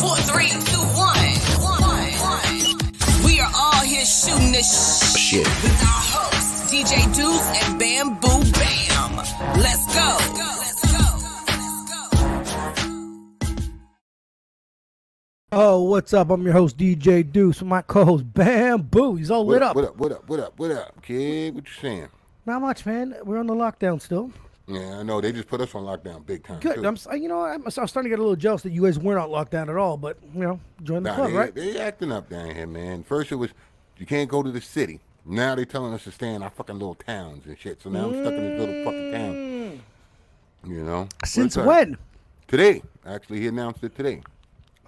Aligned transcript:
Four, 0.00 0.16
three, 0.16 0.48
two, 0.48 0.84
one. 0.96 1.16
One, 1.60 1.82
one. 1.82 3.24
We 3.24 3.38
are 3.40 3.50
all 3.54 3.82
here 3.84 4.04
shooting 4.04 4.50
this 4.52 5.14
Shit. 5.16 5.44
with 5.46 5.82
our 5.82 6.02
hosts, 6.12 6.72
DJ 6.72 7.04
Deuce 7.14 7.46
and 7.62 7.78
Bamboo 7.78 8.50
Bam. 8.52 9.16
Let's 9.60 9.86
go. 9.94 10.16
Let's 10.38 10.82
go. 10.92 11.04
Oh, 15.52 15.82
what's 15.82 16.14
up? 16.14 16.30
I'm 16.30 16.42
your 16.44 16.52
host 16.52 16.76
DJ 16.78 17.30
Deuce 17.30 17.60
with 17.60 17.68
my 17.68 17.82
co-host 17.82 18.32
Bamboo. 18.32 19.16
He's 19.16 19.30
all 19.30 19.44
lit 19.44 19.60
What 19.60 19.68
up. 19.68 19.76
What 19.76 19.84
up? 19.84 19.96
What 19.98 20.12
up? 20.12 20.28
What 20.28 20.40
up? 20.40 20.58
What 20.58 20.70
up, 20.70 21.02
kid? 21.02 21.54
What 21.54 21.64
you 21.66 21.72
saying? 21.80 22.08
Not 22.46 22.62
much, 22.62 22.86
man. 22.86 23.16
We're 23.24 23.38
on 23.38 23.46
the 23.48 23.54
lockdown 23.54 24.00
still. 24.00 24.30
Yeah, 24.70 24.98
I 24.98 25.02
know 25.02 25.20
they 25.20 25.32
just 25.32 25.48
put 25.48 25.60
us 25.60 25.74
on 25.74 25.82
lockdown 25.84 26.24
big 26.24 26.44
time. 26.44 26.60
Good. 26.60 26.76
too. 26.76 26.86
I'm, 26.86 26.96
you 27.20 27.28
know, 27.28 27.42
I'm, 27.42 27.62
I'm 27.64 27.70
starting 27.70 28.04
to 28.04 28.08
get 28.08 28.18
a 28.18 28.22
little 28.22 28.36
jealous 28.36 28.62
that 28.62 28.70
you 28.70 28.82
guys 28.82 28.98
weren't 28.98 29.18
on 29.18 29.28
lockdown 29.30 29.68
at 29.68 29.76
all. 29.76 29.96
But 29.96 30.18
you 30.34 30.40
know, 30.42 30.60
join 30.84 31.02
the 31.02 31.10
Nah, 31.10 31.16
club, 31.16 31.30
they, 31.30 31.36
right? 31.36 31.54
they 31.54 31.78
acting 31.80 32.12
up 32.12 32.28
down 32.30 32.54
here, 32.54 32.66
man. 32.66 33.02
First 33.02 33.32
it 33.32 33.36
was 33.36 33.50
you 33.98 34.06
can't 34.06 34.30
go 34.30 34.42
to 34.42 34.50
the 34.50 34.60
city. 34.60 35.00
Now 35.26 35.54
they're 35.54 35.64
telling 35.64 35.92
us 35.92 36.04
to 36.04 36.12
stay 36.12 36.32
in 36.32 36.42
our 36.42 36.50
fucking 36.50 36.76
little 36.78 36.94
towns 36.94 37.46
and 37.46 37.58
shit. 37.58 37.82
So 37.82 37.90
now 37.90 38.06
I'm 38.06 38.12
stuck 38.12 38.32
in 38.32 38.42
this 38.44 38.60
little 38.60 38.84
fucking 38.84 39.12
town. 39.12 39.82
You 40.66 40.84
know. 40.84 41.08
Since 41.24 41.56
up? 41.56 41.66
when? 41.66 41.96
Today. 42.46 42.82
Actually, 43.06 43.40
he 43.40 43.48
announced 43.48 43.82
it 43.82 43.96
today. 43.96 44.22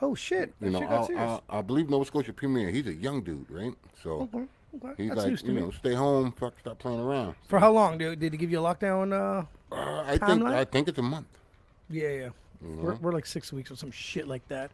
Oh 0.01 0.15
shit! 0.17 0.53
You 0.61 0.71
know, 0.71 0.81
shit 1.07 1.17
I. 1.17 1.41
I, 1.49 1.59
I 1.59 1.63
believe 1.63 1.89
Nova 1.89 2.05
Scotia 2.05 2.33
Premier. 2.33 2.71
He's 2.71 2.87
a 2.89 2.93
young 2.93 3.23
dude, 3.23 3.47
right? 3.49 3.73
So 4.03 4.23
Okay, 4.35 4.45
okay. 4.77 4.95
he's 5.03 5.09
That's 5.15 5.25
like, 5.27 5.43
you 5.45 5.53
me. 5.53 5.61
know, 5.61 5.71
stay 5.71 5.95
home, 5.95 6.33
fuck, 6.33 6.55
stop 6.61 6.79
playing 6.81 6.99
around. 6.99 7.37
For 7.47 7.61
how 7.61 7.71
long? 7.73 7.99
Did, 7.99 8.19
did 8.19 8.33
he 8.33 8.37
give 8.39 8.51
you 8.51 8.59
a 8.59 8.63
lockdown? 8.63 9.13
Uh, 9.13 9.45
Uh, 9.73 10.05
I 10.07 10.19
think 10.19 10.43
Timeline? 10.43 10.55
I 10.55 10.65
think 10.65 10.89
it's 10.89 10.99
a 10.99 11.03
month. 11.03 11.27
yeah, 11.91 12.09
yeah. 12.09 12.29
We're, 12.61 12.95
we're 12.95 13.13
like 13.13 13.27
six 13.27 13.53
weeks 13.53 13.73
or 13.73 13.77
some 13.77 13.91
shit 13.91 14.29
like 14.29 14.47
that. 14.49 14.71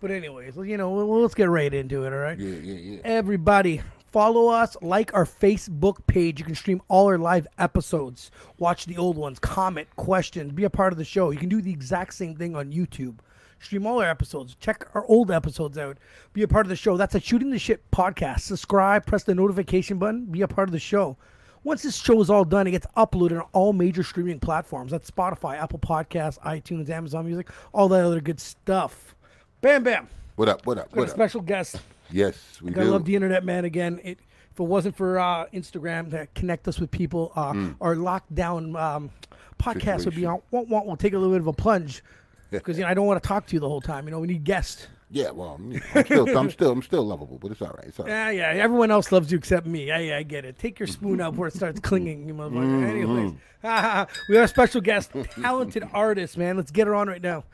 But 0.00 0.10
anyways, 0.12 0.56
you 0.56 0.76
know, 0.76 0.90
well, 0.90 1.20
let's 1.22 1.34
get 1.34 1.48
right 1.48 1.72
into 1.72 2.04
it. 2.04 2.12
All 2.12 2.18
right. 2.20 2.38
Yeah, 2.38 2.56
yeah, 2.56 2.74
yeah. 2.94 3.00
Everybody, 3.04 3.82
follow 4.12 4.48
us, 4.48 4.76
like 4.80 5.12
our 5.14 5.24
Facebook 5.24 5.96
page. 6.06 6.38
You 6.38 6.44
can 6.44 6.54
stream 6.54 6.80
all 6.88 7.06
our 7.06 7.18
live 7.18 7.46
episodes, 7.58 8.30
watch 8.58 8.86
the 8.86 8.96
old 8.96 9.16
ones, 9.16 9.38
comment, 9.40 9.88
questions, 9.96 10.52
be 10.52 10.64
a 10.64 10.70
part 10.70 10.92
of 10.92 10.98
the 10.98 11.04
show. 11.04 11.30
You 11.30 11.38
can 11.38 11.48
do 11.48 11.60
the 11.60 11.70
exact 11.72 12.14
same 12.14 12.36
thing 12.36 12.54
on 12.54 12.72
YouTube. 12.72 13.18
Stream 13.60 13.86
all 13.86 14.00
our 14.00 14.08
episodes, 14.08 14.56
check 14.60 14.86
our 14.94 15.04
old 15.06 15.30
episodes 15.30 15.78
out, 15.78 15.96
be 16.32 16.42
a 16.42 16.48
part 16.48 16.66
of 16.66 16.70
the 16.70 16.76
show. 16.76 16.96
That's 16.96 17.14
a 17.14 17.20
Shooting 17.20 17.50
the 17.50 17.58
Shit 17.60 17.88
podcast. 17.92 18.40
Subscribe, 18.40 19.06
press 19.06 19.22
the 19.22 19.36
notification 19.36 19.98
button, 19.98 20.24
be 20.26 20.42
a 20.42 20.48
part 20.48 20.68
of 20.68 20.72
the 20.72 20.80
show. 20.80 21.16
Once 21.64 21.82
this 21.82 21.96
show 21.96 22.20
is 22.20 22.28
all 22.28 22.44
done, 22.44 22.66
it 22.66 22.72
gets 22.72 22.86
uploaded 22.96 23.40
on 23.40 23.46
all 23.52 23.72
major 23.72 24.02
streaming 24.02 24.40
platforms. 24.40 24.90
That's 24.90 25.10
Spotify, 25.10 25.60
Apple 25.60 25.78
Podcasts, 25.78 26.38
iTunes, 26.40 26.90
Amazon 26.90 27.24
Music, 27.26 27.48
all 27.72 27.88
that 27.88 28.04
other 28.04 28.20
good 28.20 28.40
stuff. 28.40 29.14
Bam, 29.60 29.84
bam. 29.84 30.08
What 30.36 30.48
up? 30.48 30.66
What 30.66 30.78
up? 30.78 30.90
Got 30.92 31.00
a 31.02 31.04
up? 31.04 31.10
special 31.10 31.40
guest. 31.40 31.76
Yes, 32.10 32.60
we 32.60 32.72
do. 32.72 32.80
I 32.80 32.84
do. 32.84 32.90
love 32.90 33.04
the 33.04 33.14
internet, 33.14 33.44
man. 33.44 33.64
Again, 33.64 34.00
it, 34.02 34.18
if 34.52 34.58
it 34.60 34.64
wasn't 34.64 34.96
for 34.96 35.18
uh, 35.20 35.46
Instagram 35.54 36.10
to 36.10 36.26
connect 36.34 36.66
us 36.68 36.80
with 36.80 36.90
people, 36.90 37.32
uh, 37.36 37.52
Mm. 37.52 37.76
our 37.80 37.94
lockdown 37.94 38.78
um, 38.80 39.10
podcast 39.58 40.04
would 40.04 40.16
be 40.16 40.26
on. 40.26 40.42
Won't, 40.50 40.68
won't, 40.68 40.86
we'll 40.86 40.96
take 40.96 41.12
a 41.14 41.18
little 41.18 41.32
bit 41.32 41.40
of 41.40 41.46
a 41.46 41.52
plunge 41.52 42.02
because 42.50 42.76
you 42.76 42.82
know 42.84 42.90
I 42.90 42.94
don't 42.94 43.06
want 43.06 43.22
to 43.22 43.26
talk 43.26 43.46
to 43.46 43.54
you 43.54 43.60
the 43.60 43.68
whole 43.68 43.80
time. 43.80 44.04
You 44.06 44.10
know, 44.10 44.18
we 44.18 44.26
need 44.26 44.42
guests. 44.44 44.88
Yeah, 45.14 45.30
well, 45.30 45.60
yeah, 45.70 45.78
I'm 45.94 46.04
still, 46.06 46.38
I'm 46.38 46.50
still, 46.50 46.70
I'm 46.72 46.82
still 46.82 47.04
lovable, 47.04 47.38
but 47.38 47.50
it's 47.50 47.60
all 47.60 47.68
right. 47.76 47.84
It's 47.86 48.00
all 48.00 48.06
right. 48.06 48.34
Yeah, 48.34 48.52
yeah. 48.54 48.62
Everyone 48.62 48.90
else 48.90 49.12
loves 49.12 49.30
you 49.30 49.36
except 49.36 49.66
me. 49.66 49.86
Yeah, 49.88 49.98
yeah. 49.98 50.16
I 50.16 50.22
get 50.22 50.46
it. 50.46 50.58
Take 50.58 50.80
your 50.80 50.86
spoon 50.86 51.20
out 51.20 51.32
before 51.32 51.48
it 51.48 51.54
starts 51.54 51.80
clinging, 51.80 52.26
you 52.26 52.32
motherfucker. 52.32 52.64
Mm-hmm. 52.64 52.84
Anyways, 52.84 53.32
we 54.30 54.36
have 54.36 54.44
a 54.46 54.48
special 54.48 54.80
guest, 54.80 55.10
talented 55.42 55.86
artist, 55.92 56.38
man. 56.38 56.56
Let's 56.56 56.70
get 56.70 56.86
her 56.86 56.94
on 56.94 57.08
right 57.08 57.20
now. 57.22 57.44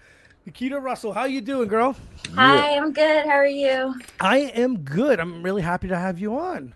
Nikita 0.47 0.79
Russell, 0.79 1.13
how 1.13 1.25
you 1.25 1.41
doing, 1.41 1.69
girl? 1.69 1.97
Hi, 2.37 2.77
I'm 2.77 2.93
good. 2.93 3.27
How 3.27 3.33
are 3.33 3.45
you? 3.45 3.95
I 4.21 4.39
am 4.39 4.79
good. 4.79 5.19
I'm 5.19 5.43
really 5.43 5.61
happy 5.63 5.89
to 5.89 5.97
have 5.97 6.21
you 6.21 6.39
on. 6.39 6.75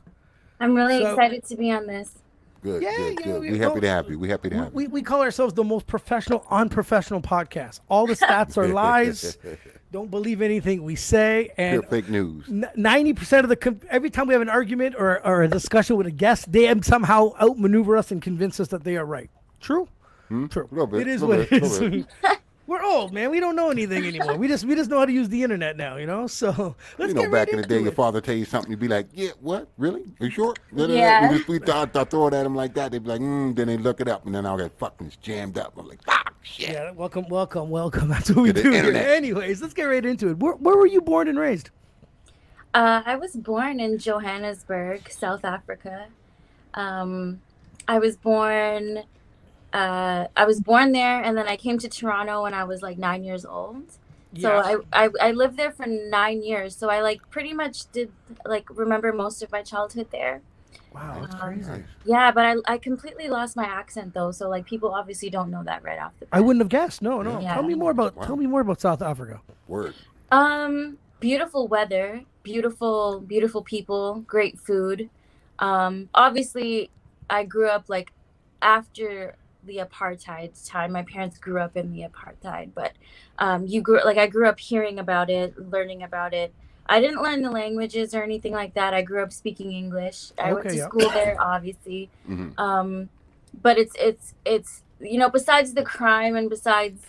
I'm 0.59 0.75
really 0.75 0.99
So- 0.99 1.13
excited 1.13 1.45
to 1.45 1.57
be 1.57 1.71
on 1.71 1.87
this. 1.87 2.22
Good, 2.63 2.83
Yeah, 2.83 2.97
good, 2.97 3.19
yeah, 3.21 3.25
good. 3.27 3.41
we- 3.41 3.51
We 3.53 3.59
happy 3.59 3.81
to 3.81 3.87
oh, 3.87 3.91
have 3.91 4.11
you. 4.11 4.19
We 4.19 4.29
happy 4.29 4.49
to 4.51 4.57
have 4.57 4.73
We, 4.73 4.85
you. 4.85 4.91
we 4.91 5.03
call 5.03 5.21
ourselves 5.21 5.53
the 5.55 5.65
most 5.65 5.87
professional, 5.87 6.47
unprofessional 6.51 7.21
podcast. 7.21 7.81
All 7.89 8.07
the 8.07 8.15
stats 8.15 8.57
are 8.57 8.69
lies. 8.83 9.37
Don't 9.93 10.11
believe 10.11 10.41
anything 10.41 10.85
we 10.85 10.95
say. 10.95 11.51
And 11.59 11.81
Pure 11.83 11.91
fake 11.91 12.09
news. 12.09 12.45
ninety 12.77 13.13
percent 13.13 13.45
of 13.45 13.51
the 13.51 13.77
every 13.91 14.09
time 14.09 14.27
we 14.27 14.33
have 14.33 14.41
an 14.41 14.49
argument 14.49 14.95
or, 14.97 15.25
or 15.27 15.43
a 15.43 15.49
discussion 15.49 15.97
with 15.97 16.07
a 16.07 16.11
guest, 16.11 16.51
they 16.51 16.73
somehow 16.83 17.33
outmaneuver 17.41 17.97
us 17.99 18.11
and 18.11 18.23
convince 18.23 18.59
us 18.59 18.69
that 18.69 18.85
they 18.85 18.97
are 18.97 19.05
right. 19.05 19.29
True. 19.61 19.89
Hmm? 20.29 20.47
True. 20.47 20.67
Little 20.71 20.87
bit, 20.87 21.03
it 21.03 21.09
is 21.09 21.23
what 21.23 21.41
it 21.41 21.53
is. 21.53 22.07
little 22.73 22.91
We're 22.91 22.97
old, 22.97 23.13
man. 23.13 23.31
We 23.31 23.41
don't 23.41 23.57
know 23.57 23.71
anything 23.71 24.05
anymore. 24.05 24.37
We 24.37 24.49
just 24.49 24.65
we 24.65 24.75
just 24.75 24.91
know 24.91 24.99
how 24.99 25.07
to 25.07 25.13
use 25.13 25.29
the 25.29 25.43
internet 25.43 25.77
now, 25.77 25.97
you 25.97 26.07
know. 26.07 26.27
So 26.27 26.77
let's 26.99 27.11
You 27.11 27.15
know, 27.15 27.23
get 27.23 27.31
back 27.33 27.47
right 27.47 27.49
in 27.51 27.57
the 27.61 27.67
day, 27.67 27.77
into 27.77 27.85
your 27.85 27.93
father 27.93 28.21
tell 28.21 28.35
you 28.35 28.45
something, 28.45 28.71
you'd 28.71 28.81
be 28.81 28.89
like, 28.89 29.09
"Yeah, 29.13 29.31
what? 29.41 29.69
Really? 29.79 30.03
Are 30.21 30.27
you 30.27 30.31
sure?" 30.31 30.55
Yeah. 30.75 31.31
We 31.31 31.37
just 31.37 31.49
we 31.49 31.59
thought, 31.59 31.89
I 31.89 31.93
thought 31.93 32.11
throw 32.11 32.29
it 32.29 32.35
at 32.35 32.45
them 32.45 32.55
like 32.55 32.75
that. 32.75 32.93
They'd 32.93 33.03
be 33.03 33.09
like, 33.09 33.21
mm, 33.21 33.55
then 33.55 33.69
they 33.69 33.77
look 33.77 34.01
it 34.01 34.09
up, 34.09 34.27
and 34.27 34.35
then 34.35 34.47
I'll 34.47 34.59
get 34.59 34.73
fucking 34.79 35.13
jammed 35.21 35.59
up. 35.59 35.75
I'm 35.77 35.87
like, 35.89 36.03
"Fuck, 36.05 36.35
shit." 36.43 36.71
Yeah, 36.71 36.91
welcome, 36.93 37.29
welcome, 37.29 37.71
welcome. 37.71 38.09
That's 38.15 38.31
what 38.31 38.43
we 38.43 38.53
do. 38.53 38.71
here. 38.71 38.93
Anyways, 38.95 39.63
let's 39.63 39.75
get 39.75 39.85
right 39.85 40.05
into 40.05 40.31
it. 40.31 40.39
Where, 40.39 40.55
where 40.55 40.77
were 40.77 40.87
you 40.87 41.01
born 41.01 41.29
and 41.29 41.39
raised? 41.39 41.71
Uh, 42.75 43.03
I 43.05 43.17
was 43.17 43.37
born 43.37 43.81
in 43.81 43.99
Johannesburg, 43.99 45.11
South 45.11 45.45
Africa. 45.45 46.07
Um, 46.75 47.41
I 47.87 47.99
was 47.99 48.17
born. 48.17 49.05
Uh, 49.73 50.27
I 50.37 50.45
was 50.45 50.61
born 50.61 50.93
there, 50.93 51.23
and 51.23 51.37
then 51.37 51.49
I 51.49 51.57
came 51.57 51.79
to 51.79 51.89
Toronto 51.89 52.43
when 52.43 52.55
I 52.55 52.65
was 52.65 52.83
like 52.83 52.99
nine 52.99 53.25
years 53.25 53.45
old. 53.45 53.85
So 54.39 54.59
I, 54.59 54.77
I 54.93 55.09
I 55.21 55.31
lived 55.33 55.57
there 55.57 55.71
for 55.73 55.87
nine 55.87 56.43
years. 56.43 56.77
So 56.77 56.91
I 56.91 57.01
like 57.01 57.21
pretty 57.31 57.53
much 57.53 57.91
did 57.93 58.13
like 58.45 58.67
remember 58.71 59.13
most 59.13 59.43
of 59.43 59.53
my 59.53 59.63
childhood 59.63 60.09
there. 60.11 60.43
wow, 60.93 61.21
that's 61.21 61.35
Um, 61.35 61.63
crazy. 61.63 61.85
Yeah, 62.05 62.33
but 62.33 62.45
I 62.45 62.57
I 62.75 62.79
completely 62.79 63.29
lost 63.29 63.57
my 63.57 63.65
accent 63.65 64.15
though. 64.15 64.33
So 64.33 64.49
like 64.49 64.65
people 64.65 64.93
obviously 64.95 65.31
don't 65.31 65.51
know 65.51 65.63
that 65.65 65.83
right 65.83 65.99
off 65.99 66.13
the 66.19 66.27
bat. 66.27 66.39
I 66.39 66.41
wouldn't 66.41 66.63
have 66.63 66.69
guessed. 66.69 67.03
No, 67.03 67.23
no. 67.23 67.41
Yeah. 67.41 67.55
Tell 67.55 67.63
me 67.63 67.75
more 67.75 67.91
about 67.91 68.17
Wow. 68.17 68.27
tell 68.27 68.37
me 68.37 68.47
more 68.47 68.61
about 68.61 68.81
South 68.81 69.03
Africa. 69.03 69.41
Word. 69.69 69.95
Um, 70.31 70.99
beautiful 71.21 71.69
weather, 71.69 72.23
beautiful, 72.43 73.21
beautiful 73.21 73.63
people, 73.63 74.21
great 74.27 74.59
food. 74.59 75.11
Um, 75.59 76.09
obviously, 76.15 76.91
I 77.31 77.45
grew 77.45 77.69
up 77.69 77.85
like 77.89 78.13
after 78.61 79.37
the 79.65 79.79
apartheid 79.79 80.51
time. 80.69 80.93
My 80.93 81.03
parents 81.03 81.39
grew 81.39 81.61
up 81.61 81.77
in 81.77 81.93
the 81.93 82.03
apartheid, 82.03 82.71
but 82.75 82.93
um, 83.39 83.67
you 83.67 83.81
grew 83.81 84.01
like 84.05 84.19
I 84.19 84.27
grew 84.27 84.49
up 84.49 84.59
hearing 84.59 84.99
about 84.99 85.31
it, 85.31 85.57
learning 85.71 86.03
about 86.03 86.35
it. 86.35 86.53
I 86.87 87.01
didn't 87.01 87.23
learn 87.23 87.43
the 87.43 87.51
languages 87.51 88.15
or 88.15 88.23
anything 88.23 88.53
like 88.53 88.75
that. 88.75 88.93
I 88.93 89.03
grew 89.03 89.23
up 89.23 89.33
speaking 89.33 89.73
English. 89.73 90.33
I 90.39 90.53
went 90.53 90.69
to 90.69 90.77
yeah. 90.77 90.87
school 90.87 91.09
there, 91.11 91.37
obviously. 91.41 92.11
Mhm. 92.29 92.59
Um, 92.59 93.09
but 93.63 93.79
it's 93.79 93.95
it's 93.99 94.35
it's 94.45 94.83
you 95.01 95.19
know 95.19 95.31
besides 95.31 95.75
the 95.75 95.83
crime 95.83 96.37
and 96.37 96.49
besides 96.51 97.03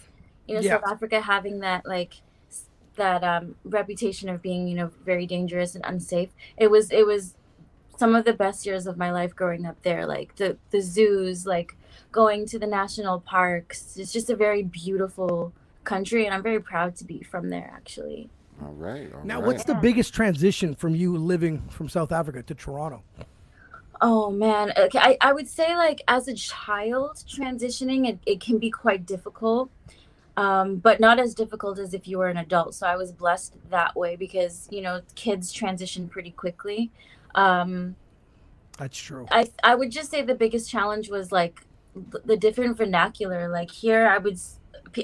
you 0.48 0.56
know 0.56 0.62
Yeah. 0.62 0.76
South 0.78 0.92
Africa 0.92 1.22
having 1.22 1.60
that 1.60 1.86
like 1.86 2.16
that 2.96 3.24
um, 3.24 3.56
reputation 3.64 4.30
of 4.30 4.42
being 4.42 4.68
you 4.68 4.76
know 4.76 4.92
very 5.06 5.26
dangerous 5.26 5.76
and 5.76 5.84
unsafe. 5.86 6.30
It 6.58 6.70
was 6.70 6.92
it 6.92 7.06
was 7.08 7.36
some 7.98 8.16
of 8.16 8.26
the 8.26 8.34
best 8.34 8.66
years 8.66 8.88
of 8.88 8.98
my 8.98 9.12
life 9.12 9.36
growing 9.36 9.66
up 9.66 9.82
there. 9.84 10.06
Like 10.06 10.36
the 10.36 10.58
the 10.72 10.82
zoos, 10.82 11.46
like 11.46 11.76
going 12.12 12.46
to 12.48 12.60
the 12.60 12.68
national 12.68 13.20
parks. 13.22 13.98
It's 13.98 14.12
just 14.14 14.30
a 14.30 14.36
very 14.36 14.64
beautiful 14.64 15.54
country, 15.84 16.26
and 16.26 16.34
I'm 16.34 16.44
very 16.44 16.60
proud 16.60 16.96
to 16.98 17.04
be 17.06 17.24
from 17.24 17.50
there. 17.50 17.72
Actually. 17.76 18.30
All 18.62 18.72
right. 18.74 19.12
all 19.14 19.24
Now, 19.24 19.40
right. 19.40 19.48
what's 19.48 19.64
the 19.64 19.74
biggest 19.76 20.14
transition 20.14 20.76
from 20.76 20.96
you 20.96 21.18
living 21.18 21.62
from 21.70 21.90
South 21.90 22.12
Africa 22.12 22.44
to 22.44 22.54
Toronto? 22.56 23.04
Oh 24.02 24.30
man, 24.32 24.74
okay, 24.78 25.00
I, 25.00 25.18
I 25.22 25.34
would 25.34 25.48
say 25.48 25.76
like 25.78 26.02
as 26.08 26.28
a 26.28 26.34
child 26.34 27.24
transitioning, 27.28 28.08
it, 28.10 28.20
it 28.26 28.42
can 28.42 28.58
be 28.58 28.70
quite 28.70 29.06
difficult, 29.06 29.70
um, 30.36 30.76
but 30.78 31.00
not 31.00 31.20
as 31.20 31.34
difficult 31.34 31.80
as 31.80 31.94
if 31.94 32.08
you 32.08 32.18
were 32.18 32.28
an 32.28 32.38
adult. 32.38 32.76
So 32.76 32.86
I 32.86 32.96
was 32.98 33.12
blessed 33.14 33.56
that 33.70 33.96
way 33.96 34.16
because 34.18 34.68
you 34.72 34.82
know 34.82 35.02
kids 35.16 35.52
transition 35.54 36.10
pretty 36.10 36.32
quickly. 36.32 36.92
Um, 37.36 37.96
That's 38.78 38.98
true. 38.98 39.26
I 39.32 39.50
I 39.64 39.76
would 39.76 39.90
just 39.92 40.12
say 40.12 40.22
the 40.22 40.36
biggest 40.36 40.70
challenge 40.70 41.10
was 41.10 41.32
like 41.32 41.56
th- 41.62 41.68
the 42.26 42.38
different 42.38 42.78
vernacular. 42.78 43.50
Like 43.50 43.72
here, 43.72 44.08
I 44.08 44.18
would 44.18 44.40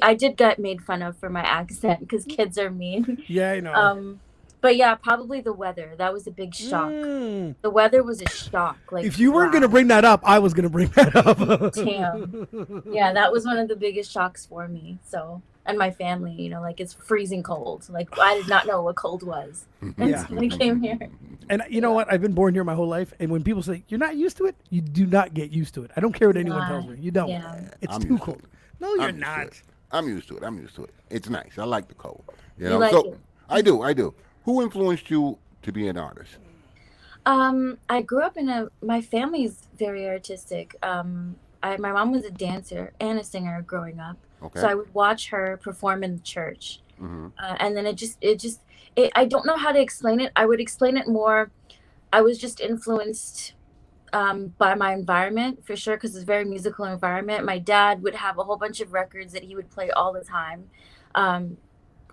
i 0.01 0.13
did 0.13 0.38
get 0.38 0.59
made 0.59 0.81
fun 0.81 1.01
of 1.01 1.18
for 1.18 1.30
my 1.30 1.41
accent 1.41 2.00
because 2.01 2.25
kids 2.25 2.57
are 2.57 2.69
mean. 2.69 3.24
Yeah, 3.27 3.51
I 3.51 3.59
know. 3.59 3.74
Um, 3.74 4.19
but 4.62 4.75
yeah, 4.75 4.95
probably 4.95 5.41
the 5.41 5.53
weather. 5.53 5.94
That 5.97 6.12
was 6.12 6.27
a 6.27 6.31
big 6.31 6.53
shock. 6.53 6.89
Mm. 6.89 7.56
The 7.62 7.69
weather 7.69 8.03
was 8.03 8.21
a 8.21 8.30
shock. 8.30 8.77
Like 8.91 9.06
If 9.06 9.18
you 9.18 9.31
weren't 9.31 9.50
wow. 9.50 9.59
gonna 9.59 9.69
bring 9.69 9.88
that 9.88 10.03
up, 10.03 10.21
I 10.24 10.39
was 10.39 10.53
gonna 10.53 10.69
bring 10.69 10.89
that 10.89 11.15
up. 11.15 11.74
Damn. 11.74 12.83
yeah, 12.91 13.13
that 13.13 13.31
was 13.31 13.45
one 13.45 13.57
of 13.57 13.68
the 13.68 13.75
biggest 13.75 14.12
shocks 14.12 14.45
for 14.45 14.68
me. 14.68 15.00
So, 15.06 15.41
and 15.69 15.77
my 15.77 15.92
family, 15.92 16.33
you 16.33 16.50
know, 16.50 16.62
like 16.62 16.80
it's 16.80 16.94
freezing 16.94 17.44
cold. 17.44 17.88
Like 17.89 18.10
I 18.19 18.36
did 18.36 18.48
not 18.50 18.68
know 18.68 18.81
what 18.81 18.95
cold 18.95 19.24
was 19.24 19.66
Yeah. 19.98 20.25
until 20.30 20.39
I 20.39 20.48
came 20.48 20.81
here. 20.81 21.00
And 21.50 21.63
you 21.69 21.81
know 21.81 21.94
what? 21.94 22.12
I've 22.12 22.21
been 22.21 22.33
born 22.33 22.54
here 22.54 22.63
my 22.63 22.75
whole 22.75 22.88
life, 22.88 23.13
and 23.19 23.31
when 23.31 23.44
people 23.44 23.63
say 23.63 23.83
you're 23.88 24.00
not 24.00 24.16
used 24.18 24.38
to 24.38 24.45
it, 24.45 24.56
you 24.69 24.81
do 24.81 25.06
not 25.06 25.33
get 25.33 25.51
used 25.51 25.74
to 25.75 25.83
it. 25.83 25.92
I 25.95 26.00
don't 26.01 26.13
care 26.13 26.27
what 26.27 26.38
anyone 26.38 26.68
tells 26.68 26.86
me. 26.88 26.98
You 27.00 27.12
don't. 27.12 27.30
Yeah. 27.30 27.69
It's 27.81 27.94
I'm 27.95 28.01
too 28.01 28.10
used 28.10 28.21
to 28.21 28.25
cold. 28.25 28.39
it. 28.39 28.50
No, 28.80 28.94
you're 28.95 29.04
I'm 29.06 29.19
not. 29.19 29.48
it. 29.48 29.62
I'm 29.92 30.07
used 30.07 30.27
to 30.27 30.38
it. 30.38 30.44
I'm 30.44 30.57
used 30.60 30.75
to 30.75 30.83
it. 30.83 30.94
It's 31.10 31.30
nice. 31.30 31.57
I 31.57 31.63
like 31.63 31.88
the 31.88 31.95
cold. 31.95 32.24
You 32.57 32.69
You 32.69 32.77
like 32.77 32.92
so 32.92 33.13
it? 33.13 33.19
I 33.50 33.62
do, 33.62 33.81
I 33.81 33.94
do. 33.94 34.13
Who 34.45 34.62
influenced 34.62 35.10
you 35.10 35.38
to 35.63 35.72
be 35.72 35.88
an 35.88 35.98
artist? 35.98 36.38
Um, 37.25 37.77
I 37.89 38.01
grew 38.01 38.22
up 38.22 38.38
in 38.38 38.50
a. 38.50 38.68
My 38.81 39.01
family's 39.01 39.68
very 39.77 40.07
artistic. 40.07 40.75
Um, 40.83 41.36
I, 41.62 41.78
my 41.78 41.92
mom 41.92 42.12
was 42.12 42.24
a 42.26 42.32
dancer 42.32 42.94
and 43.00 43.20
a 43.20 43.24
singer 43.24 43.62
growing 43.62 44.00
up, 44.00 44.18
Okay. 44.42 44.60
so 44.60 44.68
I 44.68 44.76
would 44.76 44.94
watch 44.94 45.30
her 45.30 45.58
perform 45.62 46.04
in 46.04 46.16
the 46.16 46.22
church, 46.22 46.82
hmm 46.98 47.28
uh, 47.38 47.56
and 47.60 47.76
then 47.76 47.86
it 47.86 47.96
just, 47.96 48.18
it 48.22 48.40
just, 48.40 48.62
it, 48.96 49.12
I 49.16 49.26
don't 49.26 49.46
know 49.46 49.58
how 49.58 49.72
to 49.72 49.80
explain 49.80 50.20
it. 50.20 50.32
I 50.36 50.46
would 50.46 50.60
explain 50.60 50.98
it 50.98 51.08
more. 51.08 51.52
I 52.12 52.22
was 52.22 52.38
just 52.38 52.60
influenced 52.60 53.54
um, 54.14 54.54
by 54.58 54.74
my 54.76 54.94
environment 54.94 55.66
for 55.66 55.76
sure, 55.76 55.96
because 55.96 56.16
it's 56.16 56.24
a 56.24 56.26
very 56.26 56.46
musical 56.46 56.86
environment. 56.86 57.46
My 57.46 57.60
dad 57.60 58.02
would 58.04 58.16
have 58.16 58.38
a 58.38 58.44
whole 58.44 58.58
bunch 58.58 58.82
of 58.82 58.94
records 58.94 59.34
that 59.34 59.44
he 59.44 59.56
would 59.56 59.70
play 59.70 59.92
all 59.92 60.12
the 60.14 60.24
time, 60.24 60.70
um, 61.16 61.58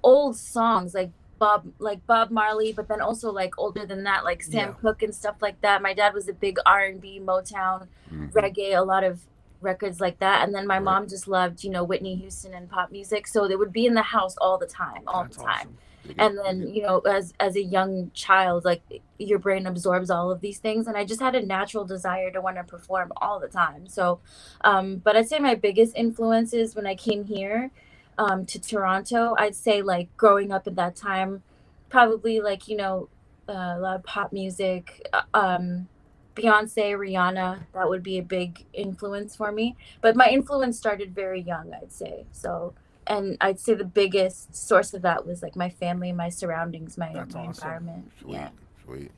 old 0.03 0.37
songs 0.37 0.95
like 0.95 1.11
Bob, 1.39 1.67
like 1.79 2.07
Bob 2.07 2.31
Marley, 2.31 2.73
but 2.73 2.89
then 2.89 3.01
also 3.01 3.31
like 3.33 3.59
older 3.59 3.85
than 3.87 4.05
that, 4.05 4.25
like 4.25 4.43
Sam 4.43 4.69
Yeah. 4.69 4.75
Cooke 4.81 5.03
and 5.03 5.15
stuff 5.15 5.37
like 5.41 5.61
that. 5.63 5.83
My 5.83 5.95
dad 5.95 6.15
was 6.15 6.29
a 6.29 6.33
big 6.33 6.59
R 6.67 6.85
and 6.85 7.01
B, 7.01 7.21
Motown, 7.23 7.89
hmm 8.09 8.27
reggae, 8.33 8.77
a 8.77 8.83
lot 8.83 9.05
of 9.05 9.21
records 9.67 10.01
like 10.01 10.21
that. 10.21 10.45
And 10.45 10.55
then 10.55 10.67
my 10.69 10.77
Right. 10.77 10.85
mom 10.85 11.09
just 11.09 11.29
loved, 11.29 11.65
you 11.65 11.71
know, 11.71 11.85
Whitney 11.85 12.17
Houston 12.17 12.55
and 12.55 12.71
pop 12.71 12.93
music, 12.93 13.29
so 13.29 13.49
they 13.49 13.57
would 13.57 13.75
be 13.75 13.87
in 13.87 13.95
the 13.95 14.03
house 14.03 14.37
all 14.39 14.59
the 14.59 14.67
time, 14.67 15.03
all 15.09 15.25
That's 15.25 15.37
the 15.39 15.45
time 15.45 15.69
awesome. 15.69 15.79
and 16.19 16.39
then 16.39 16.75
you 16.75 16.83
know 16.83 17.01
as 17.01 17.35
as 17.41 17.57
a 17.57 17.63
young 17.63 18.11
child 18.15 18.65
like 18.65 18.83
your 19.19 19.39
brain 19.41 19.67
absorbs 19.67 20.11
all 20.11 20.31
of 20.31 20.41
these 20.41 20.59
things 20.59 20.87
and 20.89 20.97
i 20.97 21.05
just 21.05 21.21
had 21.21 21.35
a 21.37 21.47
natural 21.47 21.85
desire 21.85 22.31
to 22.31 22.41
want 22.41 22.57
to 22.57 22.65
perform 22.65 23.13
all 23.19 23.41
the 23.41 23.49
time 23.49 23.87
so 23.89 24.21
um 24.63 24.99
but 24.99 25.17
i'd 25.17 25.29
say 25.29 25.39
my 25.41 25.55
biggest 25.55 25.97
influences 25.97 26.75
when 26.77 26.87
i 26.87 26.95
came 26.95 27.25
here 27.25 27.71
um 28.19 28.47
to 28.47 28.61
toronto 28.61 29.35
i'd 29.39 29.57
say 29.57 29.83
like 29.83 30.09
growing 30.17 30.53
up 30.53 30.67
at 30.67 30.77
that 30.77 30.97
time 30.97 31.43
probably 31.91 32.41
like 32.41 32.69
you 32.69 32.77
know 32.77 33.09
uh, 33.49 33.75
a 33.77 33.81
lot 33.81 33.97
of 33.97 34.05
pop 34.05 34.33
music 34.33 35.09
uh, 35.13 35.23
um 35.35 35.89
Beyonce, 36.37 36.93
Rihanna, 36.97 37.59
that 37.75 37.89
would 37.89 38.03
be 38.03 38.19
a 38.19 38.23
big 38.23 38.65
influence 38.73 39.35
for 39.35 39.51
me. 39.51 39.75
But 40.01 40.15
my 40.15 40.29
influence 40.29 40.77
started 40.79 41.15
very 41.15 41.41
young, 41.41 41.73
I'd 41.75 41.93
say. 41.93 42.27
So 42.33 42.75
and 43.09 43.37
I'd 43.41 43.61
say 43.61 43.75
the 43.75 43.85
biggest 43.85 44.55
source 44.55 44.93
of 44.93 45.03
that 45.03 45.27
was 45.27 45.43
like 45.43 45.55
my 45.57 45.71
family, 45.71 46.13
my 46.13 46.29
surroundings, 46.29 46.99
my, 46.99 47.13
That's 47.13 47.35
my 47.35 47.47
awesome. 47.47 47.51
environment. 47.65 48.13
Sweet, 48.21 48.33
Yeah. 48.33 48.49
sweet. 48.85 49.11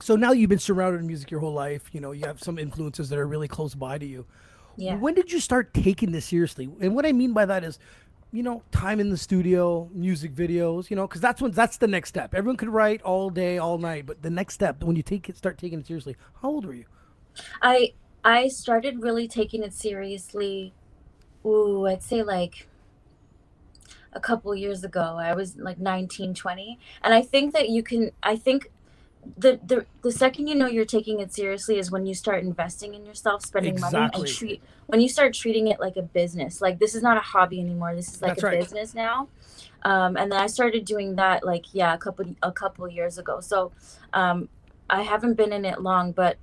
So 0.00 0.16
now 0.16 0.32
you've 0.32 0.50
been 0.50 0.58
surrounded 0.58 0.98
in 1.00 1.06
music 1.06 1.30
your 1.30 1.40
whole 1.40 1.52
life. 1.52 1.88
You 1.92 2.00
know, 2.00 2.10
you 2.12 2.26
have 2.26 2.42
some 2.42 2.58
influences 2.58 3.08
that 3.10 3.18
are 3.18 3.26
really 3.26 3.48
close 3.48 3.74
by 3.74 3.98
to 3.98 4.04
you. 4.06 4.26
Yeah. 4.76 4.96
When 4.96 5.14
did 5.14 5.30
you 5.32 5.38
start 5.38 5.72
taking 5.72 6.10
this 6.10 6.24
seriously? 6.26 6.68
And 6.80 6.96
what 6.96 7.06
I 7.06 7.12
mean 7.12 7.32
by 7.32 7.44
that 7.46 7.62
is, 7.62 7.78
you 8.34 8.42
know, 8.42 8.64
time 8.72 8.98
in 8.98 9.10
the 9.10 9.16
studio, 9.16 9.88
music 9.94 10.34
videos. 10.34 10.90
You 10.90 10.96
know, 10.96 11.06
because 11.06 11.20
that's 11.20 11.40
when 11.40 11.52
that's 11.52 11.76
the 11.76 11.86
next 11.86 12.08
step. 12.08 12.34
Everyone 12.34 12.56
could 12.56 12.68
write 12.68 13.00
all 13.02 13.30
day, 13.30 13.58
all 13.58 13.78
night, 13.78 14.06
but 14.06 14.22
the 14.22 14.30
next 14.30 14.54
step 14.54 14.82
when 14.82 14.96
you 14.96 15.02
take 15.04 15.28
it, 15.28 15.36
start 15.36 15.56
taking 15.56 15.78
it 15.78 15.86
seriously. 15.86 16.16
How 16.42 16.48
old 16.48 16.66
were 16.66 16.74
you? 16.74 16.86
I 17.62 17.92
I 18.24 18.48
started 18.48 19.02
really 19.02 19.28
taking 19.28 19.62
it 19.62 19.72
seriously. 19.72 20.74
Ooh, 21.46 21.86
I'd 21.86 22.02
say 22.02 22.24
like 22.24 22.68
a 24.12 24.20
couple 24.20 24.52
years 24.54 24.82
ago. 24.82 25.16
I 25.18 25.34
was 25.34 25.56
like 25.56 25.78
19, 25.78 26.34
20. 26.34 26.78
And 27.02 27.14
I 27.14 27.22
think 27.22 27.52
that 27.52 27.68
you 27.68 27.84
can 27.84 28.10
I 28.22 28.34
think 28.34 28.72
the, 29.36 29.60
the 29.64 29.86
the 30.02 30.12
second 30.12 30.46
you 30.46 30.54
know 30.54 30.66
you're 30.66 30.84
taking 30.84 31.20
it 31.20 31.32
seriously 31.32 31.78
is 31.78 31.90
when 31.90 32.06
you 32.06 32.14
start 32.14 32.42
investing 32.42 32.94
in 32.94 33.04
yourself, 33.04 33.44
spending 33.44 33.78
money 33.80 34.08
and 34.12 34.26
treat 34.26 34.62
when 34.86 35.00
you 35.00 35.08
start 35.08 35.34
treating 35.34 35.68
it 35.68 35.80
like 35.80 35.96
a 35.96 36.02
business. 36.02 36.60
Like 36.60 36.78
this 36.78 36.94
is 36.94 37.02
not 37.02 37.16
a 37.16 37.20
hobby 37.20 37.60
anymore. 37.60 37.94
This 37.94 38.14
is 38.14 38.22
like 38.22 38.36
That's 38.36 38.42
a 38.42 38.46
right. 38.46 38.60
business 38.60 38.94
now. 38.94 39.28
Um, 39.82 40.16
and 40.16 40.32
then 40.32 40.40
I 40.40 40.46
started 40.46 40.84
doing 40.84 41.16
that 41.16 41.44
like 41.44 41.66
yeah, 41.72 41.94
a 41.94 41.98
couple 41.98 42.34
a 42.42 42.52
couple 42.52 42.88
years 42.88 43.18
ago. 43.18 43.40
So 43.40 43.72
um, 44.12 44.48
I 44.88 45.02
haven't 45.02 45.34
been 45.34 45.52
in 45.52 45.64
it 45.64 45.80
long, 45.80 46.12
but 46.12 46.36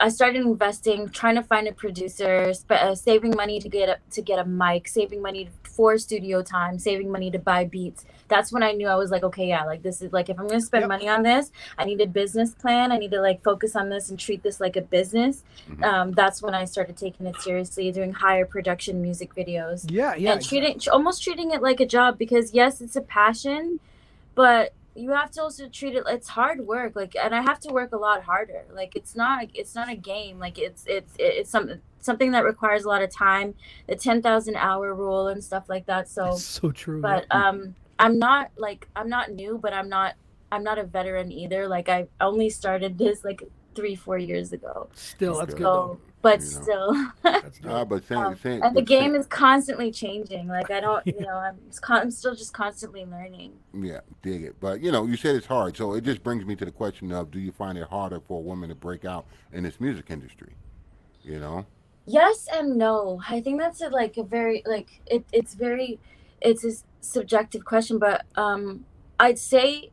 I 0.00 0.08
started 0.08 0.42
investing, 0.42 1.08
trying 1.10 1.36
to 1.36 1.42
find 1.42 1.68
a 1.68 1.72
producer, 1.72 2.52
sp- 2.56 2.72
uh, 2.72 2.94
saving 2.94 3.36
money 3.36 3.60
to 3.60 3.68
get 3.68 3.88
a, 3.88 3.98
to 4.10 4.22
get 4.22 4.38
a 4.38 4.44
mic, 4.44 4.88
saving 4.88 5.22
money 5.22 5.48
for 5.62 5.96
studio 5.96 6.42
time, 6.42 6.78
saving 6.78 7.10
money 7.10 7.30
to 7.30 7.38
buy 7.38 7.64
beats. 7.64 8.04
That's 8.32 8.50
when 8.50 8.62
I 8.62 8.72
knew 8.72 8.88
I 8.88 8.94
was 8.94 9.10
like, 9.10 9.24
okay, 9.24 9.46
yeah, 9.46 9.64
like 9.64 9.82
this 9.82 10.00
is 10.00 10.10
like 10.12 10.30
if 10.30 10.38
I'm 10.40 10.46
gonna 10.48 10.60
spend 10.62 10.82
Yep. 10.84 10.88
money 10.88 11.08
on 11.16 11.22
this, 11.22 11.52
I 11.76 11.84
need 11.84 12.00
a 12.00 12.06
business 12.06 12.54
plan. 12.54 12.90
I 12.90 12.96
need 12.96 13.10
to 13.10 13.20
like 13.20 13.42
focus 13.42 13.76
on 13.76 13.90
this 13.90 14.08
and 14.08 14.18
treat 14.18 14.42
this 14.42 14.58
like 14.58 14.74
a 14.76 14.80
business. 14.80 15.44
Mhm. 15.70 15.84
Um, 15.84 16.12
that's 16.12 16.40
when 16.40 16.54
I 16.54 16.64
started 16.64 16.96
taking 16.96 17.26
it 17.26 17.36
seriously, 17.42 17.92
doing 17.92 18.12
higher 18.14 18.46
production 18.46 19.02
music 19.02 19.34
videos 19.34 19.84
Yeah, 19.90 20.14
yeah. 20.14 20.32
and 20.32 20.42
treating 20.42 20.80
almost 20.90 21.22
treating 21.22 21.50
it 21.50 21.60
like 21.60 21.80
a 21.80 21.86
job 21.86 22.16
because 22.16 22.54
yes 22.54 22.80
it's 22.80 22.96
a 22.96 23.02
passion 23.02 23.78
but 24.34 24.72
you 24.94 25.10
have 25.10 25.30
to 25.32 25.42
also 25.42 25.68
treat 25.68 25.94
it 25.94 26.02
it's 26.06 26.28
hard 26.28 26.66
work 26.66 26.94
like 26.96 27.14
and 27.16 27.34
i 27.34 27.40
have 27.40 27.58
to 27.58 27.70
work 27.72 27.92
a 27.92 27.96
lot 27.96 28.22
harder 28.24 28.62
like 28.74 28.94
it's 28.94 29.14
not 29.16 29.46
it's 29.54 29.74
not 29.74 29.88
a 29.90 29.94
game 29.94 30.38
like 30.38 30.58
it's 30.58 30.84
it's 30.86 31.12
it's 31.18 31.50
something 31.50 31.80
something 32.00 32.30
that 32.32 32.44
requires 32.44 32.84
a 32.84 32.88
lot 32.88 33.00
of 33.02 33.10
time 33.10 33.54
the 33.86 33.94
10,000 33.96 34.56
hour 34.56 34.92
rule 34.94 35.28
and 35.28 35.42
stuff 35.42 35.64
like 35.68 35.86
that 35.86 36.08
so 36.08 36.26
It's 36.32 36.44
so 36.44 36.70
true. 36.72 37.00
but 37.00 37.24
um 37.30 37.74
i'm 38.02 38.18
not 38.20 38.50
like 38.58 38.88
i'm 38.96 39.10
not 39.10 39.32
new 39.32 39.58
but 39.62 39.74
i'm 39.74 39.90
not 39.90 40.16
i'm 40.52 40.64
not 40.64 40.78
a 40.78 40.84
veteran 40.84 41.32
either 41.32 41.68
like 41.68 41.88
i 41.90 42.08
only 42.20 42.50
started 42.50 42.98
this 42.98 43.24
like 43.24 43.42
three 43.76 43.96
four 43.96 44.18
years 44.18 44.52
ago 44.52 44.90
still, 44.94 45.38
that's 45.38 45.54
good. 45.54 45.70
good 45.72 45.72
though. 45.72 46.00
but 46.22 46.42
You 46.42 46.50
know. 46.50 46.62
still 46.62 46.96
That's 47.42 47.60
dope. 47.60 47.90
but 47.90 48.04
same, 48.06 48.18
um, 48.18 48.36
same, 48.36 48.62
and 48.62 48.76
the 48.76 48.82
but 48.82 48.88
same- 48.90 49.10
game 49.10 49.14
is 49.16 49.26
constantly 49.28 49.92
changing. 49.92 50.48
Like 50.48 50.70
I 50.70 50.80
don't, 50.80 51.06
you 51.06 51.20
know, 51.26 51.36
I'm, 51.36 51.58
I'm 51.90 52.10
still 52.12 52.34
just 52.36 52.54
constantly 52.54 53.06
learning. 53.06 53.54
Yeah, 53.74 54.00
dig 54.22 54.44
it. 54.44 54.56
But 54.60 54.82
you 54.82 54.92
know, 54.92 55.06
you 55.06 55.16
said 55.16 55.36
it's 55.36 55.46
hard, 55.46 55.76
so 55.76 55.94
it 55.94 56.04
just 56.04 56.22
brings 56.24 56.46
me 56.46 56.56
to 56.56 56.66
the 56.66 56.72
question 56.72 57.12
of: 57.12 57.30
Do 57.32 57.40
you 57.40 57.52
find 57.52 57.78
it 57.78 57.88
harder 57.88 58.20
for 58.20 58.38
a 58.38 58.42
woman 58.42 58.70
to 58.70 58.76
break 58.76 59.04
out 59.06 59.26
in 59.52 59.64
this 59.64 59.80
music 59.80 60.06
industry? 60.10 60.56
You 61.22 61.40
know, 61.40 61.66
Yes 62.06 62.48
and 62.52 62.76
no. 62.78 63.22
I 63.28 63.40
think 63.42 63.60
that's 63.60 63.80
a, 63.82 63.88
like 63.90 64.16
a 64.18 64.24
very 64.24 64.62
like 64.66 65.02
it. 65.06 65.24
It's 65.32 65.54
very, 65.54 66.00
it's 66.44 66.64
a 66.64 66.72
subjective 67.00 67.64
question, 67.64 67.98
but 67.98 68.24
um, 68.36 68.84
I'd 69.20 69.38
say 69.38 69.90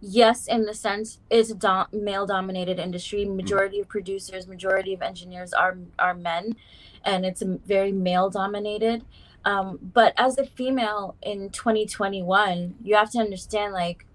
yes 0.00 0.46
in 0.46 0.62
the 0.64 0.74
sense 0.74 1.18
it's 1.30 1.50
a 1.50 1.54
dom- 1.54 1.88
male 1.92 2.26
dominated 2.26 2.78
industry. 2.78 3.24
Majority 3.24 3.80
of 3.80 3.88
producers, 3.88 4.46
majority 4.46 4.94
of 4.94 5.02
engineers 5.02 5.52
are 5.52 5.78
are 5.98 6.14
men, 6.14 6.56
and 7.04 7.24
it's 7.26 7.42
a 7.42 7.58
very 7.66 7.92
male 7.92 8.30
dominated. 8.30 9.04
Um, 9.44 9.78
but 9.94 10.12
as 10.16 10.38
a 10.38 10.44
female 10.44 11.16
in 11.22 11.50
2021, 11.50 12.74
you 12.82 12.96
have 12.96 13.10
to 13.12 13.18
understand 13.18 13.72
like 13.72 14.06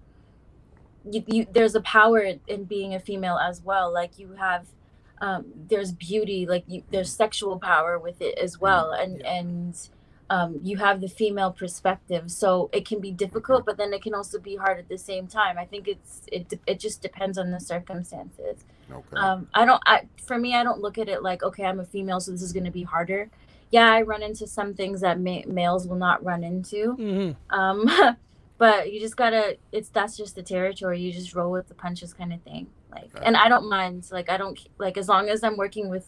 you, 1.10 1.24
you 1.26 1.46
there's 1.52 1.74
a 1.74 1.80
power 1.80 2.20
in 2.46 2.64
being 2.64 2.94
a 2.94 3.00
female 3.00 3.38
as 3.38 3.62
well. 3.62 3.92
Like 3.92 4.18
you 4.18 4.34
have 4.38 4.66
um, 5.20 5.46
there's 5.68 5.92
beauty, 5.92 6.46
like 6.46 6.64
you, 6.66 6.82
there's 6.90 7.12
sexual 7.12 7.58
power 7.58 7.98
with 7.98 8.20
it 8.20 8.38
as 8.38 8.60
well, 8.60 8.92
and 8.92 9.20
Yeah. 9.20 9.32
and 9.34 9.88
um, 10.34 10.50
you 10.68 10.76
have 10.86 10.96
the 11.00 11.08
female 11.20 11.52
perspective, 11.62 12.24
so 12.42 12.70
it 12.72 12.84
can 12.90 12.98
be 13.00 13.12
difficult, 13.24 13.60
but 13.68 13.76
then 13.80 13.90
it 13.96 14.02
can 14.06 14.14
also 14.14 14.38
be 14.50 14.54
hard 14.64 14.78
at 14.82 14.88
the 14.88 14.98
same 15.10 15.26
time. 15.26 15.54
I 15.64 15.66
think 15.72 15.86
it's 15.94 16.12
it 16.36 16.44
it 16.72 16.78
just 16.86 16.98
depends 17.08 17.36
on 17.42 17.46
the 17.50 17.60
circumstances. 17.60 18.56
okay, 18.90 19.16
Um, 19.24 19.38
I 19.54 19.62
don't. 19.68 19.82
I 19.86 19.96
for 20.28 20.38
me, 20.38 20.50
I 20.60 20.62
don't 20.66 20.80
look 20.80 20.96
at 20.98 21.08
it 21.08 21.22
like 21.22 21.42
okay, 21.48 21.64
I'm 21.64 21.80
a 21.80 21.84
female, 21.84 22.20
so 22.20 22.30
this 22.32 22.42
is 22.48 22.52
going 22.52 22.64
to 22.72 22.76
be 22.80 22.84
harder. 22.94 23.22
Yeah, 23.70 23.88
I 23.90 24.02
run 24.02 24.22
into 24.22 24.46
some 24.46 24.74
things 24.74 25.00
that 25.00 25.18
ma- 25.20 25.46
males 25.46 25.86
will 25.88 25.96
not 26.08 26.22
run 26.24 26.42
into. 26.44 26.96
Mhm. 26.98 27.36
Um, 27.50 27.78
but 28.58 28.92
you 28.92 29.00
just 29.00 29.16
gotta. 29.16 29.56
It's 29.72 29.88
that's 29.90 30.16
just 30.16 30.34
the 30.34 30.42
territory. 30.54 31.00
You 31.00 31.12
just 31.12 31.34
roll 31.34 31.50
with 31.52 31.68
the 31.68 31.74
punches, 31.74 32.14
kind 32.14 32.32
of 32.32 32.40
thing. 32.42 32.66
Like, 32.90 33.10
Okay. 33.16 33.24
and 33.26 33.36
I 33.36 33.48
don't 33.48 33.68
mind. 33.68 34.08
Like, 34.12 34.28
I 34.30 34.36
don't 34.36 34.58
like 34.78 34.96
as 34.96 35.08
long 35.08 35.28
as 35.28 35.42
I'm 35.42 35.56
working 35.56 35.88
with 35.88 36.06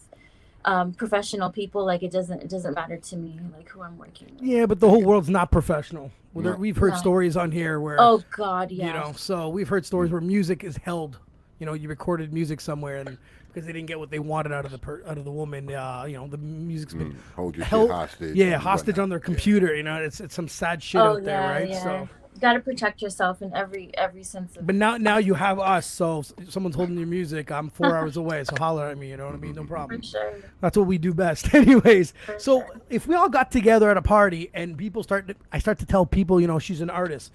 um, 0.65 0.93
professional 0.93 1.49
people. 1.51 1.85
Like, 1.85 2.03
it 2.03 2.11
doesn't 2.11 2.41
it 2.43 2.49
doesn't 2.49 2.73
matter 2.75 2.97
to 2.97 3.15
me 3.17 3.39
like 3.55 3.69
who 3.69 3.81
I'm 3.81 3.97
working 3.97 4.27
with. 4.33 4.41
Yeah, 4.43 4.65
but 4.65 4.79
the 4.79 4.89
whole 4.89 5.03
world's 5.03 5.29
not 5.29 5.51
professional. 5.51 6.11
Well, 6.33 6.43
there- 6.43 6.55
We've 6.57 6.75
heard 6.77 6.93
No. 6.93 6.97
stories 6.99 7.37
on 7.37 7.51
here 7.51 7.79
where, 7.79 7.97
Oh 7.99 8.21
God, 8.35 8.71
yeah. 8.71 8.87
you 8.87 8.93
know, 8.93 9.13
so 9.15 9.47
we've 9.49 9.69
heard 9.69 9.85
stories 9.85 10.11
where 10.11 10.21
music 10.21 10.63
is 10.63 10.75
held. 10.77 11.17
You 11.59 11.65
know, 11.65 11.73
you 11.73 11.87
recorded 11.87 12.33
music 12.33 12.59
somewhere, 12.59 12.97
and 12.97 13.17
because 13.47 13.65
they 13.65 13.71
didn't 13.71 13.87
get 13.87 13.97
what 13.97 14.09
they 14.09 14.19
wanted 14.19 14.51
out 14.51 14.65
of 14.65 14.71
the 14.71 14.77
per, 14.77 15.01
out 15.07 15.17
of 15.17 15.23
the 15.23 15.31
woman, 15.31 15.73
uh, 15.73 16.03
you 16.05 16.17
know, 16.17 16.27
the 16.27 16.37
music's 16.37 16.93
been 16.93 17.13
Mm, 17.13 17.15
hold 17.35 17.55
your 17.55 17.65
held, 17.65 17.89
hostage. 17.89 18.35
yeah, 18.35 18.57
hostage 18.57 18.87
whatnot. 18.95 19.03
on 19.03 19.09
their 19.09 19.19
computer. 19.21 19.73
You 19.73 19.83
know, 19.83 19.95
it's 20.01 20.19
it's 20.19 20.35
some 20.35 20.49
sad 20.49 20.83
shit 20.83 20.99
oh 20.99 21.15
out 21.15 21.23
there, 21.23 21.39
yeah, 21.39 21.49
right? 21.51 21.69
yeah. 21.69 21.83
So, 21.83 22.09
You 22.35 22.41
gotta 22.41 22.59
protect 22.59 23.01
yourself 23.01 23.41
in 23.41 23.53
every 23.55 23.91
every 23.97 24.23
sense 24.23 24.57
of. 24.57 24.67
but 24.67 24.75
now 24.75 24.97
now 24.97 25.17
you 25.17 25.33
have 25.35 25.57
us. 25.57 25.85
So 25.85 26.21
someone's 26.49 26.75
holding 26.75 26.97
your 26.97 27.07
music. 27.07 27.49
I'm 27.49 27.69
four 27.69 27.95
hours 27.97 28.17
away, 28.17 28.43
so 28.43 28.55
holler 28.57 28.87
at 28.89 28.97
me. 28.97 29.09
You 29.09 29.15
know 29.17 29.25
what 29.25 29.35
I 29.35 29.37
mean? 29.37 29.55
No 29.55 29.63
problem. 29.63 30.01
For 30.01 30.07
sure. 30.07 30.33
That's 30.59 30.77
what 30.77 30.85
we 30.85 30.97
do 30.97 31.13
best, 31.13 31.53
anyways. 31.53 32.13
For 32.25 32.37
So 32.37 32.59
sure. 32.59 32.81
if 32.89 33.07
we 33.07 33.15
all 33.15 33.29
got 33.29 33.51
together 33.51 33.89
at 33.89 33.95
a 33.95 34.01
party 34.01 34.51
and 34.53 34.77
people 34.77 35.01
start, 35.01 35.29
to, 35.29 35.35
I 35.53 35.59
start 35.59 35.79
to 35.79 35.85
tell 35.85 36.05
people, 36.05 36.41
you 36.41 36.47
know, 36.47 36.59
she's 36.59 36.81
an 36.81 36.89
artist. 36.89 37.31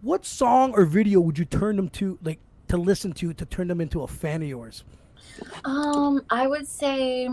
What 0.00 0.24
song 0.24 0.72
or 0.74 0.84
video 0.86 1.20
would 1.20 1.38
you 1.38 1.44
turn 1.44 1.76
them 1.76 1.90
to, 1.90 2.18
like, 2.22 2.38
to 2.68 2.78
listen 2.78 3.12
to, 3.14 3.34
to 3.34 3.44
turn 3.44 3.68
them 3.68 3.80
into 3.82 4.02
a 4.02 4.08
fan 4.08 4.40
of 4.42 4.48
yours? 4.48 4.82
Um, 5.66 6.22
I 6.30 6.46
would 6.46 6.66
say, 6.66 7.28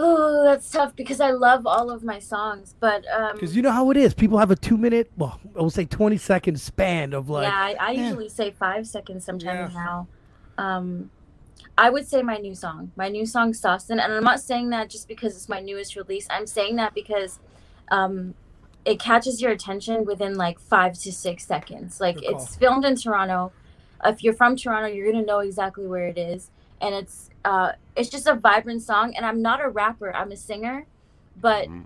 Oh, 0.00 0.44
that's 0.44 0.70
tough 0.70 0.94
because 0.94 1.20
I 1.20 1.30
love 1.32 1.66
all 1.66 1.90
of 1.90 2.04
my 2.04 2.20
songs, 2.20 2.74
but 2.78 3.04
um, 3.10 3.32
Because 3.34 3.56
you 3.56 3.62
know 3.62 3.72
how 3.72 3.90
it 3.90 3.96
is. 3.96 4.14
People 4.14 4.38
have 4.38 4.52
a 4.52 4.56
two 4.56 4.76
minute, 4.76 5.10
well, 5.16 5.40
I 5.56 5.60
will 5.60 5.70
say 5.70 5.86
20 5.86 6.16
second 6.18 6.60
span 6.60 7.12
of 7.12 7.28
like, 7.28 7.48
yeah, 7.48 7.58
I, 7.58 7.76
I 7.80 7.90
yeah. 7.92 8.02
usually 8.04 8.28
say 8.28 8.52
five 8.52 8.86
seconds 8.86 9.24
sometimes 9.24 9.74
Yeah. 9.74 9.84
now. 9.84 10.08
Um, 10.56 11.10
I 11.76 11.90
would 11.90 12.08
say 12.08 12.22
my 12.22 12.36
new 12.36 12.54
song, 12.54 12.92
my 12.96 13.08
new 13.08 13.26
song 13.26 13.52
Saucin, 13.52 14.00
and 14.02 14.12
I'm 14.12 14.24
not 14.24 14.40
saying 14.40 14.70
that 14.70 14.88
just 14.88 15.08
because 15.08 15.34
it's 15.36 15.48
my 15.48 15.60
newest 15.60 15.96
release. 15.96 16.26
I'm 16.30 16.46
saying 16.46 16.76
that 16.76 16.94
because 16.94 17.40
um, 17.90 18.34
it 18.84 19.00
catches 19.00 19.40
your 19.42 19.50
attention 19.50 20.04
within 20.04 20.36
like 20.36 20.58
five 20.60 20.94
to 21.00 21.12
six 21.12 21.44
seconds. 21.44 22.00
Like 22.00 22.22
it's 22.22 22.56
filmed 22.56 22.84
in 22.84 22.96
Toronto. 22.96 23.52
If 24.04 24.22
you're 24.22 24.34
from 24.34 24.56
Toronto, 24.56 24.88
you're 24.88 25.10
gonna 25.10 25.24
know 25.24 25.40
exactly 25.40 25.86
where 25.86 26.06
it 26.06 26.18
is, 26.18 26.50
and 26.80 26.94
it's 26.94 27.30
uh, 27.44 27.72
it's 27.96 28.08
just 28.08 28.26
a 28.26 28.34
vibrant 28.34 28.82
song. 28.82 29.14
And 29.16 29.24
I'm 29.24 29.42
not 29.42 29.60
a 29.64 29.68
rapper; 29.68 30.14
I'm 30.14 30.32
a 30.32 30.36
singer, 30.36 30.86
but 31.40 31.68
Mhm. 31.68 31.84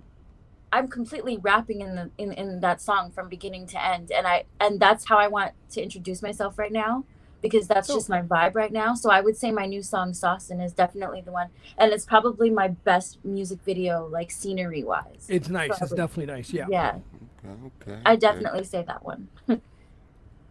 I'm 0.72 0.88
completely 0.88 1.36
rapping 1.36 1.80
in 1.82 1.94
the 1.96 2.10
in, 2.18 2.32
in 2.32 2.60
that 2.60 2.80
song 2.80 3.10
from 3.10 3.28
beginning 3.28 3.66
to 3.68 3.84
end, 3.84 4.10
and 4.10 4.26
I 4.26 4.44
and 4.60 4.80
that's 4.80 5.06
how 5.08 5.18
I 5.18 5.28
want 5.28 5.52
to 5.70 5.82
introduce 5.82 6.22
myself 6.22 6.58
right 6.58 6.72
now 6.72 7.04
because 7.42 7.66
that's 7.66 7.88
Cool. 7.88 7.96
just 7.96 8.08
my 8.08 8.22
vibe 8.22 8.54
right 8.54 8.72
now. 8.72 8.94
So 8.94 9.10
I 9.10 9.20
would 9.20 9.36
say 9.36 9.50
my 9.50 9.66
new 9.66 9.82
song 9.82 10.12
Saucin 10.12 10.64
is 10.64 10.72
definitely 10.72 11.20
the 11.20 11.32
one, 11.32 11.48
and 11.76 11.92
it's 11.92 12.06
probably 12.06 12.48
my 12.50 12.68
best 12.68 13.18
music 13.24 13.58
video, 13.64 14.06
like 14.06 14.30
scenery 14.30 14.84
wise. 14.84 15.26
it's 15.28 15.48
nice. 15.48 15.82
It's 15.82 15.92
definitely 15.92 16.32
nice. 16.32 16.52
Yeah. 16.52 16.66
yeah, 16.70 17.00
Okay. 17.44 17.98
I 18.06 18.12
okay. 18.12 18.18
definitely 18.18 18.64
say 18.64 18.84
that 18.86 19.04
one. 19.04 19.28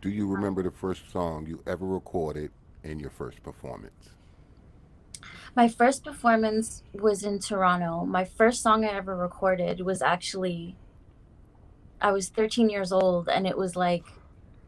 Do 0.02 0.10
you 0.10 0.28
remember 0.28 0.64
the 0.64 0.72
first 0.72 1.12
song 1.12 1.46
you 1.48 1.62
ever 1.66 1.86
recorded 1.86 2.52
in 2.84 3.00
your 3.00 3.12
first 3.12 3.42
performance? 3.44 4.10
My 5.56 5.68
first 5.68 6.04
performance 6.04 6.84
was 6.94 7.24
in 7.24 7.40
Toronto. 7.40 8.06
My 8.06 8.24
first 8.24 8.62
song 8.62 8.86
I 8.86 8.90
ever 8.90 9.16
recorded 9.16 9.82
was 9.82 10.02
actually 10.02 10.76
I 12.02 12.12
was 12.12 12.30
13 12.30 12.70
years 12.70 12.92
old 12.92 13.30
and 13.30 13.46
it 13.46 13.58
was 13.58 13.76
like 13.76 14.06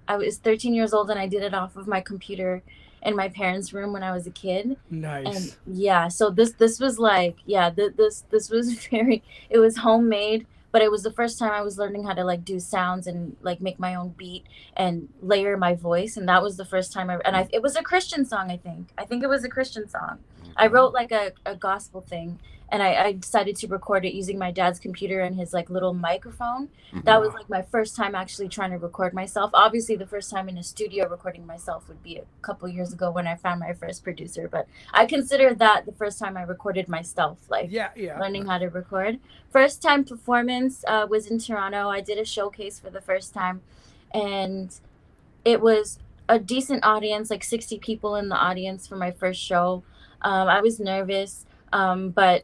I 0.08 0.18
was 0.18 0.38
13 0.38 0.74
years 0.74 0.94
old 0.94 1.10
and 1.10 1.20
I 1.20 1.28
did 1.28 1.42
it 1.42 1.54
off 1.54 1.76
of 1.76 1.88
my 1.88 2.02
computer 2.02 2.62
in 3.02 3.16
my 3.16 3.28
parents' 3.30 3.74
room 3.74 3.94
when 3.94 4.04
I 4.04 4.12
was 4.12 4.28
a 4.28 4.32
kid. 4.32 4.78
Nice. 4.90 5.26
And 5.26 5.78
yeah, 5.78 6.10
so 6.10 6.30
this 6.30 6.52
this 6.54 6.80
was 6.80 7.00
like 7.00 7.38
yeah, 7.46 7.70
th- 7.70 7.96
this 7.96 8.26
this 8.30 8.50
was 8.50 8.86
very 8.92 9.24
it 9.50 9.60
was 9.60 9.78
homemade, 9.78 10.46
but 10.74 10.82
it 10.82 10.92
was 10.92 11.04
the 11.04 11.12
first 11.12 11.38
time 11.40 11.52
I 11.52 11.62
was 11.62 11.78
learning 11.78 12.04
how 12.04 12.14
to 12.14 12.26
like 12.26 12.44
do 12.44 12.60
sounds 12.60 13.06
and 13.06 13.38
like 13.42 13.62
make 13.62 13.80
my 13.80 13.94
own 13.96 14.10
beat 14.18 14.44
and 14.76 15.08
layer 15.22 15.56
my 15.56 15.76
voice 15.76 16.18
and 16.18 16.28
that 16.28 16.42
was 16.42 16.58
the 16.58 16.66
first 16.66 16.92
time 16.92 17.10
I 17.10 17.20
and 17.24 17.38
I 17.38 17.48
it 17.54 17.62
was 17.62 17.78
a 17.78 17.84
Christian 17.84 18.26
song, 18.26 18.52
I 18.52 18.58
think. 18.58 18.90
I 18.98 19.06
think 19.06 19.24
it 19.24 19.30
was 19.30 19.46
a 19.46 19.50
Christian 19.50 19.88
song. 19.88 20.20
I 20.58 20.68
wrote 20.68 20.92
like 20.92 21.12
a, 21.12 21.32
a 21.46 21.56
gospel 21.56 22.02
thing 22.02 22.40
and 22.70 22.82
I, 22.82 23.06
I 23.06 23.12
decided 23.14 23.56
to 23.58 23.68
record 23.68 24.06
it 24.06 24.14
using 24.14 24.40
my 24.40 24.52
dad's 24.52 24.80
computer 24.80 25.20
and 25.20 25.36
his 25.36 25.54
like 25.54 25.70
little 25.70 25.94
microphone. 25.94 26.70
That 27.04 27.22
was 27.22 27.34
like 27.34 27.50
my 27.50 27.62
first 27.62 27.96
time 27.96 28.16
actually 28.16 28.50
trying 28.50 28.72
to 28.72 28.78
record 28.78 29.14
myself. 29.14 29.52
Obviously 29.54 29.96
the 29.96 30.08
first 30.08 30.30
time 30.32 30.50
in 30.50 30.58
a 30.58 30.64
studio 30.64 31.08
recording 31.08 31.46
myself 31.46 31.88
would 31.88 32.02
be 32.04 32.18
a 32.18 32.24
couple 32.42 32.68
years 32.68 32.94
ago 32.94 33.12
when 33.12 33.28
I 33.28 33.36
found 33.36 33.60
my 33.60 33.74
first 33.74 34.04
producer. 34.04 34.48
But 34.48 34.68
I 34.92 35.06
consider 35.06 35.54
that 35.56 35.86
the 35.86 35.92
first 35.92 36.20
time 36.20 36.38
I 36.38 36.44
recorded 36.44 36.88
myself, 36.88 37.40
like 37.50 37.68
yeah, 37.72 37.90
yeah. 37.96 38.20
learning 38.20 38.46
how 38.46 38.58
to 38.58 38.68
record. 38.68 39.20
First 39.52 39.82
time 39.82 40.04
performance 40.04 40.84
uh, 40.88 41.08
was 41.10 41.28
in 41.28 41.40
Toronto. 41.40 41.90
I 41.90 42.02
did 42.02 42.18
a 42.18 42.26
showcase 42.26 42.80
for 42.80 42.90
the 42.90 43.02
first 43.02 43.34
time, 43.34 43.62
and 44.14 44.76
it 45.46 45.62
was 45.62 46.00
a 46.30 46.40
decent 46.40 46.84
audience, 46.84 47.30
like 47.30 47.44
60 47.44 47.80
people 47.80 48.16
in 48.16 48.30
the 48.30 48.36
audience 48.36 48.88
for 48.88 48.96
my 48.96 49.12
first 49.12 49.42
show. 49.42 49.84
Um, 50.22 50.48
I 50.48 50.62
was 50.62 50.80
nervous, 50.80 51.46
um, 51.72 52.10
but 52.10 52.44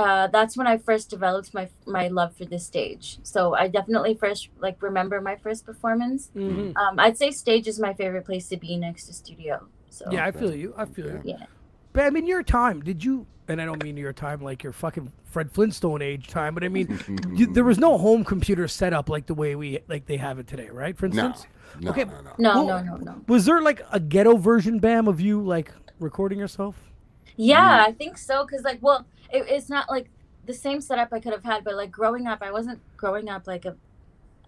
uh, 0.00 0.26
that's 0.28 0.56
when 0.56 0.66
I 0.66 0.76
first 0.78 1.10
developed 1.10 1.52
my 1.54 1.68
my 1.86 2.08
love 2.08 2.34
for 2.36 2.44
this 2.44 2.64
stage. 2.66 3.18
So 3.22 3.54
I 3.54 3.68
definitely 3.68 4.14
first 4.14 4.48
like 4.58 4.82
remember 4.82 5.20
my 5.20 5.36
first 5.36 5.64
performance. 5.66 6.30
Mhm. 6.34 6.76
Um, 6.76 6.98
I'd 6.98 7.16
say 7.18 7.30
stage 7.30 7.66
is 7.68 7.78
my 7.78 7.92
favorite 7.94 8.24
place 8.24 8.48
to 8.48 8.56
be 8.56 8.76
next 8.76 9.06
to 9.06 9.12
studio. 9.12 9.66
So 9.90 10.04
Yeah, 10.10 10.24
I 10.26 10.30
feel 10.30 10.54
you. 10.54 10.74
I 10.76 10.84
feel 10.86 11.06
you. 11.06 11.20
yeah. 11.24 11.46
But 11.92 12.04
I 12.04 12.10
mean, 12.10 12.26
your 12.26 12.42
time, 12.44 12.80
did 12.82 13.02
you, 13.04 13.26
and 13.48 13.60
I 13.60 13.64
don't 13.64 13.82
mean 13.82 13.96
your 13.96 14.12
time 14.12 14.40
like 14.40 14.62
your 14.62 14.72
fucking 14.72 15.10
Fred 15.24 15.50
Flintstone 15.50 16.02
age 16.02 16.28
time, 16.28 16.54
but 16.54 16.62
I 16.64 16.68
mean, 16.68 16.86
you, 17.34 17.52
there 17.52 17.64
was 17.64 17.78
no 17.78 17.98
home 17.98 18.24
computer 18.24 18.68
set 18.68 18.92
up 18.92 19.08
like 19.08 19.26
the 19.26 19.34
way 19.34 19.56
we, 19.56 19.80
like 19.88 20.06
they 20.06 20.16
have 20.16 20.38
it 20.38 20.46
today, 20.46 20.68
right? 20.70 20.96
For 20.96 21.06
instance? 21.06 21.46
no, 21.80 21.90
Okay. 21.90 22.04
no, 22.04 22.20
no. 22.20 22.32
No, 22.38 22.54
Well, 22.54 22.66
no, 22.66 22.80
no, 22.82 22.96
no. 22.96 23.14
Was 23.26 23.44
there 23.44 23.60
like 23.60 23.82
a 23.92 23.98
ghetto 24.00 24.36
version, 24.36 24.78
Bam, 24.78 25.08
of 25.08 25.20
you 25.20 25.42
like 25.42 25.72
recording 25.98 26.38
yourself? 26.38 26.76
Yeah, 27.36 27.84
I 27.88 27.92
think 27.92 28.18
so. 28.18 28.44
Cause 28.46 28.62
like, 28.62 28.78
well, 28.82 29.04
it, 29.32 29.46
it's 29.48 29.68
not 29.68 29.88
like 29.88 30.10
the 30.46 30.54
same 30.54 30.80
setup 30.80 31.12
I 31.12 31.20
could 31.20 31.32
have 31.32 31.44
had, 31.44 31.64
but 31.64 31.74
like 31.74 31.90
growing 31.90 32.26
up, 32.26 32.42
I 32.42 32.50
wasn't 32.50 32.80
growing 32.96 33.28
up 33.28 33.46
like 33.46 33.64
a, 33.64 33.76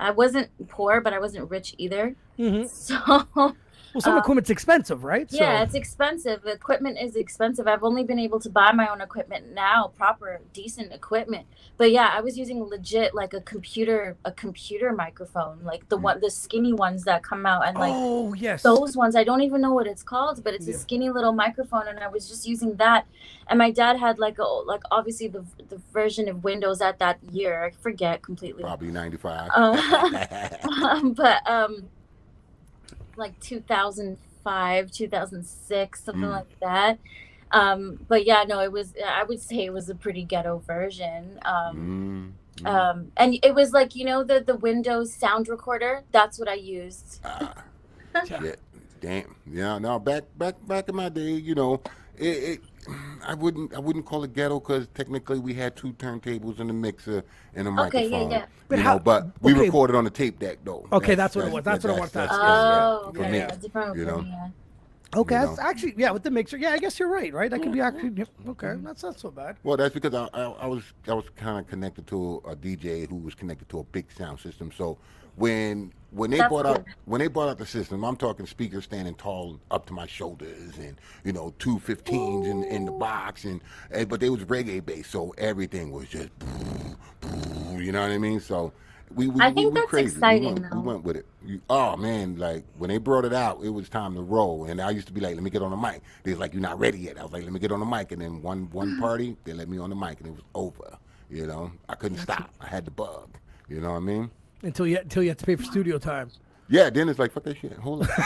I 0.01 0.11
wasn't 0.11 0.51
poor, 0.69 1.01
but 1.01 1.12
I 1.12 1.19
wasn't 1.19 1.51
rich 1.51 1.75
either. 1.79 2.17
Mm-hmm. 2.39 2.67
So 2.69 3.55
Well, 3.95 4.01
some 4.03 4.15
Uh, 4.15 4.21
equipment's 4.21 4.51
expensive, 4.51 5.05
right? 5.05 5.27
yeah, 5.31 5.59
So, 5.59 5.63
it's 5.65 5.75
expensive. 5.75 6.43
The 6.43 6.53
equipment 6.53 6.99
is 6.99 7.15
expensive. 7.17 7.67
I've 7.67 7.85
only 7.85 8.05
been 8.05 8.19
able 8.19 8.41
to 8.41 8.49
buy 8.51 8.73
my 8.73 8.89
own 8.89 9.01
equipment 9.01 9.53
now, 9.53 9.93
proper, 9.97 10.41
decent 10.53 10.93
equipment. 10.93 11.47
But 11.77 11.91
yeah, 11.93 12.11
I 12.13 12.21
was 12.21 12.39
using 12.39 12.63
legit 12.65 13.15
like 13.15 13.35
a 13.35 13.41
computer, 13.41 14.17
a 14.25 14.33
computer 14.33 14.93
microphone, 14.93 15.61
like 15.63 15.89
the 15.89 15.97
one, 15.97 16.21
the 16.21 16.31
skinny 16.31 16.73
ones 16.73 17.05
that 17.05 17.23
come 17.23 17.45
out 17.47 17.67
and 17.67 17.77
like. 17.77 17.93
oh 17.95 18.33
yes. 18.35 18.63
those 18.63 18.97
ones 18.97 19.15
i 19.17 19.25
don't 19.25 19.43
even 19.43 19.61
know 19.61 19.73
what 19.75 19.87
it's 19.87 20.03
called 20.03 20.43
but 20.45 20.55
it's 20.55 20.67
Yeah. 20.69 20.75
a 20.75 20.79
skinny 20.79 21.11
little 21.11 21.33
microphone 21.33 21.87
and 21.89 21.99
i 22.01 22.09
was 22.09 22.29
just 22.29 22.47
using 22.47 22.77
that 22.77 23.07
and 23.49 23.59
my 23.59 23.71
dad 23.71 23.99
had 23.99 24.19
like 24.19 24.39
a 24.39 24.45
like 24.45 24.83
obviously 24.91 25.29
the 25.29 25.45
the 25.69 25.79
version 25.93 26.29
of 26.29 26.45
windows 26.45 26.81
at 26.81 26.99
that 27.01 27.19
year 27.31 27.65
i 27.65 27.71
forget 27.83 28.23
completely 28.23 28.63
Probably 28.63 28.91
95. 28.91 29.51
um, 29.55 31.13
but 31.23 31.49
um 31.51 31.85
like 33.23 33.38
2005 33.41 34.91
2006 34.91 36.05
something 36.05 36.23
Mm. 36.23 36.31
like 36.33 36.61
that 36.61 36.99
um 37.52 37.99
but 38.09 38.26
yeah 38.26 38.45
no 38.47 38.61
it 38.61 38.73
was 38.73 38.95
i 39.07 39.23
would 39.25 39.41
say 39.41 39.64
it 39.64 39.73
was 39.73 39.88
a 39.88 39.95
pretty 39.95 40.25
ghetto 40.25 40.59
version 40.67 41.38
um 41.45 42.35
Mm, 42.62 42.67
um 42.67 43.12
and 43.17 43.38
it 43.43 43.55
was 43.55 43.73
like 43.73 43.95
you 43.95 44.05
know 44.05 44.23
the 44.25 44.41
the 44.41 44.57
windows 44.57 45.12
sound 45.14 45.49
recorder 45.49 46.02
that's 46.12 46.38
what 46.38 46.49
i 46.49 46.55
used 46.55 47.21
Ah, 47.25 47.55
shit. 48.26 48.59
Damn. 49.00 49.35
Yeah. 49.50 49.79
Now 49.79 49.99
Back, 49.99 50.25
back, 50.38 50.55
back 50.67 50.88
in 50.88 50.95
my 50.95 51.09
day, 51.09 51.33
you 51.33 51.55
know, 51.57 51.83
it. 52.17 52.37
it 52.52 52.61
I 53.27 53.35
wouldn't. 53.35 53.75
I 53.75 53.79
wouldn't 53.79 54.05
call 54.07 54.25
it 54.25 54.33
ghetto 54.33 54.59
because 54.61 54.89
technically 54.95 55.39
we 55.39 55.55
had 55.55 55.77
two 55.77 55.93
turntables 55.95 56.59
and 56.59 56.71
a 56.71 56.73
mixer 56.73 57.25
and 57.55 57.69
a 57.69 57.71
microphone. 57.71 58.01
Okay, 58.01 58.11
yeah, 58.11 58.19
microphone. 58.19 58.31
yeah. 58.31 58.47
But 58.69 58.79
you 58.79 58.85
how- 58.85 58.95
know, 58.95 59.01
but 59.01 59.27
we 59.41 59.53
okay. 59.53 59.61
recorded 59.62 59.97
on 59.97 60.05
the 60.05 60.11
tape 60.11 60.39
deck 60.39 60.59
though. 60.65 60.87
Okay, 60.93 61.15
that's 61.15 61.37
what 61.37 61.47
it 61.47 61.53
was. 61.53 61.65
That's 61.65 61.85
what 61.85 61.95
I 61.95 61.99
wanted 61.99 62.12
to 62.12 62.21
ask. 62.21 62.33
oh 62.35 63.05
okay 63.09 63.37
yeah, 63.39 63.57
different 63.57 63.97
you 63.97 64.05
know. 64.05 64.25
okay, 65.15 65.35
you 65.35 65.47
that's 65.47 65.59
know. 65.59 65.65
actually 65.65 65.95
yeah, 65.97 66.11
with 66.11 66.23
the 66.23 66.31
mixer. 66.31 66.57
Yeah, 66.57 66.71
I 66.71 66.79
guess 66.79 66.99
you're 66.99 67.09
right. 67.09 67.33
Right, 67.33 67.51
that 67.51 67.62
could 67.62 67.73
be 67.73 67.81
actually 67.81 68.25
okay. 68.49 68.67
Mm-hmm. 68.69 68.87
That's 68.87 69.03
not 69.03 69.21
so 69.21 69.31
bad. 69.31 69.57
Well, 69.62 69.77
that's 69.77 69.95
because 69.95 70.15
I, 70.15 70.29
I, 70.35 70.43
I 70.43 70.67
was 70.67 70.83
I 71.07 71.15
was 71.15 71.27
kind 71.37 71.59
of 71.59 71.69
connected 71.69 72.07
to 72.09 72.43
a 72.47 72.57
DJ 72.57 73.09
who 73.09 73.17
was 73.17 73.35
connected 73.35 73.69
to 73.71 73.79
a 73.79 73.85
big 73.85 74.07
sound 74.11 74.41
system. 74.41 74.73
So 74.77 74.99
when 75.37 75.93
when 76.12 76.31
they 76.31 76.38
That's 76.38 76.49
brought 76.49 76.66
out 76.66 76.85
good. 76.85 76.95
when 77.07 77.21
they 77.21 77.28
brought 77.28 77.50
out 77.50 77.59
the 77.59 77.66
system, 77.66 78.04
I'm 78.04 78.16
talking 78.16 78.47
speakers 78.47 78.85
standing 78.85 79.16
tall 79.16 79.61
up 79.71 79.87
to 79.88 79.95
my 79.95 80.07
shoulders, 80.07 80.78
and 80.78 80.97
you 81.25 81.33
know 81.35 81.54
two 81.61 81.78
15s 81.78 82.47
in 82.47 82.64
in 82.64 82.87
the 82.87 82.92
box, 82.92 83.45
and, 83.45 83.62
and 83.92 84.09
but 84.09 84.21
they 84.21 84.31
was 84.31 84.42
reggae 84.47 84.85
based, 84.85 85.12
so 85.12 85.35
everything 85.38 85.92
was 85.92 86.09
just 86.09 86.31
you 87.76 87.92
know 87.92 88.02
what 88.02 88.12
I 88.12 88.19
mean. 88.19 88.40
So. 88.40 88.73
We, 89.14 89.28
we, 89.28 89.42
I 89.42 89.50
we- 89.50 89.52
think 89.52 89.75
we 89.75 89.81
that's 89.81 89.92
crazy. 89.92 90.23
exciting, 90.23 90.33
We 90.33 90.42
went, 90.42 90.62
though. 90.62 90.71
we 90.71 90.81
went 90.81 91.04
with 91.04 91.16
it. 91.19 91.26
You, 91.45 91.62
oh 91.71 91.97
man, 91.97 92.37
like 92.38 92.64
when 92.78 92.90
they 92.90 92.99
brought 92.99 93.25
it 93.26 93.35
out, 93.35 93.61
it 93.64 93.71
was 93.71 93.88
time 93.88 94.14
to 94.16 94.23
roll. 94.23 94.66
And 94.66 94.81
I 94.81 94.90
used 94.90 95.09
to 95.09 95.14
be 95.14 95.21
like, 95.21 95.35
"Let 95.35 95.45
me 95.45 95.50
get 95.50 95.62
on 95.62 95.73
the 95.73 95.78
mic." 95.78 96.02
They 96.25 96.33
was 96.33 96.40
like, 96.40 96.54
"You're 96.54 96.62
not 96.62 96.78
ready 96.81 97.00
yet." 97.00 97.19
I 97.19 97.25
was 97.25 97.33
like, 97.33 97.45
"Let 97.45 97.52
me 97.52 97.61
get 97.61 97.73
on 97.73 97.81
the 97.81 97.87
mic." 97.87 98.12
And 98.12 98.23
then 98.23 98.42
one 98.42 98.71
one 98.73 98.92
party, 99.00 99.37
they 99.45 99.54
let 99.54 99.69
me 99.69 99.78
on 99.78 99.90
the 99.90 99.97
mic, 99.97 100.21
and 100.21 100.28
it 100.28 100.33
was 100.33 100.42
over. 100.54 100.99
You 101.31 101.47
know, 101.47 101.73
I 101.88 101.97
couldn't 101.97 102.19
stop. 102.19 102.50
I 102.61 102.69
had 102.69 102.87
the 102.87 102.92
bug. 102.92 103.38
You 103.69 103.81
know 103.81 103.90
what 103.92 103.99
I 103.99 104.00
mean? 104.00 104.31
Until 104.62 104.87
you 104.87 104.99
until 104.99 105.23
you 105.23 105.28
have 105.31 105.38
to 105.38 105.47
pay 105.47 105.57
for 105.57 105.64
studio 105.64 105.99
time. 105.99 106.31
Yeah. 106.69 106.88
Then 106.90 107.09
it's 107.09 107.19
like, 107.19 107.33
fuck 107.33 107.42
that 107.45 107.57
shit. 107.59 107.73
Hold 107.75 108.02
on. 108.02 108.09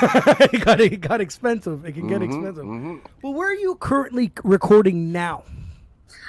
it 0.52 0.64
got 0.64 0.81
it 0.81 1.00
got 1.00 1.21
expensive. 1.21 1.85
It 1.85 1.93
can 1.93 2.07
get 2.09 2.21
Mm-hmm, 2.21 2.47
expensive. 2.47 3.11
Well, 3.23 3.33
where 3.35 3.49
are 3.50 3.55
you 3.55 3.75
currently 3.76 4.33
recording 4.45 5.11
now? 5.12 5.45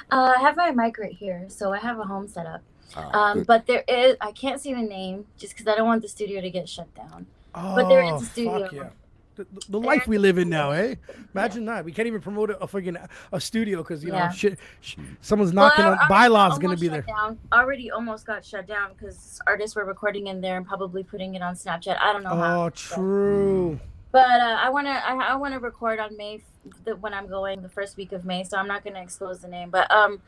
Uh, 0.10 0.34
I 0.38 0.42
have 0.42 0.56
my 0.56 0.72
mic 0.72 0.98
right 0.98 1.12
here, 1.12 1.46
so 1.50 1.74
I 1.74 1.80
have 1.80 2.00
a 2.00 2.04
home 2.06 2.28
setup. 2.28 2.62
Ah, 2.96 3.32
Um, 3.32 3.38
good. 3.40 3.48
but 3.48 3.68
there 3.68 3.84
is 3.88 4.16
I 4.22 4.32
can't 4.32 4.62
see 4.62 4.74
the 4.74 4.82
name 4.82 5.26
just 5.38 5.54
because 5.54 5.68
I 5.68 5.76
don't 5.76 5.88
want 5.88 6.02
the 6.02 6.08
studio 6.08 6.40
to 6.42 6.50
get 6.50 6.70
shut 6.70 6.94
down. 6.96 7.26
Oh, 7.54 7.76
But 7.76 7.90
there 7.90 8.02
is 8.04 8.22
a 8.22 8.26
studio. 8.26 8.60
fuck 8.64 8.72
yeah. 8.72 8.90
The, 9.38 9.46
the- 9.70 9.80
life 9.80 10.08
we 10.08 10.18
live 10.18 10.38
in 10.38 10.50
now, 10.50 10.72
eh? 10.72 10.96
Imagine 11.34 11.66
that. 11.66 11.86
We 11.86 11.92
can't 11.92 12.08
even 12.08 12.22
promote 12.22 12.50
a, 12.50 12.58
a 12.60 12.68
friggin' 12.68 13.08
a 13.32 13.40
studio 13.40 13.84
because 13.84 14.04
you 14.04 14.10
know 14.12 14.18
Yeah. 14.18 14.30
shit. 14.32 14.60
Sh- 14.82 14.96
someone's 15.22 15.54
knocking 15.54 15.86
Well, 15.86 15.98
on 16.02 16.08
bylaws 16.10 16.58
gonna 16.60 16.76
be 16.76 16.88
there. 16.88 17.04
Down. 17.04 17.38
Already 17.54 17.92
almost 17.92 18.26
got 18.26 18.44
shut 18.44 18.68
down 18.68 18.92
because 18.94 19.40
artists 19.48 19.76
were 19.76 19.86
recording 19.86 20.28
in 20.28 20.42
there 20.42 20.58
and 20.58 20.66
probably 20.66 21.04
putting 21.04 21.36
it 21.36 21.42
on 21.42 21.54
Snapchat. 21.56 21.98
I 22.00 22.12
don't 22.14 22.24
know 22.24 22.36
how. 22.36 22.66
Oh, 22.66 22.70
true. 22.72 23.80
but 24.12 24.42
uh, 24.42 24.58
I 24.60 24.70
wanna 24.70 25.02
I, 25.06 25.14
I 25.16 25.36
wanna 25.36 25.60
record 25.60 26.00
on 26.00 26.18
May 26.18 26.36
f- 26.36 26.74
the, 26.86 26.96
when 26.96 27.14
I'm 27.14 27.28
going 27.28 27.62
the 27.62 27.70
first 27.70 27.96
week 27.98 28.12
of 28.12 28.26
May, 28.26 28.44
so 28.44 28.58
I'm 28.58 28.68
not 28.68 28.84
gonna 28.84 29.02
expose 29.02 29.40
the 29.40 29.48
name. 29.48 29.70
But 29.70 29.90
um, 29.92 30.20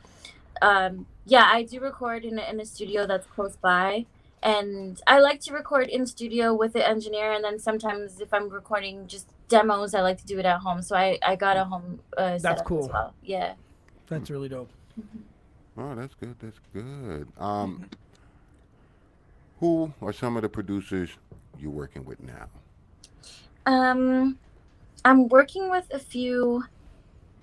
um, 0.62 1.06
yeah, 1.26 1.48
I 1.50 1.64
do 1.64 1.80
record 1.80 2.24
in 2.24 2.38
in 2.38 2.60
a 2.60 2.64
studio 2.66 3.06
that's 3.06 3.26
close 3.26 3.56
by, 3.56 4.06
and 4.42 5.00
I 5.06 5.20
like 5.20 5.40
to 5.42 5.52
record 5.52 5.88
in 5.88 6.06
studio 6.06 6.54
with 6.54 6.72
the 6.72 6.86
engineer, 6.86 7.32
and 7.32 7.44
then 7.44 7.58
sometimes 7.58 8.20
if 8.20 8.32
I'm 8.32 8.48
recording 8.48 9.06
just 9.06 9.28
demos, 9.48 9.94
I 9.94 10.00
like 10.00 10.18
to 10.18 10.26
do 10.26 10.38
it 10.38 10.46
at 10.46 10.60
home. 10.60 10.82
So 10.82 10.96
I 10.96 11.18
I 11.22 11.36
got 11.36 11.56
a 11.56 11.64
home 11.64 12.00
uh, 12.16 12.38
setup 12.38 12.64
cool. 12.64 12.84
as 12.84 12.88
well. 12.90 13.14
Yeah. 13.22 13.54
That's 14.08 14.30
really 14.30 14.48
dope. 14.48 14.70
Oh, 15.78 15.94
that's 15.94 16.14
good. 16.14 16.34
That's 16.40 16.58
good. 16.72 17.28
Um, 17.38 17.88
who 19.60 19.92
are 20.02 20.12
some 20.12 20.36
of 20.36 20.42
the 20.42 20.48
producers 20.48 21.10
you're 21.58 21.70
working 21.70 22.04
with 22.04 22.20
now? 22.22 22.48
Um, 23.66 24.38
I'm 25.04 25.28
working 25.28 25.70
with 25.70 25.86
a 25.92 25.98
few 25.98 26.64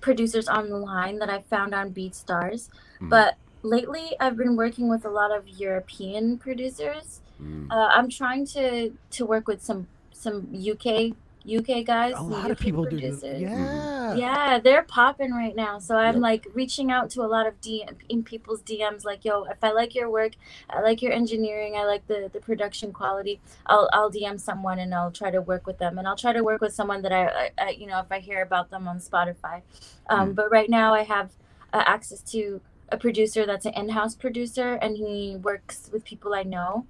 producers 0.02 0.48
online 0.50 1.20
that 1.20 1.30
I 1.30 1.42
found 1.44 1.74
on 1.74 1.92
BeatStars, 1.92 2.70
Mhm. 3.00 3.10
but 3.10 3.36
lately 3.64 4.16
I've 4.20 4.38
been 4.38 4.56
working 4.56 4.90
with 4.90 5.06
a 5.06 5.10
lot 5.10 5.32
of 5.36 5.48
European 5.48 6.38
producers. 6.38 7.22
Mm. 7.42 7.68
Uh, 7.72 7.90
I'm 7.92 8.10
trying 8.10 8.46
to 8.48 8.92
to 9.12 9.26
work 9.26 9.48
with 9.48 9.64
some 9.64 9.88
some 10.12 10.48
UK 10.56 11.14
UK 11.48 11.86
guys. 11.86 12.14
A 12.14 12.18
some 12.18 12.30
lot 12.30 12.46
of 12.52 12.58
UK 12.58 12.60
people 12.60 12.84
do. 12.84 12.90
producers. 12.90 13.42
Yeah. 13.42 14.16
Yeah, 14.16 14.60
they're 14.60 14.84
popping 14.84 15.32
right 15.34 15.56
now. 15.56 15.80
So 15.80 15.96
I'm 15.98 16.16
Yep. 16.16 16.22
like 16.22 16.48
reaching 16.54 16.92
out 16.92 17.10
to 17.12 17.22
a 17.22 17.28
lot 17.28 17.46
of 17.46 17.60
DM 17.62 17.96
in 18.10 18.24
people's 18.24 18.62
DMs, 18.62 19.04
like, 19.06 19.24
yo, 19.26 19.44
if 19.46 19.62
I 19.64 19.72
like 19.72 19.94
your 19.96 20.10
work, 20.10 20.34
I 20.70 20.82
like 20.82 21.02
your 21.02 21.12
engineering, 21.12 21.76
I 21.76 21.84
like 21.86 22.08
the 22.08 22.30
the 22.32 22.40
production 22.40 22.92
quality. 22.92 23.40
I'll 23.66 23.90
I'll 23.94 24.12
DM 24.12 24.40
someone 24.40 24.80
and 24.80 24.94
I'll 24.96 25.12
try 25.12 25.30
to 25.32 25.42
work 25.42 25.68
with 25.68 25.78
them, 25.78 25.98
and 25.98 26.08
I'll 26.08 26.16
try 26.18 26.34
to 26.34 26.44
work 26.44 26.62
with 26.62 26.74
someone 26.74 27.02
that 27.04 27.12
I, 27.14 27.24
I, 27.28 27.52
I 27.60 27.70
you 27.72 27.86
know, 27.88 28.00
if 28.00 28.12
I 28.12 28.20
hear 28.20 28.42
about 28.42 28.70
them 28.72 28.88
on 28.88 29.00
Spotify. 29.00 29.62
Um, 30.10 30.32
Mm. 30.32 30.36
But 30.36 30.52
right 30.52 30.70
now 30.70 30.94
I 30.94 31.04
have 31.04 31.32
uh, 31.74 31.84
access 31.86 32.22
to 32.34 32.62
a 32.90 32.98
producer 32.98 33.46
that's 33.46 33.66
an 33.66 33.74
in-house 33.74 34.16
producer, 34.16 34.74
and 34.76 34.98
he 34.98 35.38
works 35.42 35.90
with 35.92 36.04
people 36.06 36.34
I 36.34 36.44
know. 36.44 36.86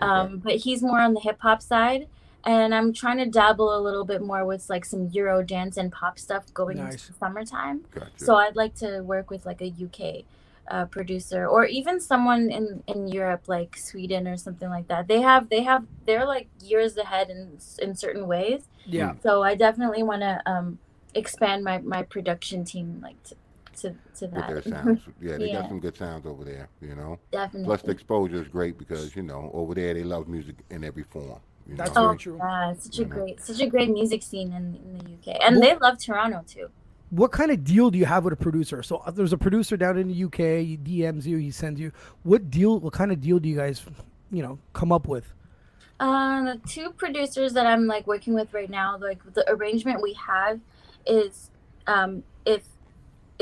Okay. 0.00 0.10
Um, 0.10 0.38
but 0.38 0.56
he's 0.56 0.82
more 0.82 1.00
on 1.00 1.14
the 1.14 1.20
hip 1.20 1.38
hop 1.40 1.60
side 1.60 2.08
and 2.44 2.74
I'm 2.74 2.92
trying 2.92 3.18
to 3.18 3.26
dabble 3.26 3.76
a 3.76 3.80
little 3.80 4.04
bit 4.04 4.22
more 4.22 4.44
with 4.44 4.68
like 4.70 4.84
some 4.84 5.08
Euro 5.12 5.42
dance 5.42 5.76
and 5.76 5.92
pop 5.92 6.18
stuff 6.18 6.52
going 6.54 6.78
Nice. 6.78 6.94
into 6.94 7.06
the 7.08 7.18
summertime. 7.18 7.84
Gotcha. 7.90 8.10
So 8.16 8.36
I'd 8.36 8.56
like 8.56 8.74
to 8.76 9.00
work 9.00 9.30
with 9.30 9.44
like 9.44 9.60
a 9.60 9.66
UK 9.84 10.24
uh, 10.70 10.84
producer 10.86 11.46
or 11.46 11.66
even 11.66 12.00
someone 12.00 12.50
in 12.50 12.82
in 12.86 13.08
Europe 13.08 13.42
like 13.46 13.76
Sweden 13.76 14.26
or 14.26 14.36
something 14.36 14.70
like 14.70 14.88
that. 14.88 15.08
They 15.08 15.20
have 15.20 15.48
they 15.48 15.62
have 15.62 15.84
they're 16.06 16.26
like 16.26 16.48
years 16.62 16.96
ahead 16.96 17.28
in 17.28 17.58
in 17.80 17.94
certain 17.94 18.26
ways. 18.26 18.62
Yeah. 18.86 19.14
So 19.22 19.42
I 19.42 19.54
definitely 19.54 20.02
want 20.02 20.22
to 20.22 20.40
um, 20.46 20.78
expand 21.14 21.62
my 21.64 21.78
my 21.78 22.02
production 22.02 22.64
team 22.64 23.00
like 23.02 23.22
to 23.24 23.34
to, 23.78 23.94
to 24.18 24.26
with 24.26 24.46
their 24.46 24.60
that. 24.60 24.64
sounds. 24.84 25.00
Yeah, 25.20 25.36
they 25.38 25.48
Yeah. 25.48 25.60
got 25.62 25.68
some 25.68 25.80
good 25.80 25.96
sounds 25.96 26.26
over 26.26 26.44
there, 26.44 26.68
you 26.80 26.94
know. 26.94 27.18
definitely. 27.32 27.66
Plus 27.66 27.82
the 27.82 27.90
exposure 27.92 28.42
is 28.42 28.48
great 28.48 28.78
because, 28.78 29.14
you 29.16 29.22
know, 29.22 29.50
over 29.54 29.74
there 29.74 29.94
they 29.94 30.02
love 30.04 30.28
music 30.28 30.56
in 30.70 30.84
every 30.84 31.04
form. 31.04 31.40
You 31.68 31.76
That's 31.76 31.94
know? 31.94 32.02
very 32.02 32.14
Oh 32.14 32.16
true. 32.16 32.36
yeah, 32.38 32.74
such 32.74 32.98
a 32.98 33.04
great 33.04 33.40
such 33.40 33.60
a 33.60 33.66
great 33.66 33.90
music 33.90 34.22
scene 34.22 34.52
in, 34.52 34.74
in 34.84 34.98
the 34.98 35.32
UK, 35.32 35.38
and 35.44 35.56
Well- 35.56 35.68
they 35.70 35.76
love 35.78 35.98
Toronto 35.98 36.42
too. 36.46 36.68
What 37.10 37.32
kind 37.32 37.50
of 37.50 37.64
deal 37.64 37.90
do 37.90 37.98
you 37.98 38.04
have 38.06 38.22
with 38.24 38.32
a 38.32 38.36
producer? 38.36 38.84
So 38.84 38.98
uh, 38.98 39.10
there's 39.10 39.32
a 39.32 39.38
producer 39.38 39.76
down 39.76 39.98
in 39.98 40.06
the 40.06 40.24
UK. 40.24 40.64
He 40.64 40.78
DMs 40.80 41.26
you. 41.26 41.38
He 41.38 41.50
sends 41.50 41.80
you. 41.80 41.90
What 42.22 42.50
deal? 42.50 42.78
What 42.78 42.92
kind 42.92 43.10
of 43.10 43.20
deal 43.20 43.40
do 43.40 43.48
you 43.48 43.56
guys, 43.56 43.84
you 44.30 44.42
know, 44.44 44.60
come 44.74 44.92
up 44.92 45.08
with? 45.08 45.24
Uh, 45.98 46.44
the 46.54 46.60
two 46.68 46.90
producers 46.92 47.52
that 47.54 47.66
I'm 47.66 47.86
like 47.86 48.06
working 48.06 48.32
with 48.34 48.54
right 48.54 48.70
now, 48.70 48.96
like 48.96 49.18
the 49.34 49.44
arrangement 49.50 50.00
we 50.00 50.12
have 50.14 50.60
is 51.04 51.50
um, 51.88 52.22
if 52.46 52.62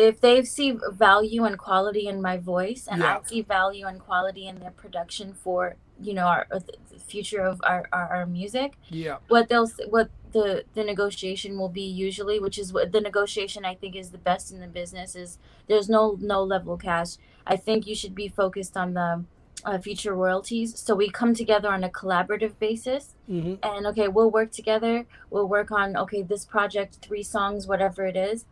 if 0.06 0.20
they 0.20 0.42
see 0.44 0.68
value 0.92 1.44
and 1.44 1.58
quality 1.58 2.06
in 2.06 2.22
my 2.22 2.36
voice, 2.38 2.86
and 2.90 3.00
Yeah. 3.02 3.18
I 3.18 3.28
see 3.28 3.42
value 3.42 3.86
and 3.86 3.98
quality 4.08 4.46
in 4.46 4.60
their 4.60 4.70
production 4.82 5.32
for 5.34 5.76
you 6.00 6.14
know 6.14 6.26
our 6.34 6.46
uh, 6.52 6.60
the 6.92 6.98
future 7.12 7.42
of 7.52 7.60
our, 7.70 7.82
our, 7.92 8.06
our 8.16 8.26
music, 8.26 8.70
Yeah. 8.88 9.16
what 9.28 9.48
they'll 9.48 9.68
what 9.94 10.08
the 10.32 10.46
the 10.74 10.84
negotiation 10.84 11.58
will 11.58 11.70
be 11.82 11.82
usually 12.08 12.38
which 12.38 12.58
is 12.62 12.68
what 12.72 12.92
the 12.92 13.00
negotiation 13.00 13.64
i 13.64 13.74
think 13.74 13.96
is 13.96 14.10
the 14.10 14.18
best 14.30 14.52
in 14.52 14.60
the 14.60 14.66
business 14.80 15.16
is 15.16 15.38
there's 15.68 15.88
no 15.88 16.02
no 16.20 16.38
level 16.54 16.76
cash 16.76 17.12
i 17.46 17.56
think 17.56 17.86
you 17.86 17.94
should 18.00 18.14
be 18.14 18.28
focused 18.28 18.76
on 18.76 18.92
the 18.92 19.24
uh, 19.64 19.78
future 19.78 20.14
royalties 20.14 20.78
so 20.78 20.94
we 20.94 21.08
come 21.20 21.32
together 21.42 21.70
on 21.76 21.82
a 21.82 21.88
collaborative 22.00 22.54
basis 22.58 23.14
Mm-hmm. 23.30 23.54
and 23.70 23.86
okay 23.90 24.06
we'll 24.08 24.30
work 24.30 24.50
together 24.52 24.94
we'll 25.30 25.48
work 25.58 25.70
on 25.80 25.96
okay 25.96 26.20
this 26.22 26.44
project 26.44 26.98
three 27.06 27.22
songs 27.22 27.66
whatever 27.66 28.02
it 28.12 28.16
is 28.30 28.44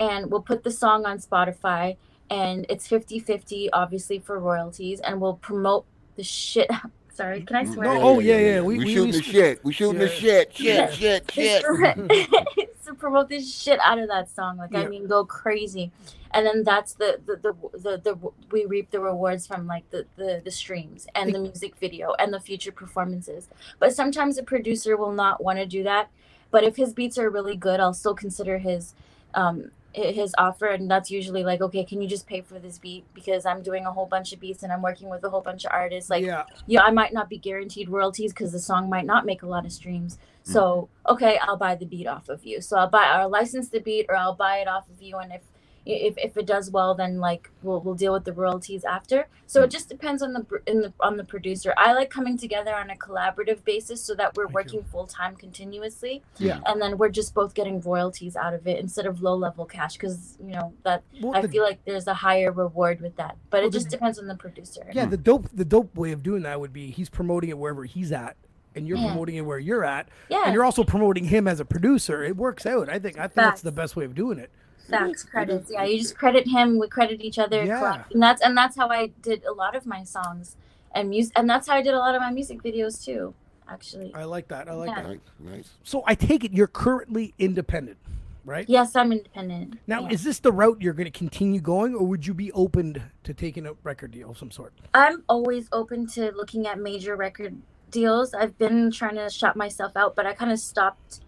and 0.00 0.30
we'll 0.30 0.42
put 0.42 0.62
the 0.64 0.70
song 0.70 1.04
on 1.06 1.18
spotify 1.18 1.96
and 2.30 2.66
it's 2.68 2.86
50-50 2.88 3.68
obviously 3.72 4.18
for 4.18 4.38
royalties 4.38 5.00
and 5.00 5.20
we'll 5.20 5.34
promote 5.36 5.84
the 6.16 6.22
shit 6.22 6.70
sorry 7.12 7.42
can 7.42 7.56
i 7.56 7.64
swear 7.64 7.94
No, 7.94 8.00
oh, 8.02 8.18
yeah, 8.20 8.38
yeah, 8.38 8.60
we- 8.60 8.78
We, 8.78 8.84
we- 8.84 8.94
shooting 8.94 9.12
we- 9.12 9.18
the 9.18 9.22
shit. 9.22 9.64
We 9.64 9.72
shooting 9.72 9.98
the 9.98 10.08
shit. 10.08 10.54
Shit, 10.54 10.94
shit, 10.94 11.30
shit. 11.32 11.62
to 12.86 12.94
promote 12.94 13.28
the 13.28 13.40
shit 13.40 13.78
out 13.80 13.98
of 13.98 14.08
that 14.08 14.30
song. 14.30 14.56
Like 14.56 14.72
Yeah. 14.72 14.80
I 14.82 14.88
mean, 14.88 15.06
go 15.06 15.24
crazy, 15.24 15.90
and 16.30 16.46
then 16.46 16.64
that's 16.64 16.94
the 16.94 17.20
the, 17.26 17.36
the 17.36 17.52
the 17.78 17.98
the 17.98 18.30
we 18.50 18.64
reap 18.66 18.90
the 18.90 19.00
rewards 19.00 19.46
from 19.46 19.66
like 19.66 19.88
the 19.90 20.06
the 20.16 20.40
the 20.44 20.50
streams 20.50 21.06
and 21.14 21.34
the 21.34 21.38
music 21.38 21.76
video 21.76 22.14
and 22.18 22.32
the 22.32 22.40
future 22.40 22.72
performances. 22.72 23.48
But 23.78 23.94
sometimes 23.94 24.38
a 24.38 24.42
producer 24.42 24.96
will 24.96 25.12
not 25.12 25.42
want 25.42 25.58
to 25.58 25.66
do 25.66 25.82
that. 25.82 26.08
But 26.50 26.64
if 26.64 26.76
his 26.76 26.94
beats 26.94 27.18
are 27.18 27.28
really 27.28 27.56
good, 27.56 27.78
I'll 27.80 27.92
still 27.94 28.14
consider 28.14 28.56
his 28.58 28.94
um 29.34 29.56
hi- 29.64 29.70
his 29.98 30.34
offer 30.38 30.66
and 30.66 30.90
that's 30.90 31.10
usually 31.10 31.44
like 31.44 31.60
okay 31.60 31.84
can 31.84 32.00
you 32.00 32.08
just 32.08 32.26
pay 32.26 32.40
for 32.40 32.58
this 32.58 32.78
beat 32.78 33.04
because 33.14 33.44
i'm 33.44 33.62
doing 33.62 33.86
a 33.86 33.92
whole 33.92 34.06
bunch 34.06 34.32
of 34.32 34.40
beats 34.40 34.62
and 34.62 34.72
i'm 34.72 34.82
working 34.82 35.08
with 35.08 35.22
a 35.24 35.30
whole 35.30 35.40
bunch 35.40 35.64
of 35.64 35.72
artists 35.72 36.08
like 36.10 36.24
yeah. 36.24 36.44
yeah, 36.66 36.82
I 36.82 36.90
might 36.90 37.12
not 37.12 37.28
be 37.28 37.38
guaranteed 37.38 37.88
royalties 37.88 38.32
because 38.32 38.52
the 38.52 38.58
song 38.58 38.88
might 38.88 39.06
not 39.06 39.26
make 39.26 39.42
a 39.42 39.46
lot 39.46 39.64
of 39.64 39.72
streams. 39.72 40.16
Mm. 40.16 40.52
So, 40.52 40.88
okay, 41.08 41.38
I'll 41.42 41.56
buy 41.56 41.74
the 41.74 41.86
beat 41.86 42.06
off 42.06 42.28
of 42.28 42.44
you. 42.44 42.60
So 42.60 42.76
I'll 42.76 42.88
buy, 42.88 43.04
I'll 43.04 43.28
license 43.28 43.68
the 43.68 43.80
beat, 43.80 44.06
or 44.08 44.16
I'll 44.16 44.34
buy 44.34 44.58
it 44.58 44.68
off 44.68 44.88
of 44.88 45.02
you. 45.02 45.16
And 45.16 45.32
if 45.32 45.42
if, 45.88 46.18
if 46.18 46.36
it 46.36 46.46
does 46.46 46.70
well, 46.70 46.94
then 46.94 47.18
like 47.18 47.50
we'll 47.62 47.80
we'll 47.80 47.94
deal 47.94 48.12
with 48.12 48.24
the 48.24 48.32
royalties 48.32 48.84
after. 48.84 49.26
So 49.46 49.60
it 49.60 49.64
mm-hmm. 49.64 49.70
just 49.70 49.88
depends 49.88 50.22
on 50.22 50.32
the 50.34 50.44
in 50.66 50.80
the 50.82 50.92
on 51.00 51.16
the 51.16 51.24
producer. 51.24 51.72
I 51.76 51.94
like 51.94 52.10
coming 52.10 52.36
together 52.36 52.74
on 52.74 52.90
a 52.90 52.96
collaborative 52.96 53.64
basis 53.64 54.02
so 54.02 54.14
that 54.16 54.36
we're 54.36 54.48
working 54.48 54.84
full 54.84 55.06
time 55.06 55.34
continuously, 55.36 56.22
Yeah. 56.38 56.60
and 56.66 56.80
then 56.80 56.98
we're 56.98 57.08
just 57.08 57.34
both 57.34 57.54
getting 57.54 57.80
royalties 57.80 58.36
out 58.36 58.54
of 58.54 58.66
it 58.66 58.78
instead 58.78 59.06
of 59.06 59.22
low 59.22 59.34
level 59.34 59.64
cash 59.64 59.94
because 59.94 60.36
you 60.44 60.52
know 60.52 60.72
that 60.84 61.02
Well, 61.22 61.34
I 61.34 61.42
the- 61.42 61.48
feel 61.48 61.62
like 61.62 61.84
there's 61.84 62.06
a 62.06 62.14
higher 62.14 62.52
reward 62.52 63.00
with 63.00 63.16
that. 63.16 63.36
But 63.50 63.58
Well, 63.58 63.68
it 63.68 63.72
the- 63.72 63.78
just 63.78 63.88
depends 63.88 64.18
on 64.18 64.26
the 64.26 64.36
producer. 64.36 64.86
Yeah, 64.92 65.06
the 65.06 65.16
dope 65.16 65.48
the 65.52 65.64
dope 65.64 65.96
way 65.96 66.12
of 66.12 66.22
doing 66.22 66.42
that 66.42 66.60
would 66.60 66.72
be 66.72 66.90
he's 66.90 67.08
promoting 67.08 67.50
it 67.50 67.58
wherever 67.58 67.84
he's 67.84 68.12
at, 68.12 68.36
and 68.74 68.86
you're 68.86 68.98
Yeah. 68.98 69.06
promoting 69.06 69.36
it 69.36 69.42
where 69.42 69.58
you're 69.58 69.84
at, 69.84 70.08
Yeah. 70.28 70.42
and 70.44 70.54
you're 70.54 70.64
also 70.64 70.84
promoting 70.84 71.24
him 71.24 71.48
as 71.48 71.60
a 71.60 71.64
producer. 71.64 72.22
It 72.22 72.36
works 72.36 72.66
out. 72.66 72.90
I 72.90 72.98
think 72.98 73.16
I 73.18 73.22
think 73.22 73.34
that's 73.34 73.62
the 73.62 73.72
best 73.72 73.96
way 73.96 74.04
of 74.04 74.14
doing 74.14 74.38
it. 74.38 74.50
Facts, 74.88 75.22
credits. 75.24 75.70
Yeah, 75.72 75.84
you 75.84 75.98
just 75.98 76.16
credit 76.16 76.46
him. 76.48 76.78
We 76.78 76.88
credit 76.88 77.20
each 77.20 77.38
other. 77.38 77.64
Yeah. 77.64 77.80
collab- 77.80 78.10
And 78.12 78.22
that's 78.22 78.42
and 78.42 78.56
that's 78.56 78.76
how 78.76 78.88
I 78.88 79.08
did 79.22 79.44
a 79.44 79.52
lot 79.52 79.74
of 79.76 79.86
my 79.86 80.04
songs 80.04 80.56
and 80.94 81.10
music, 81.10 81.32
and 81.36 81.48
that's 81.48 81.68
how 81.68 81.74
I 81.76 81.82
did 81.82 81.94
a 81.94 81.98
lot 81.98 82.14
of 82.14 82.20
my 82.22 82.30
music 82.30 82.62
videos 82.62 83.04
too. 83.04 83.34
Actually, 83.68 84.12
I 84.14 84.24
like 84.24 84.48
that. 84.48 84.68
I 84.68 84.72
like 84.72 84.88
Yeah. 84.90 85.02
that. 85.02 85.08
Nice, 85.08 85.18
nice. 85.40 85.70
So 85.84 86.02
I 86.06 86.14
take 86.14 86.42
it 86.44 86.52
you're 86.52 86.66
currently 86.66 87.34
independent, 87.38 87.98
right? 88.46 88.66
yes, 88.68 88.96
I'm 88.96 89.12
independent. 89.12 89.78
Now, 89.86 90.02
Yeah. 90.04 90.08
is 90.12 90.24
this 90.24 90.38
the 90.40 90.52
route 90.52 90.78
you're 90.80 90.94
going 90.94 91.04
to 91.10 91.18
continue 91.18 91.60
going, 91.60 91.94
or 91.94 92.06
would 92.06 92.26
you 92.26 92.32
be 92.32 92.50
open 92.52 93.02
to 93.24 93.34
taking 93.34 93.66
a 93.66 93.74
record 93.82 94.10
deal 94.12 94.30
of 94.30 94.38
some 94.38 94.50
sort? 94.50 94.72
I'm 94.94 95.22
always 95.28 95.68
open 95.70 96.06
to 96.08 96.32
looking 96.32 96.66
at 96.66 96.78
major 96.78 97.14
record 97.14 97.60
deals. 97.90 98.32
I've 98.32 98.56
been 98.56 98.90
trying 98.90 99.16
to 99.16 99.28
shop 99.28 99.54
myself 99.54 99.96
out, 99.96 100.16
but 100.16 100.24
I 100.24 100.32
kind 100.32 100.50
of 100.50 100.58
stopped. 100.58 101.20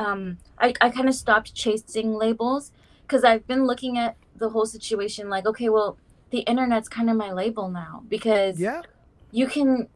Um, 0.00 0.38
I 0.58 0.74
I 0.80 0.90
kind 0.90 1.08
of 1.08 1.14
stopped 1.14 1.54
chasing 1.54 2.14
labels 2.14 2.72
because 3.06 3.24
I've 3.24 3.46
been 3.46 3.66
looking 3.66 3.98
at 3.98 4.16
the 4.36 4.48
whole 4.50 4.66
situation 4.66 5.28
like, 5.28 5.46
okay, 5.46 5.68
well, 5.68 5.96
the 6.30 6.40
internet's 6.40 6.88
kind 6.88 7.08
of 7.08 7.16
my 7.16 7.32
label 7.32 7.68
now 7.68 8.02
because 8.08 8.58
Yeah. 8.58 8.82
you 9.30 9.46
can 9.46 9.88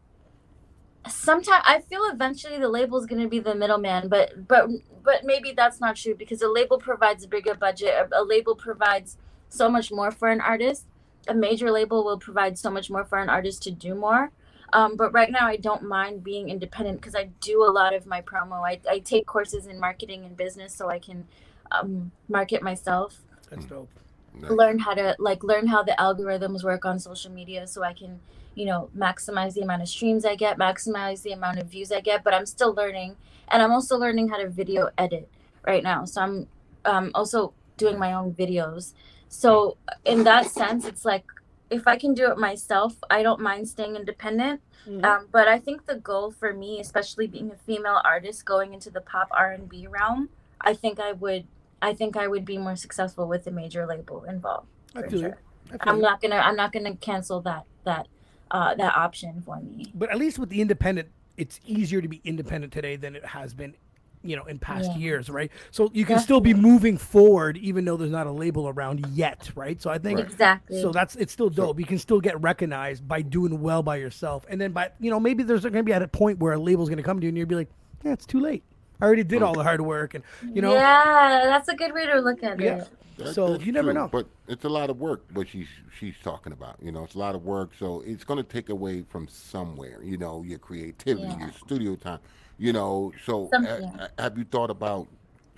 sometimes 1.08 1.62
i 1.66 1.80
feel 1.80 2.02
eventually 2.12 2.58
the 2.58 2.68
label 2.68 2.98
is 2.98 3.06
going 3.06 3.20
to 3.22 3.26
be 3.28 3.38
the 3.38 3.54
middleman 3.54 4.06
but 4.06 4.46
but 4.46 4.68
but 5.02 5.24
maybe 5.24 5.50
that's 5.50 5.80
not 5.80 5.96
true 5.96 6.14
because 6.14 6.42
a 6.42 6.48
label 6.48 6.76
provides 6.78 7.24
a 7.24 7.28
bigger 7.28 7.54
budget 7.54 7.88
a, 8.12 8.20
a 8.20 8.22
label 8.22 8.54
provides 8.54 9.16
so 9.48 9.68
much 9.68 9.90
more 9.90 10.10
for 10.10 10.28
an 10.28 10.40
artist. 10.40 10.86
A 11.28 11.34
major 11.34 11.70
label 11.70 12.04
will 12.04 12.18
provide 12.18 12.58
so 12.58 12.70
much 12.70 12.88
more 12.90 13.04
for 13.04 13.18
an 13.18 13.28
artist 13.28 13.62
to 13.64 13.70
do 13.70 13.94
more. 13.94 14.30
Um, 14.72 14.94
but 14.96 15.12
right 15.12 15.30
now 15.32 15.46
i 15.48 15.56
don't 15.56 15.82
mind 15.82 16.22
being 16.22 16.48
independent 16.48 17.00
because 17.00 17.16
i 17.16 17.24
do 17.40 17.64
a 17.64 17.72
lot 17.72 17.92
of 17.92 18.06
my 18.06 18.22
promo. 18.22 18.60
I, 18.64 18.80
I 18.88 19.00
take 19.00 19.26
courses 19.26 19.66
in 19.66 19.80
marketing 19.80 20.24
and 20.24 20.36
business 20.36 20.72
so 20.72 20.88
i 20.88 21.00
can 21.00 21.26
um, 21.72 22.10
market 22.28 22.62
myself 22.62 23.20
That's 23.48 23.64
dope. 23.66 23.88
Nice. 24.34 24.50
learn 24.52 24.78
how 24.78 24.94
to 24.94 25.16
like 25.18 25.42
learn 25.42 25.66
how 25.66 25.82
the 25.82 25.94
algorithms 25.98 26.62
work 26.62 26.84
on 26.84 26.98
social 26.98 27.30
media 27.32 27.66
so 27.66 27.82
I 27.82 27.92
can, 27.92 28.20
you 28.54 28.64
know, 28.64 28.88
maximize 28.96 29.54
the 29.54 29.62
amount 29.62 29.82
of 29.82 29.88
streams 29.88 30.24
I 30.24 30.36
get, 30.36 30.56
maximize 30.56 31.22
the 31.22 31.32
amount 31.32 31.58
of 31.58 31.66
views 31.66 31.90
I 31.90 32.00
get, 32.00 32.22
but 32.22 32.32
I'm 32.32 32.46
still 32.46 32.72
learning 32.72 33.16
and 33.48 33.62
I'm 33.62 33.72
also 33.72 33.96
learning 33.98 34.28
how 34.28 34.36
to 34.38 34.48
video 34.48 34.90
edit 34.96 35.28
right 35.66 35.82
now. 35.82 36.04
So 36.04 36.20
I'm 36.22 36.46
um 36.84 37.10
also 37.14 37.52
doing 37.76 37.98
my 37.98 38.12
own 38.12 38.32
videos. 38.32 38.94
So 39.28 39.76
in 40.04 40.24
that 40.24 40.46
sense 40.50 40.84
it's 40.86 41.04
like 41.04 41.24
if 41.70 41.86
I 41.86 41.96
can 41.96 42.14
do 42.14 42.30
it 42.30 42.38
myself, 42.38 42.94
I 43.10 43.22
don't 43.22 43.40
mind 43.40 43.68
staying 43.68 43.96
independent. 43.96 44.60
Mhm. 44.88 45.04
Um, 45.04 45.28
but 45.30 45.46
I 45.46 45.58
think 45.58 45.86
the 45.86 45.96
goal 45.96 46.30
for 46.30 46.52
me, 46.54 46.80
especially 46.80 47.26
being 47.26 47.50
a 47.50 47.56
female 47.56 48.00
artist 48.04 48.44
going 48.44 48.74
into 48.74 48.90
the 48.90 49.00
pop 49.00 49.28
R 49.30 49.52
and 49.52 49.68
B 49.68 49.86
realm, 49.86 50.30
I 50.60 50.74
think 50.74 50.98
I 50.98 51.12
would 51.12 51.46
I 51.82 51.94
think 51.94 52.16
I 52.16 52.28
would 52.28 52.44
be 52.44 52.58
more 52.58 52.76
successful 52.76 53.26
with 53.28 53.46
a 53.46 53.50
major 53.50 53.86
label 53.86 54.24
involved. 54.24 54.68
I 54.94 55.02
for 55.02 55.10
feel 55.10 55.20
sure. 55.20 55.28
you. 55.28 55.34
I 55.72 55.78
feel 55.78 55.94
I'm 55.94 56.00
not 56.00 56.20
gonna 56.20 56.36
I'm 56.36 56.56
not 56.56 56.72
gonna 56.72 56.96
cancel 56.96 57.40
that 57.42 57.64
that 57.84 58.08
uh 58.50 58.74
that 58.74 58.96
option 58.96 59.42
for 59.44 59.60
me. 59.60 59.92
But 59.94 60.10
at 60.10 60.18
least 60.18 60.38
with 60.38 60.50
the 60.50 60.60
independent, 60.60 61.08
it's 61.36 61.60
easier 61.64 62.02
to 62.02 62.08
be 62.08 62.20
independent 62.24 62.72
today 62.72 62.96
than 62.96 63.16
it 63.16 63.24
has 63.24 63.54
been, 63.54 63.74
you 64.22 64.36
know, 64.36 64.44
in 64.44 64.58
past 64.58 64.90
Yeah. 64.92 64.98
years, 64.98 65.30
right? 65.30 65.50
So 65.70 65.90
you 65.94 66.04
can 66.04 66.18
still 66.18 66.40
be 66.40 66.52
moving 66.52 66.98
forward 66.98 67.56
even 67.58 67.84
though 67.84 67.96
there's 67.96 68.10
not 68.10 68.26
a 68.26 68.32
label 68.32 68.68
around 68.68 69.00
yet, 69.06 69.50
right? 69.54 69.80
So 69.80 69.88
I 69.90 69.98
think 69.98 70.18
Exactly. 70.20 70.80
so 70.82 70.92
that's 70.92 71.16
it's 71.16 71.32
still 71.32 71.48
dope. 71.50 71.78
You 71.78 71.86
can 71.86 71.98
still 71.98 72.20
get 72.20 72.40
recognized 72.42 73.06
by 73.08 73.22
doing 73.22 73.60
well 73.62 73.82
by 73.82 73.96
yourself, 73.96 74.44
and 74.50 74.60
then 74.60 74.72
by 74.72 74.90
you 75.00 75.10
know 75.10 75.20
maybe 75.20 75.44
there's 75.44 75.62
going 75.62 75.72
to 75.74 75.82
be 75.82 75.92
at 75.94 76.02
a 76.02 76.08
point 76.08 76.38
where 76.40 76.52
a 76.52 76.58
label's 76.58 76.88
going 76.88 76.98
to 76.98 77.02
come 77.04 77.20
to 77.20 77.24
you 77.24 77.28
and 77.30 77.38
you'll 77.38 77.46
be 77.46 77.54
like, 77.54 77.70
yeah, 78.04 78.12
it's 78.12 78.26
too 78.26 78.40
late. 78.40 78.64
I 79.00 79.04
already 79.06 79.24
did 79.24 79.42
all 79.42 79.54
the 79.54 79.62
hard 79.62 79.80
work, 79.80 80.14
and 80.14 80.24
you 80.42 80.62
know, 80.62 80.72
Yeah, 80.74 81.42
that's 81.44 81.68
a 81.68 81.74
good 81.74 81.92
way 81.94 82.06
to 82.06 82.20
look 82.20 82.42
at 82.42 82.60
Yeah. 82.60 82.78
it. 82.82 82.88
That- 83.18 83.34
So 83.34 83.58
you 83.58 83.72
never 83.72 83.92
true, 83.92 84.00
know. 84.00 84.08
But 84.08 84.26
it's 84.48 84.64
a 84.64 84.68
lot 84.68 84.88
of 84.90 84.98
work. 84.98 85.24
What 85.34 85.48
she's 85.48 85.68
she's 85.98 86.14
talking 86.22 86.52
about, 86.52 86.76
you 86.82 86.90
know, 86.92 87.04
it's 87.04 87.14
a 87.14 87.18
lot 87.18 87.34
of 87.34 87.44
work. 87.44 87.70
So 87.78 88.00
it's 88.06 88.24
going 88.24 88.38
to 88.42 88.48
take 88.48 88.68
away 88.70 89.02
from 89.02 89.28
somewhere, 89.28 90.02
you 90.02 90.16
know, 90.16 90.42
your 90.42 90.58
creativity, 90.58 91.26
Yeah. 91.26 91.38
your 91.38 91.52
studio 91.52 91.96
time, 91.96 92.20
you 92.58 92.72
know. 92.72 93.12
So 93.26 93.48
Some- 93.52 93.64
ha- 93.64 93.76
yeah. 93.80 93.90
ha- 93.98 94.08
have 94.18 94.38
you 94.38 94.44
thought 94.44 94.70
about 94.70 95.06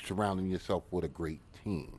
surrounding 0.02 0.50
yourself 0.50 0.83
with 0.90 1.05
a 1.05 1.09
great 1.09 1.40
team? 1.64 1.98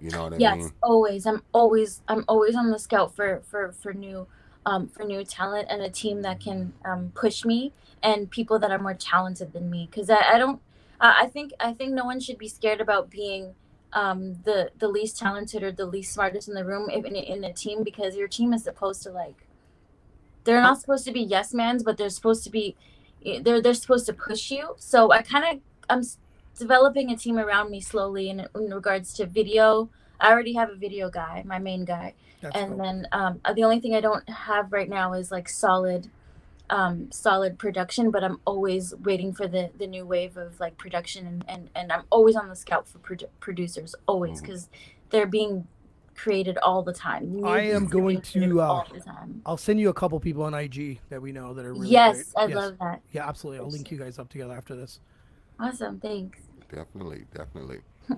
You 0.00 0.10
know 0.10 0.24
what 0.24 0.32
I 0.34 0.36
yes 0.38 0.54
mean? 0.56 0.62
Yes, 0.64 0.72
always 0.82 1.26
i'm 1.26 1.42
always 1.52 2.02
i'm 2.08 2.24
always 2.26 2.56
on 2.56 2.70
the 2.70 2.78
scout 2.78 3.14
for 3.14 3.40
for 3.46 3.70
for 3.70 3.92
new 3.94 4.26
um 4.66 4.88
for 4.88 5.04
new 5.04 5.22
talent 5.24 5.68
and 5.70 5.80
a 5.80 5.88
team 5.90 6.22
that 6.22 6.40
can 6.40 6.72
um 6.84 7.12
push 7.14 7.44
me 7.44 7.72
and 8.02 8.28
people 8.28 8.58
that 8.58 8.72
are 8.72 8.80
more 8.80 8.94
talented 8.94 9.52
than 9.52 9.70
me 9.70 9.86
because 9.88 10.10
I, 10.10 10.32
I 10.34 10.38
don't 10.38 10.60
uh, 11.02 11.14
i 11.22 11.26
think 11.26 11.52
i 11.60 11.72
think 11.72 11.92
no 11.92 12.04
one 12.06 12.20
should 12.20 12.38
be 12.38 12.48
scared 12.48 12.80
about 12.80 13.10
being 13.10 13.54
um 13.92 14.36
the 14.44 14.70
the 14.78 14.88
least 14.88 15.18
talented 15.18 15.62
or 15.62 15.72
the 15.72 15.86
least 15.86 16.12
smartest 16.14 16.48
in 16.48 16.54
the 16.54 16.64
room 16.64 16.88
in, 16.90 17.04
a- 17.16 17.32
in 17.34 17.44
a 17.44 17.52
team 17.52 17.82
because 17.84 18.16
your 18.16 18.28
team 18.28 18.54
is 18.54 18.64
supposed 18.64 19.02
to 19.02 19.10
like 19.10 19.46
they're 20.44 20.62
not 20.62 20.80
supposed 20.80 21.04
to 21.04 21.12
be 21.12 21.20
yes 21.20 21.54
mans 21.54 21.82
but 21.82 21.96
they're 21.96 22.08
supposed 22.10 22.44
to 22.44 22.50
be 22.50 22.76
they're 23.42 23.60
they're 23.62 23.74
supposed 23.74 24.06
to 24.06 24.12
push 24.12 24.50
you. 24.50 24.74
So 24.78 25.12
i 25.12 25.22
kind 25.22 25.44
of 25.44 25.60
i'm 25.90 26.02
developing 26.58 27.10
a 27.10 27.16
team 27.16 27.38
around 27.38 27.70
me 27.70 27.80
slowly 27.80 28.28
in, 28.30 28.40
in 28.54 28.74
regards 28.74 29.12
to 29.14 29.26
video. 29.26 29.90
I 30.20 30.30
already 30.32 30.54
have 30.54 30.70
a 30.70 30.76
video 30.76 31.10
guy 31.10 31.42
my 31.46 31.58
main 31.58 31.84
guy. 31.84 32.14
That's 32.40 32.56
and 32.56 32.70
dope. 32.70 32.78
then 32.78 33.06
um, 33.12 33.40
the 33.54 33.64
only 33.64 33.80
thing 33.80 33.94
i 33.94 34.00
don't 34.00 34.28
have 34.28 34.72
right 34.72 34.88
now 34.88 35.12
is 35.12 35.30
like 35.30 35.48
solid 35.48 36.10
um, 36.72 37.10
solid 37.12 37.58
production 37.58 38.10
but 38.10 38.24
i'm 38.24 38.40
always 38.46 38.94
waiting 39.04 39.32
for 39.32 39.46
the 39.46 39.70
the 39.78 39.86
new 39.86 40.06
wave 40.06 40.36
of 40.36 40.58
like 40.58 40.76
production 40.78 41.26
and 41.26 41.44
and, 41.46 41.70
and 41.74 41.92
i'm 41.92 42.04
always 42.10 42.34
on 42.34 42.48
the 42.48 42.56
scout 42.56 42.88
for 42.88 42.98
produ- 42.98 43.28
producers 43.40 43.94
always 44.06 44.40
because 44.40 44.68
they're 45.10 45.26
being 45.26 45.66
created 46.14 46.56
all 46.58 46.82
the 46.82 46.92
time 46.92 47.32
New 47.32 47.46
I 47.46 47.60
am 47.60 47.84
beats 47.84 47.94
are 47.94 47.96
being 47.96 48.04
going 48.04 48.20
to, 48.22 48.60
uh, 48.60 48.64
all 48.64 48.86
the 48.92 49.00
time 49.00 49.42
I'll 49.46 49.56
send 49.56 49.80
you 49.80 49.88
a 49.88 49.94
couple 49.94 50.18
people 50.20 50.42
on 50.44 50.54
IG 50.54 50.98
that 51.08 51.20
we 51.20 51.32
know 51.32 51.54
that 51.54 51.64
are 51.64 51.72
really 51.74 51.88
yes 51.90 52.32
great. 52.34 52.42
i 52.42 52.46
love 52.46 52.78
that 52.80 53.00
Yeah, 53.12 53.28
absolutely. 53.28 53.60
I'll 53.64 53.70
link 53.70 53.90
you 53.90 53.98
guys 53.98 54.18
up 54.18 54.28
together 54.28 54.54
after 54.54 54.74
this. 54.74 55.00
awesome 55.60 56.00
thanks 56.00 56.38
Definitely, 56.74 57.26
definitely. 57.34 57.80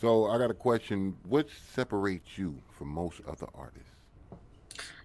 so 0.00 0.26
I 0.26 0.36
got 0.36 0.50
a 0.50 0.54
question. 0.54 1.16
What 1.26 1.46
separates 1.74 2.36
you 2.36 2.60
from 2.70 2.88
most 2.88 3.22
other 3.26 3.46
artists? 3.54 3.90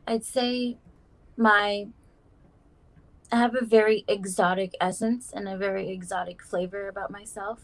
I'd 0.08 0.26
say 0.26 0.78
my 1.38 1.88
I 3.32 3.38
have 3.38 3.56
a 3.56 3.64
very 3.66 4.04
exotic 4.08 4.74
essence 4.82 5.32
and 5.34 5.48
a 5.48 5.58
very 5.58 5.90
exotic 5.90 6.44
flavor 6.44 6.88
about 6.90 7.12
myself. 7.12 7.62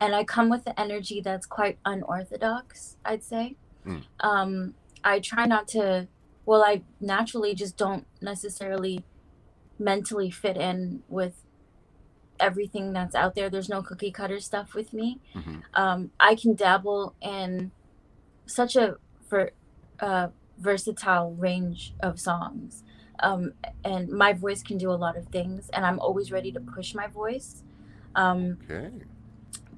And 0.00 0.14
I 0.14 0.22
come 0.22 0.48
with 0.48 0.64
the 0.64 0.78
energy 0.78 1.20
that's 1.20 1.44
quite 1.46 1.78
unorthodox, 1.84 2.96
I'd 3.04 3.24
say. 3.24 3.56
Mm. 3.84 4.04
Um, 4.20 4.74
I 5.02 5.18
try 5.18 5.46
not 5.46 5.66
to, 5.68 6.06
well, 6.46 6.62
I 6.62 6.82
naturally 7.00 7.54
just 7.54 7.76
don't 7.76 8.06
necessarily 8.20 9.04
mentally 9.78 10.30
fit 10.30 10.56
in 10.56 11.02
with 11.08 11.42
everything 12.38 12.92
that's 12.92 13.16
out 13.16 13.34
there. 13.34 13.50
There's 13.50 13.68
no 13.68 13.82
cookie 13.82 14.12
cutter 14.12 14.38
stuff 14.38 14.72
with 14.74 14.92
me 14.92 15.18
Mhm. 15.34 15.62
um, 15.74 16.10
I 16.20 16.36
can 16.36 16.54
dabble 16.54 17.14
in 17.20 17.72
such 18.46 18.76
a 18.76 18.96
ver- 19.28 19.50
uh, 19.98 20.28
versatile 20.58 21.34
range 21.34 21.94
of 22.00 22.20
songs. 22.20 22.84
Um, 23.20 23.52
and 23.84 24.08
my 24.08 24.32
voice 24.32 24.62
can 24.62 24.78
do 24.78 24.90
a 24.90 24.94
lot 24.94 25.16
of 25.16 25.26
things, 25.26 25.68
and 25.70 25.84
I'm 25.84 25.98
always 26.00 26.30
ready 26.32 26.52
to 26.52 26.60
push 26.60 26.94
my 26.94 27.06
voice. 27.06 27.62
Um, 28.14 28.58
Okay. 28.70 28.90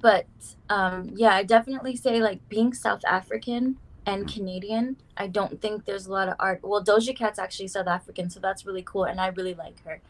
but 0.01 0.25
um, 0.69 1.11
yeah, 1.15 1.33
I 1.35 1.43
definitely 1.43 1.95
say 1.95 2.21
like 2.21 2.47
being 2.49 2.73
South 2.73 3.03
African 3.05 3.77
and 4.05 4.31
Canadian. 4.31 4.97
I 5.15 5.27
don't 5.27 5.61
think 5.61 5.85
there's 5.85 6.07
a 6.07 6.11
lot 6.11 6.27
of 6.27 6.35
art. 6.39 6.61
Well, 6.63 6.83
Doja 6.83 7.15
Cat's 7.15 7.37
actually 7.39 7.67
South 7.67 7.87
African, 7.87 8.29
so 8.29 8.39
that's 8.39 8.65
really 8.65 8.83
cool, 8.83 9.03
and 9.03 9.19
I 9.21 9.27
really 9.27 9.53
like 9.53 9.83
her. 9.85 10.01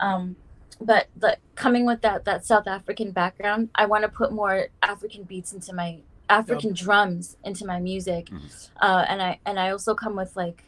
Um, 0.00 0.36
but 0.80 1.06
the, 1.16 1.38
coming 1.54 1.86
with 1.86 2.00
that 2.02 2.24
that 2.24 2.44
South 2.44 2.66
African 2.66 3.10
background, 3.12 3.70
I 3.74 3.86
want 3.86 4.02
to 4.02 4.08
put 4.08 4.32
more 4.32 4.68
African 4.82 5.22
beats 5.24 5.52
into 5.52 5.72
my 5.74 6.00
African 6.28 6.72
drums 6.72 7.36
into 7.44 7.66
my 7.66 7.78
music, 7.78 8.26
Mhm. 8.30 8.70
uh, 8.80 9.04
and 9.08 9.22
I 9.22 9.38
and 9.46 9.58
I 9.60 9.70
also 9.70 9.94
come 9.94 10.16
with 10.16 10.34
like 10.36 10.64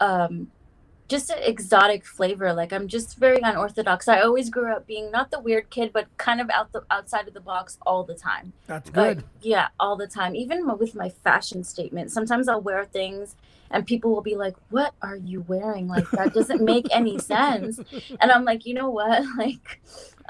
um, 0.00 0.50
just 1.12 1.30
an 1.30 1.38
exotic 1.52 2.04
flavor. 2.04 2.52
Like 2.52 2.72
I'm 2.72 2.88
just 2.88 3.16
very 3.18 3.40
unorthodox. 3.50 4.08
I 4.08 4.20
always 4.22 4.50
grew 4.50 4.72
up 4.74 4.86
being 4.86 5.06
not 5.12 5.30
the 5.30 5.38
weird 5.48 5.66
kid, 5.70 5.92
but 5.92 6.06
kind 6.16 6.40
of 6.40 6.48
out 6.50 6.72
the 6.72 6.82
outside 6.90 7.28
of 7.28 7.34
the 7.34 7.40
box 7.52 7.78
all 7.86 8.02
the 8.02 8.14
time. 8.14 8.52
That's 8.66 8.90
Like, 8.96 9.18
good. 9.18 9.24
yeah, 9.42 9.68
all 9.78 9.96
the 9.96 10.08
time. 10.08 10.34
Even 10.34 10.58
with 10.78 10.94
my 11.02 11.10
fashion 11.10 11.62
statement, 11.64 12.10
sometimes 12.10 12.48
I'll 12.48 12.60
wear 12.70 12.84
things 12.84 13.36
and 13.70 13.86
people 13.86 14.10
will 14.14 14.26
be 14.32 14.36
like, 14.44 14.54
"What 14.70 14.92
are 15.00 15.16
you 15.30 15.38
wearing? 15.52 15.86
Like 15.88 16.08
that 16.12 16.34
doesn't 16.34 16.62
make 16.74 16.86
any 17.00 17.18
sense." 17.34 17.78
And 18.20 18.28
I'm 18.32 18.44
like, 18.44 18.66
"You 18.66 18.74
know 18.74 18.90
what? 18.90 19.22
Like 19.44 19.66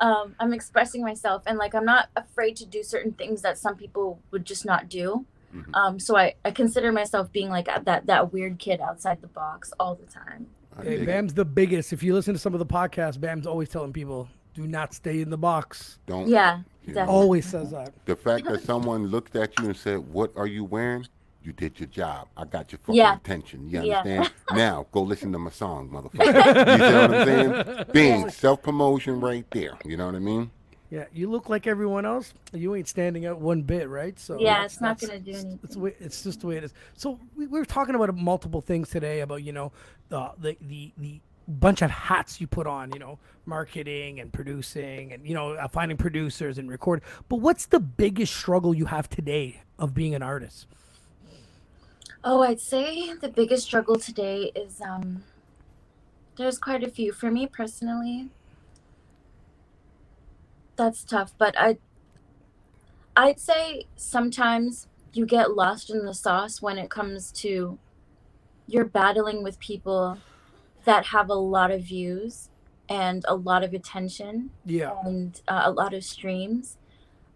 um 0.06 0.34
I'm 0.40 0.52
expressing 0.52 1.02
myself 1.10 1.42
and 1.46 1.56
like 1.58 1.74
I'm 1.74 1.84
not 1.94 2.08
afraid 2.16 2.54
to 2.60 2.66
do 2.76 2.82
certain 2.82 3.12
things 3.20 3.42
that 3.42 3.56
some 3.64 3.76
people 3.82 4.06
would 4.32 4.44
just 4.52 4.64
not 4.72 4.88
do." 4.88 5.26
Mhm. 5.54 5.74
Um 5.80 5.94
so 6.06 6.16
I 6.16 6.26
I 6.48 6.50
consider 6.62 6.90
myself 6.92 7.30
being 7.38 7.50
like 7.56 7.68
that 7.88 8.06
that 8.06 8.32
weird 8.32 8.58
kid 8.58 8.80
outside 8.80 9.18
the 9.20 9.32
box 9.42 9.72
all 9.78 9.94
the 10.02 10.06
time. 10.22 10.46
I 10.78 10.82
Hey, 10.84 10.90
dig 10.90 11.02
it. 11.02 11.06
Bam's 11.06 11.34
the 11.34 11.44
biggest. 11.44 11.92
If 11.92 12.02
you 12.02 12.14
listen 12.14 12.34
to 12.34 12.38
some 12.40 12.54
of 12.54 12.58
the 12.58 12.66
podcasts, 12.66 13.20
Bam's 13.20 13.46
always 13.46 13.68
telling 13.68 13.92
people, 13.92 14.28
do 14.54 14.66
not 14.66 14.94
stay 14.94 15.20
in 15.20 15.30
the 15.30 15.38
box. 15.38 15.98
Don't. 16.06 16.28
Yeah, 16.28 16.58
you 16.84 16.88
know, 16.88 17.00
definitely. 17.00 17.14
Always 17.14 17.46
says 17.46 17.70
that. 17.70 17.92
The 18.06 18.16
fact 18.16 18.44
that 18.46 18.62
someone 18.64 19.06
looked 19.06 19.36
at 19.36 19.58
you 19.58 19.66
and 19.66 19.76
said, 19.76 19.98
"What 20.12 20.32
are 20.36 20.46
you 20.46 20.64
wearing?" 20.64 21.06
You 21.44 21.52
did 21.52 21.80
your 21.80 21.88
job. 21.88 22.28
I 22.36 22.44
got 22.44 22.70
your 22.70 22.78
fucking 22.78 22.94
Yeah. 22.94 23.16
attention. 23.16 23.68
You 23.68 23.82
Yeah. 23.82 23.98
understand? 23.98 24.32
now 24.52 24.86
go 24.92 25.02
listen 25.02 25.32
to 25.32 25.38
my 25.38 25.50
song, 25.50 25.88
motherfucker. 25.90 26.24
you 26.24 26.86
see 26.86 26.92
what 26.94 27.14
I'm 27.14 27.26
saying? 27.26 27.84
Bing, 27.92 28.30
self 28.30 28.62
promotion 28.62 29.20
right 29.20 29.44
there. 29.50 29.76
You 29.84 29.96
know 29.96 30.06
what 30.06 30.14
I 30.14 30.20
mean? 30.20 30.50
Yeah, 30.92 31.06
you 31.14 31.30
look 31.30 31.48
like 31.48 31.66
everyone 31.66 32.04
else. 32.04 32.34
You 32.52 32.74
ain't 32.74 32.86
standing 32.86 33.24
out 33.24 33.40
one 33.40 33.62
bit, 33.62 33.88
right? 33.88 34.18
So 34.20 34.38
Yeah, 34.38 34.62
it's 34.66 34.78
not 34.78 35.00
gonna 35.00 35.18
do 35.18 35.30
anything. 35.30 35.58
It's, 35.64 35.76
it's 35.98 36.22
just 36.22 36.42
the 36.42 36.48
way 36.48 36.58
it 36.58 36.64
is. 36.64 36.74
So 36.98 37.18
we, 37.34 37.46
we 37.46 37.58
were 37.58 37.64
talking 37.64 37.94
about 37.94 38.14
multiple 38.14 38.60
things 38.60 38.90
today 38.90 39.20
about 39.20 39.42
you 39.42 39.52
know 39.52 39.72
the 40.10 40.32
the 40.38 40.58
the 40.60 40.92
the 40.98 41.20
bunch 41.48 41.80
of 41.80 41.90
hats 41.90 42.42
you 42.42 42.46
put 42.46 42.66
on, 42.66 42.92
you 42.92 42.98
know, 42.98 43.18
marketing 43.46 44.20
and 44.20 44.30
producing 44.34 45.14
and 45.14 45.26
you 45.26 45.32
know 45.32 45.54
uh, 45.54 45.66
finding 45.66 45.96
producers 45.96 46.58
and 46.58 46.70
record. 46.70 47.00
But 47.30 47.36
what's 47.36 47.64
the 47.64 47.80
biggest 47.80 48.36
struggle 48.36 48.74
you 48.74 48.84
have 48.84 49.08
today 49.08 49.62
of 49.78 49.94
being 49.94 50.14
an 50.14 50.22
artist? 50.22 50.66
Oh, 52.22 52.42
I'd 52.42 52.60
say 52.60 53.14
the 53.14 53.28
biggest 53.28 53.64
struggle 53.64 53.96
today 53.96 54.52
is 54.54 54.82
um 54.82 55.24
there's 56.36 56.58
quite 56.58 56.84
a 56.84 56.90
few 56.90 57.14
for 57.14 57.30
me 57.30 57.46
personally. 57.46 58.28
That's 60.82 61.04
tough, 61.04 61.32
but 61.38 61.54
I 61.56 61.78
I'd 63.14 63.38
say 63.38 63.84
sometimes 63.94 64.88
you 65.12 65.26
get 65.26 65.52
lost 65.52 65.90
in 65.90 66.04
the 66.04 66.12
sauce 66.12 66.60
when 66.60 66.76
it 66.76 66.90
comes 66.90 67.30
to 67.42 67.78
you're 68.66 68.84
battling 68.84 69.44
with 69.44 69.60
people 69.60 70.18
that 70.84 71.06
have 71.06 71.28
a 71.28 71.34
lot 71.34 71.70
of 71.70 71.82
views 71.82 72.48
and 72.88 73.24
a 73.28 73.36
lot 73.36 73.62
of 73.62 73.72
attention 73.72 74.50
Yeah, 74.64 74.92
and 75.04 75.40
uh, 75.46 75.62
a 75.66 75.70
lot 75.70 75.94
of 75.94 76.02
streams. 76.02 76.78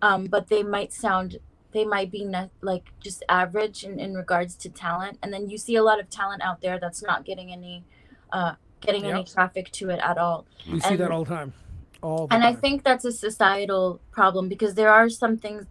Um, 0.02 0.26
but 0.26 0.48
they 0.48 0.64
might 0.64 0.92
sound 0.92 1.38
they 1.70 1.84
might 1.84 2.10
be 2.10 2.24
ne- 2.24 2.50
like 2.62 2.90
just 3.00 3.22
average 3.28 3.84
in, 3.84 4.00
in 4.00 4.14
regards 4.14 4.56
to 4.56 4.68
talent. 4.68 5.18
And 5.22 5.32
then 5.32 5.48
you 5.48 5.56
see 5.56 5.76
a 5.76 5.84
lot 5.84 6.00
of 6.00 6.10
talent 6.10 6.42
out 6.42 6.62
there 6.62 6.80
that's 6.80 7.00
not 7.00 7.24
getting 7.24 7.52
any 7.52 7.84
uh 8.32 8.54
getting 8.80 9.04
any 9.04 9.22
traffic 9.22 9.70
to 9.70 9.90
it 9.90 10.00
at 10.00 10.18
all. 10.18 10.46
We 10.68 10.80
see 10.80 10.96
that 10.96 11.12
all 11.12 11.22
the 11.22 11.32
time. 11.32 11.52
All 12.02 12.28
and 12.30 12.44
I 12.44 12.54
think 12.54 12.84
that's 12.84 13.04
a 13.04 13.12
societal 13.12 14.00
problem 14.10 14.48
because 14.48 14.74
there 14.74 14.90
are 14.90 15.08
some 15.08 15.36
things. 15.36 15.66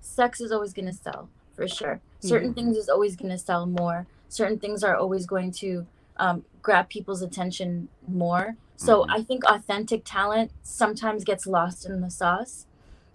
Sex 0.00 0.40
is 0.40 0.52
always 0.52 0.72
going 0.72 0.86
to 0.86 0.92
sell 0.92 1.28
for 1.54 1.66
sure. 1.68 2.00
Certain 2.20 2.54
things 2.54 2.76
is 2.76 2.88
always 2.88 3.16
going 3.16 3.30
to 3.30 3.38
sell 3.38 3.66
more. 3.66 4.06
Certain 4.28 4.58
things 4.58 4.82
are 4.84 4.96
always 4.96 5.26
going 5.26 5.50
to 5.52 5.86
um, 6.16 6.44
grab 6.60 6.88
people's 6.88 7.22
attention 7.22 7.88
more. 8.06 8.56
So 8.76 9.02
Mhm. 9.04 9.06
I 9.10 9.22
think 9.22 9.44
authentic 9.44 10.02
talent 10.04 10.50
sometimes 10.62 11.24
gets 11.24 11.46
lost 11.46 11.86
in 11.86 12.00
the 12.00 12.10
sauce. 12.10 12.66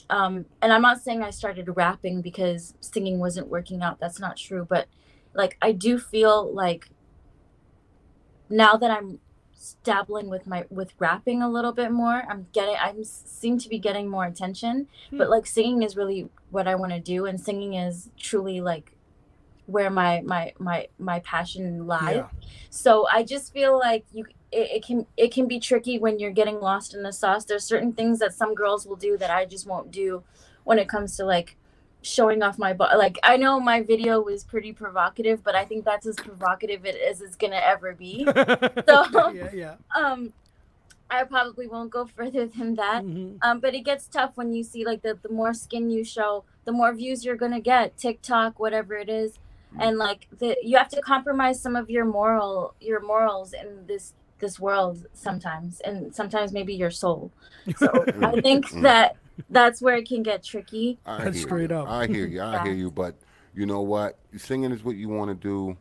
Um, 0.10 0.46
and 0.62 0.72
I'm 0.72 0.82
not 0.82 1.02
saying 1.02 1.22
I 1.22 1.30
started 1.30 1.76
rapping 1.76 2.22
because 2.22 2.74
singing 2.80 3.20
wasn't 3.20 3.48
working 3.48 3.82
out. 3.82 4.00
That's 4.00 4.20
not 4.20 4.38
true. 4.38 4.65
But 4.67 4.88
like 5.34 5.58
I 5.62 5.72
do 5.74 6.00
feel 6.00 6.54
like 6.54 6.89
now 8.50 8.76
that 8.78 8.89
I'm 8.91 9.20
dabbling 9.84 10.30
with 10.30 10.46
my 10.48 10.65
with 10.70 10.93
rapping 11.00 11.41
a 11.41 11.50
little 11.50 11.72
bit 11.72 11.91
more. 11.91 12.24
I'm 12.30 12.48
getting 12.54 12.76
i'm 12.80 13.04
seem 13.04 13.58
to 13.60 13.70
be 13.70 13.80
getting 13.80 14.08
more 14.08 14.26
attention 14.26 14.88
hmm. 15.10 15.17
but 15.17 15.30
like 15.30 15.46
singing 15.46 15.84
is 15.84 15.96
really 15.96 16.30
what 16.50 16.67
i 16.67 16.76
want 16.76 16.91
to 16.91 17.00
do 17.00 17.26
and 17.26 17.39
singing 17.39 17.74
is 17.74 18.10
truly 18.17 18.62
like 18.62 18.93
where 19.65 19.89
my 19.89 20.22
my 20.26 20.54
my 20.60 20.88
my 20.98 21.20
passion 21.20 21.86
lies. 21.86 22.17
Yeah. 22.17 22.28
so 22.70 23.08
i 23.12 23.24
just 23.24 23.54
feel 23.54 23.78
like 23.78 24.06
you 24.13 24.26
it, 24.52 24.72
it 24.72 24.86
can 24.86 25.06
it 25.17 25.32
can 25.32 25.48
be 25.48 25.60
tricky 25.60 26.00
when 26.00 26.20
you're 26.20 26.32
getting 26.32 26.62
lost 26.62 26.93
in 26.93 27.04
the 27.04 27.12
sauce. 27.12 27.43
There's 27.43 27.65
certain 27.65 27.91
things 27.91 28.20
that 28.20 28.34
some 28.34 28.56
girls 28.56 28.86
will 28.88 28.96
do 28.96 29.17
that 29.17 29.30
i 29.30 29.46
just 29.46 29.67
won't 29.67 29.91
do 29.91 30.24
when 30.63 30.80
it 30.80 30.88
comes 30.88 31.17
to 31.17 31.26
like 31.26 31.58
showing 32.01 32.41
off 32.43 32.57
my 32.57 32.73
butt. 32.73 32.97
like 32.97 33.17
i 33.23 33.36
know 33.38 33.60
my 33.60 33.81
video 33.81 34.21
was 34.21 34.43
pretty 34.43 34.71
provocative 34.71 35.43
but 35.43 35.55
i 35.55 35.65
think 35.65 35.83
that's 35.83 36.05
as 36.05 36.15
provocative 36.15 36.86
it 36.86 36.95
as 37.10 37.21
it's 37.21 37.36
gonna 37.36 37.62
ever 37.63 37.93
be 37.93 38.23
So- 38.88 39.29
yeah, 39.33 39.49
yeah. 39.53 39.75
um 39.95 40.31
i 41.10 41.23
probably 41.23 41.67
won't 41.67 41.89
go 41.91 42.05
further 42.17 42.45
than 42.45 42.75
that 42.75 43.03
Mhm. 43.03 43.38
um 43.41 43.60
but 43.60 43.73
it 43.73 43.81
gets 43.81 44.07
tough 44.07 44.31
when 44.36 44.53
you 44.53 44.63
see 44.63 44.86
like 44.86 45.01
the, 45.01 45.17
the 45.21 45.29
more 45.29 45.53
skin 45.53 45.89
you 45.89 46.03
show 46.03 46.43
the 46.65 46.71
more 46.71 46.93
views 46.93 47.25
you're 47.25 47.36
gonna 47.36 47.60
get 47.62 47.97
tiktok 47.97 48.60
whatever 48.60 48.93
it 48.95 49.10
is 49.10 49.33
and 49.79 49.97
like 49.97 50.27
the 50.39 50.55
you 50.63 50.77
have 50.77 50.89
to 50.89 51.01
compromise 51.01 51.62
some 51.62 51.75
of 51.75 51.89
your 51.89 52.05
moral 52.05 52.73
your 52.79 53.01
morals 53.01 53.53
in 53.53 53.86
this 53.88 54.13
this 54.39 54.60
world 54.60 55.05
sometimes 55.13 55.79
and 55.81 56.13
sometimes 56.15 56.53
maybe 56.53 56.73
your 56.73 56.91
soul 56.91 57.31
so 57.75 58.05
i 58.21 58.39
think 58.39 58.69
that 58.81 59.15
that's 59.50 59.82
where 59.82 59.95
it 59.95 60.08
can 60.08 60.23
get 60.23 60.43
tricky 60.43 61.00
I 61.06 61.23
That's 61.23 61.38
hear 61.38 61.47
straight 61.47 61.69
you. 61.69 61.78
up. 61.78 61.88
I 61.88 62.08
hear 62.08 62.26
you. 62.26 62.41
I 62.41 62.63
hear 62.63 62.73
you. 62.73 62.91
But 62.91 63.15
you 63.54 63.65
know 63.65 63.82
what? 63.82 64.17
Singing 64.36 64.71
is 64.71 64.84
what 64.84 64.95
you 64.95 65.10
want 65.10 65.30
to 65.30 65.36
do. 65.36 65.78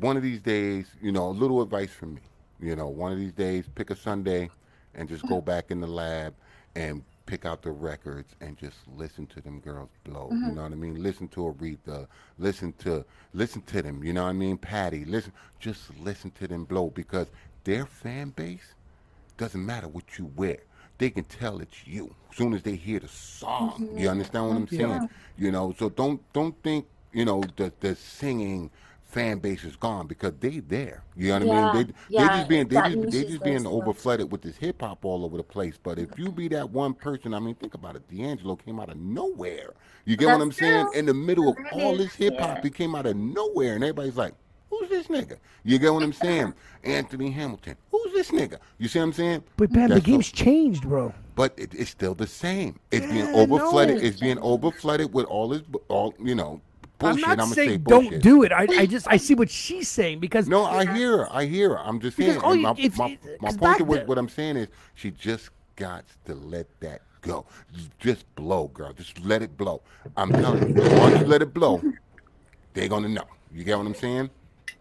One 0.00 0.16
of 0.16 0.22
these 0.22 0.40
days, 0.40 0.86
you 1.00 1.12
know, 1.12 1.28
a 1.28 1.30
little 1.30 1.62
advice 1.62 1.90
from 1.90 2.14
me. 2.14 2.20
You 2.60 2.76
know, 2.76 2.88
one 2.88 3.12
of 3.12 3.18
these 3.18 3.32
days, 3.32 3.64
pick 3.74 3.90
a 3.90 3.96
Sunday 3.96 4.50
and 4.94 5.08
just 5.08 5.26
go 5.26 5.40
back 5.40 5.70
in 5.70 5.80
the 5.80 5.86
lab 5.86 6.34
and 6.74 7.02
pick 7.26 7.44
out 7.44 7.62
the 7.62 7.70
records 7.70 8.34
and 8.40 8.56
just 8.58 8.76
listen 8.96 9.26
to 9.26 9.40
them 9.40 9.60
girls 9.60 9.90
blow. 10.04 10.28
You 10.30 10.38
mm-hmm. 10.38 10.54
know 10.54 10.62
what 10.62 10.72
I 10.72 10.76
mean? 10.76 11.02
Listen 11.02 11.28
to 11.28 11.40
Aretha. 11.40 12.06
Listen 12.38 12.72
to 12.78 13.04
listen 13.32 13.62
to 13.62 13.82
them. 13.82 14.02
You 14.04 14.12
know 14.12 14.24
what 14.24 14.30
I 14.30 14.34
mean? 14.34 14.58
Patty. 14.58 15.04
Listen. 15.04 15.32
Just 15.60 15.96
listen 16.00 16.30
to 16.32 16.46
them 16.48 16.64
blow 16.64 16.90
because 16.90 17.28
their 17.64 17.86
fan 17.86 18.30
base 18.30 18.74
doesn't 19.36 19.64
matter 19.64 19.88
what 19.88 20.18
you 20.18 20.30
wear. 20.36 20.58
They 21.02 21.10
can 21.10 21.24
tell 21.24 21.58
it's 21.58 21.84
you 21.84 22.14
as 22.30 22.36
soon 22.36 22.54
as 22.54 22.62
they 22.62 22.76
hear 22.76 23.00
the 23.00 23.08
song. 23.08 23.88
You 23.96 24.08
understand 24.08 24.46
what 24.48 24.56
I'm 24.56 24.68
Yeah. 24.70 24.78
saying? 24.78 25.10
You 25.36 25.50
know, 25.50 25.74
so 25.76 25.88
don't 25.90 26.20
don't 26.32 26.54
think 26.62 26.86
you 27.12 27.24
know 27.24 27.42
the 27.56 27.72
the 27.80 27.96
singing 27.96 28.70
fan 29.02 29.40
base 29.40 29.64
is 29.64 29.74
gone 29.74 30.06
because 30.06 30.34
they 30.38 30.60
there. 30.60 31.02
You 31.16 31.30
know 31.30 31.34
what 31.34 31.42
I 31.42 31.46
mean? 31.46 31.70
They 31.72 31.86
yeah, 32.08 32.28
they 32.28 32.28
just 32.28 32.48
being 32.48 32.68
they 32.68 32.82
just, 32.82 33.10
they 33.10 33.24
just 33.24 33.42
being 33.42 33.66
still. 33.66 33.78
over 33.78 33.92
flooded 33.92 34.30
with 34.30 34.42
this 34.42 34.56
hip 34.58 34.80
hop 34.80 35.04
all 35.04 35.24
over 35.24 35.36
the 35.38 35.42
place. 35.42 35.76
But 35.82 35.98
if 35.98 36.16
you 36.16 36.30
be 36.30 36.46
that 36.48 36.70
one 36.70 36.94
person, 36.94 37.34
I 37.34 37.40
mean, 37.40 37.56
think 37.56 37.74
about 37.74 37.96
it. 37.96 38.08
D'Angelo 38.08 38.54
came 38.56 38.78
out 38.78 38.88
of 38.90 38.96
nowhere. 38.96 39.74
You 40.04 40.16
get 40.16 40.30
what 40.30 40.40
I'm 40.40 40.52
saying? 40.52 40.88
In 40.94 41.06
the 41.06 41.14
middle 41.14 41.48
of 41.48 41.58
all 41.72 41.96
this 41.96 42.14
hip 42.14 42.40
hop, 42.40 42.58
yeah. 42.58 42.62
he 42.62 42.70
came 42.70 42.94
out 42.94 43.06
of 43.06 43.16
nowhere, 43.16 43.74
and 43.74 43.84
everybody's 43.84 44.16
like, 44.16 44.34
"Who's 44.72 44.88
this 44.88 45.06
nigga?" 45.08 45.36
You 45.64 45.78
get 45.78 45.92
what 45.92 46.02
I'm 46.02 46.12
saying? 46.12 46.54
Anthony 46.84 47.30
Hamilton. 47.30 47.76
Who's 47.92 48.12
this 48.12 48.30
nigga? 48.30 48.58
You 48.78 48.88
see 48.88 48.98
what 48.98 49.04
I'm 49.06 49.12
saying? 49.12 49.44
But 49.56 49.70
man, 49.72 49.88
the 49.90 49.94
That's 49.96 50.06
game's 50.06 50.26
so- 50.28 50.34
changed, 50.44 50.82
bro. 50.82 51.12
but 51.36 51.52
it, 51.56 51.72
it's 51.74 51.90
still 51.90 52.14
the 52.14 52.26
same. 52.26 52.78
It's 52.90 53.06
being 53.06 53.26
Yeah, 53.26 53.34
over 53.34 53.56
no. 53.58 53.70
flooded. 53.70 54.02
It's 54.02 54.18
being 54.18 54.38
over 54.38 54.70
flooded 54.70 55.12
with 55.12 55.26
all 55.26 55.48
this, 55.48 55.62
all 55.88 56.14
you 56.18 56.34
know, 56.34 56.60
bullshit. 56.98 57.24
I'm 57.24 57.36
not 57.36 57.40
I'ma 57.44 57.54
saying 57.54 57.68
say 57.70 57.76
don't 57.76 58.02
bullshit. 58.04 58.22
do 58.22 58.42
it. 58.42 58.50
I, 58.52 58.66
I 58.70 58.86
just 58.86 59.06
I 59.08 59.16
see 59.18 59.34
what 59.34 59.50
she's 59.50 59.88
saying 59.88 60.18
because 60.20 60.48
No, 60.48 60.64
I 60.64 60.84
hear 60.96 61.18
her. 61.18 61.28
I 61.32 61.44
hear 61.44 61.70
her. 61.70 61.78
I'm 61.78 62.00
just 62.00 62.16
Because 62.16 62.34
saying. 62.34 62.44
all 62.44 62.52
and 62.52 62.78
you- 62.78 62.90
my, 62.96 63.06
my, 63.06 63.18
my 63.40 63.48
'cause 63.50 63.56
point 63.56 63.60
back 63.60 63.78
to 63.78 63.84
what, 63.84 63.96
then- 63.98 64.06
what 64.08 64.18
I'm 64.18 64.28
saying 64.28 64.56
is 64.56 64.68
she 64.94 65.10
just 65.12 65.50
got 65.76 66.04
to 66.26 66.34
let 66.34 66.66
that 66.80 67.02
go. 67.20 67.46
Just 68.00 68.24
blow, 68.34 68.66
girl. 68.68 68.92
Just 68.92 69.20
let 69.24 69.42
it 69.42 69.56
blow. 69.56 69.80
I'm 70.16 70.30
telling 70.32 70.76
you. 70.76 70.82
Once 70.98 71.20
you 71.20 71.26
let 71.26 71.40
it 71.42 71.54
blow, 71.54 71.80
they're 72.74 72.88
gonna 72.88 73.08
know. 73.08 73.24
You 73.54 73.62
get 73.64 73.78
what 73.78 73.86
I'm 73.86 73.94
saying? 73.94 74.30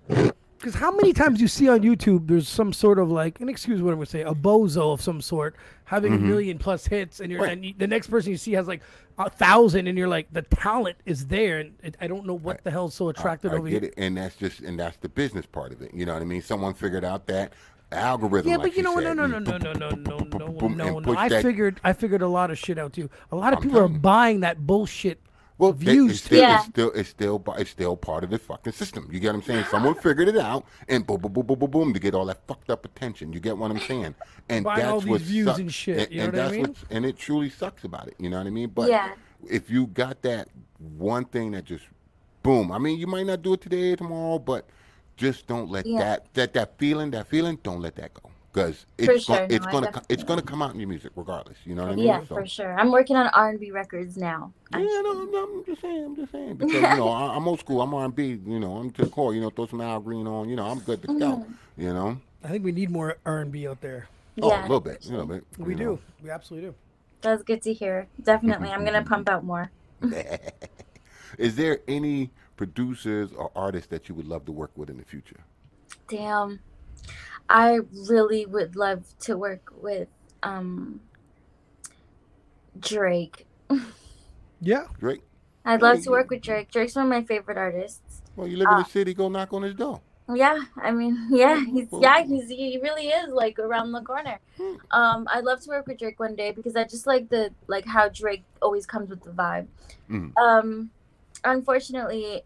Because 0.07 0.75
how 0.75 0.91
many 0.91 1.11
times 1.11 1.41
you 1.41 1.47
see 1.47 1.67
on 1.69 1.79
YouTube, 1.79 2.27
there's 2.27 2.47
some 2.47 2.71
sort 2.71 2.99
of 2.99 3.09
like, 3.09 3.41
and 3.41 3.49
excuse 3.49 3.81
what 3.81 3.91
I'm 3.91 3.97
gonna 3.97 4.05
say, 4.05 4.21
a 4.21 4.35
bozo 4.35 4.93
of 4.93 5.01
some 5.01 5.19
sort 5.19 5.55
having 5.85 6.13
a 6.13 6.17
mm-hmm. 6.17 6.27
million 6.27 6.57
plus 6.59 6.85
hits, 6.85 7.19
and 7.19 7.31
you're 7.31 7.41
Right. 7.41 7.53
and 7.53 7.65
you, 7.65 7.73
the 7.75 7.87
next 7.87 8.07
person 8.07 8.31
you 8.31 8.37
see 8.37 8.53
has 8.53 8.67
like 8.67 8.81
a 9.17 9.29
thousand, 9.29 9.87
and 9.87 9.97
you're 9.97 10.07
like, 10.07 10.31
the 10.31 10.43
talent 10.43 10.97
is 11.05 11.27
there, 11.27 11.57
and 11.59 11.73
it, 11.81 11.97
I 11.99 12.05
don't 12.05 12.27
know 12.27 12.35
what 12.35 12.63
the 12.63 12.69
hell's 12.69 12.93
so 12.93 13.09
attractive 13.09 13.53
I 13.53 13.55
over 13.55 13.69
get 13.69 13.81
here. 13.81 13.91
it, 13.97 14.03
and 14.03 14.17
that's 14.17 14.35
just 14.35 14.59
and 14.59 14.79
that's 14.79 14.97
the 14.97 15.09
business 15.09 15.47
part 15.47 15.71
of 15.71 15.81
it. 15.81 15.93
You 15.95 16.05
know 16.05 16.13
what 16.13 16.21
I 16.21 16.25
mean? 16.25 16.43
Someone 16.43 16.75
figured 16.75 17.03
out 17.03 17.25
that 17.25 17.53
algorithm. 17.91 18.51
Yeah, 18.51 18.57
like 18.57 18.67
but 18.67 18.77
you 18.77 18.83
know 18.83 18.93
what? 18.93 19.03
No, 19.03 19.13
no, 19.13 19.25
no, 19.25 19.39
no, 19.39 19.57
no, 19.57 19.73
no, 19.73 19.89
no, 19.89 19.95
no, 19.95 20.17
no, 20.19 20.67
no, 20.67 20.67
and 20.67 20.77
no. 20.77 21.01
push 21.01 21.17
I 21.17 21.41
figured, 21.41 21.81
I 21.83 21.93
figured 21.93 22.21
a 22.21 22.27
lot 22.27 22.51
of 22.51 22.59
shit 22.59 22.77
out 22.77 22.93
too. 22.93 23.09
A 23.31 23.35
lot 23.35 23.53
of 23.53 23.57
I'm 23.57 23.63
people 23.63 23.79
are 23.79 23.87
buying 23.87 24.41
that 24.41 24.65
bullshit. 24.65 25.19
Well, 25.61 25.73
views 25.73 26.13
it's 26.13 26.23
still, 26.23 26.41
Yeah. 26.41 26.55
it's 26.55 26.65
still, 26.69 26.91
it's 26.93 27.09
still, 27.09 27.43
it's 27.55 27.69
still 27.69 27.95
part 27.95 28.23
of 28.23 28.31
the 28.31 28.39
fucking 28.39 28.73
system. 28.73 29.07
You 29.11 29.19
get 29.19 29.27
what 29.27 29.35
I'm 29.35 29.41
saying? 29.43 29.65
Someone 29.69 29.93
figured 30.07 30.27
it 30.27 30.35
out, 30.37 30.65
and 30.89 31.05
boom, 31.05 31.21
boom, 31.21 31.31
boom, 31.33 31.45
boom, 31.45 31.59
boom, 31.59 31.69
boom, 31.69 31.93
to 31.93 31.99
get 31.99 32.15
all 32.15 32.25
that 32.25 32.39
fucked 32.47 32.71
up 32.71 32.83
attention. 32.83 33.31
You 33.31 33.39
get 33.39 33.55
what 33.55 33.69
I'm 33.69 33.79
saying? 33.79 34.15
And 34.49 34.65
Buying 34.65 34.79
that's 34.79 34.91
all 34.91 35.01
these 35.01 35.09
what 35.11 35.21
views 35.21 35.45
sucks. 35.45 35.59
and 35.59 35.71
shit, 35.71 35.99
And, 35.99 36.11
you 36.11 36.17
know 36.17 36.23
and 36.23 36.33
what 36.33 36.39
I 36.39 36.43
that's 36.45 36.53
mean? 36.55 36.61
what, 36.63 36.75
and 36.89 37.05
it 37.05 37.15
truly 37.19 37.51
sucks 37.51 37.83
about 37.83 38.07
it. 38.07 38.15
You 38.17 38.31
know 38.31 38.39
what 38.39 38.47
I 38.47 38.49
mean? 38.49 38.69
But 38.73 38.89
Yeah. 38.89 39.11
if 39.47 39.69
you 39.69 39.85
got 39.85 40.23
that 40.23 40.47
one 40.97 41.25
thing 41.25 41.51
that 41.51 41.65
just, 41.65 41.85
boom. 42.41 42.71
I 42.71 42.79
mean, 42.79 42.97
you 42.97 43.05
might 43.05 43.27
not 43.27 43.43
do 43.43 43.53
it 43.53 43.61
today, 43.61 43.91
or 43.91 43.97
tomorrow, 43.97 44.39
but 44.39 44.65
just 45.15 45.45
don't 45.45 45.69
let 45.69 45.85
Yeah. 45.85 45.99
that, 45.99 46.33
that, 46.33 46.53
that 46.53 46.79
feeling, 46.79 47.11
that 47.11 47.27
feeling, 47.27 47.59
don't 47.61 47.81
let 47.81 47.97
that 47.97 48.15
go. 48.15 48.31
Because 48.53 48.85
it's, 48.97 49.23
sure, 49.25 49.37
gonna, 49.37 49.47
it's 49.55 49.65
no, 49.65 49.71
gonna, 49.71 49.91
co- 49.91 50.01
it's 50.09 50.23
gonna 50.23 50.41
come 50.41 50.61
out 50.61 50.73
in 50.73 50.79
your 50.79 50.89
music 50.89 51.11
regardless. 51.15 51.57
You 51.65 51.75
know 51.75 51.83
what 51.83 51.93
I 51.93 51.95
mean? 51.95 52.05
yeah 52.05 52.19
So- 52.27 52.35
for 52.35 52.45
sure 52.45 52.77
i'm 52.79 52.91
working 52.91 53.15
on 53.15 53.27
r&b 53.27 53.71
records 53.71 54.17
now 54.17 54.51
yeah, 54.73 54.79
no, 54.79 55.23
no, 55.25 55.43
I'm 55.43 55.65
just 55.65 55.81
saying, 55.81 56.05
I'm 56.05 56.15
just 56.15 56.31
saying 56.31 56.55
because 56.55 56.73
you 56.73 56.81
know 56.81 57.09
I, 57.09 57.35
I'm 57.35 57.45
old 57.47 57.59
school. 57.59 57.81
I'm 57.81 57.93
R&B. 57.93 58.39
You 58.45 58.59
know, 58.59 58.77
I'm 58.77 58.89
to 58.91 59.03
the 59.03 59.09
core. 59.09 59.33
You 59.35 59.41
know, 59.41 59.49
throw 59.49 59.65
some 59.65 59.81
Al 59.81 59.99
Green 59.99 60.25
on. 60.27 60.47
You 60.47 60.55
know, 60.55 60.65
I'm 60.65 60.79
good 60.79 61.01
to 61.01 61.07
go. 61.07 61.13
Mm. 61.13 61.53
You 61.77 61.93
know, 61.93 62.17
I 62.41 62.47
think 62.47 62.63
we 62.63 62.71
need 62.71 62.89
more 62.89 63.17
R&B 63.25 63.67
out 63.67 63.81
there. 63.81 64.07
oh, 64.41 64.47
a 64.49 64.61
little 64.61 64.79
bit, 64.79 65.05
a 65.05 65.09
little 65.09 65.25
bit. 65.25 65.43
We 65.57 65.75
do. 65.75 65.83
know. 65.83 65.99
We 66.23 66.29
absolutely 66.29 66.69
do. 66.69 66.75
that's 67.21 67.43
good 67.43 67.61
to 67.63 67.73
hear 67.73 68.07
definitely 68.23 68.69
i'm 68.69 68.83
gonna 68.85 69.03
pump 69.03 69.27
out 69.29 69.43
more 69.43 69.69
Is 71.37 71.55
there 71.55 71.79
any 71.87 72.31
producers 72.57 73.31
or 73.31 73.51
artists 73.55 73.87
that 73.89 74.09
you 74.09 74.15
would 74.15 74.27
love 74.27 74.45
to 74.45 74.51
work 74.51 74.71
with 74.75 74.89
in 74.89 74.97
the 74.97 75.05
future? 75.05 75.39
Damn. 76.07 76.59
I 77.53 77.79
really 78.09 78.45
would 78.45 78.75
love 78.75 79.03
to 79.27 79.37
work 79.37 79.71
with 79.81 80.07
um 80.41 81.01
Drake. 82.79 83.45
Yeah. 84.61 84.87
Drake. 84.99 85.21
I'd 85.65 85.81
love 85.81 86.01
to 86.03 86.09
work 86.11 86.29
with 86.29 86.41
Drake. 86.41 86.71
Drake's 86.71 86.95
one 86.95 87.05
of 87.05 87.09
my 87.09 87.23
favorite 87.23 87.57
artists. 87.57 88.21
Well, 88.35 88.47
you 88.47 88.57
live 88.57 88.67
in 88.69 88.75
Uh, 88.75 88.83
the 88.83 88.89
city. 88.89 89.13
Go 89.13 89.29
knock 89.29 89.53
on 89.53 89.63
his 89.63 89.75
door. 89.75 90.01
Yeah, 90.33 90.57
I 90.77 90.91
mean, 90.91 91.27
yeah, 91.31 91.63
he's 91.65 91.87
yeah, 91.91 92.23
he's 92.23 92.47
he 92.47 92.79
really 92.81 93.07
is 93.07 93.29
like 93.33 93.59
around 93.59 93.91
the 93.91 94.01
corner. 94.01 94.39
Um, 94.91 95.27
I'd 95.29 95.43
love 95.43 95.59
to 95.61 95.69
work 95.69 95.87
with 95.87 95.99
Drake 95.99 96.19
one 96.19 96.35
day 96.35 96.51
because 96.51 96.75
I 96.75 96.85
just 96.85 97.05
like 97.05 97.27
the 97.29 97.51
like 97.67 97.85
how 97.85 98.07
Drake 98.07 98.43
always 98.61 98.85
comes 98.85 99.09
with 99.09 99.23
the 99.23 99.31
vibe. 99.31 99.67
Mhm. 100.09 100.31
Um, 100.37 100.89
unfortunately, 101.43 102.43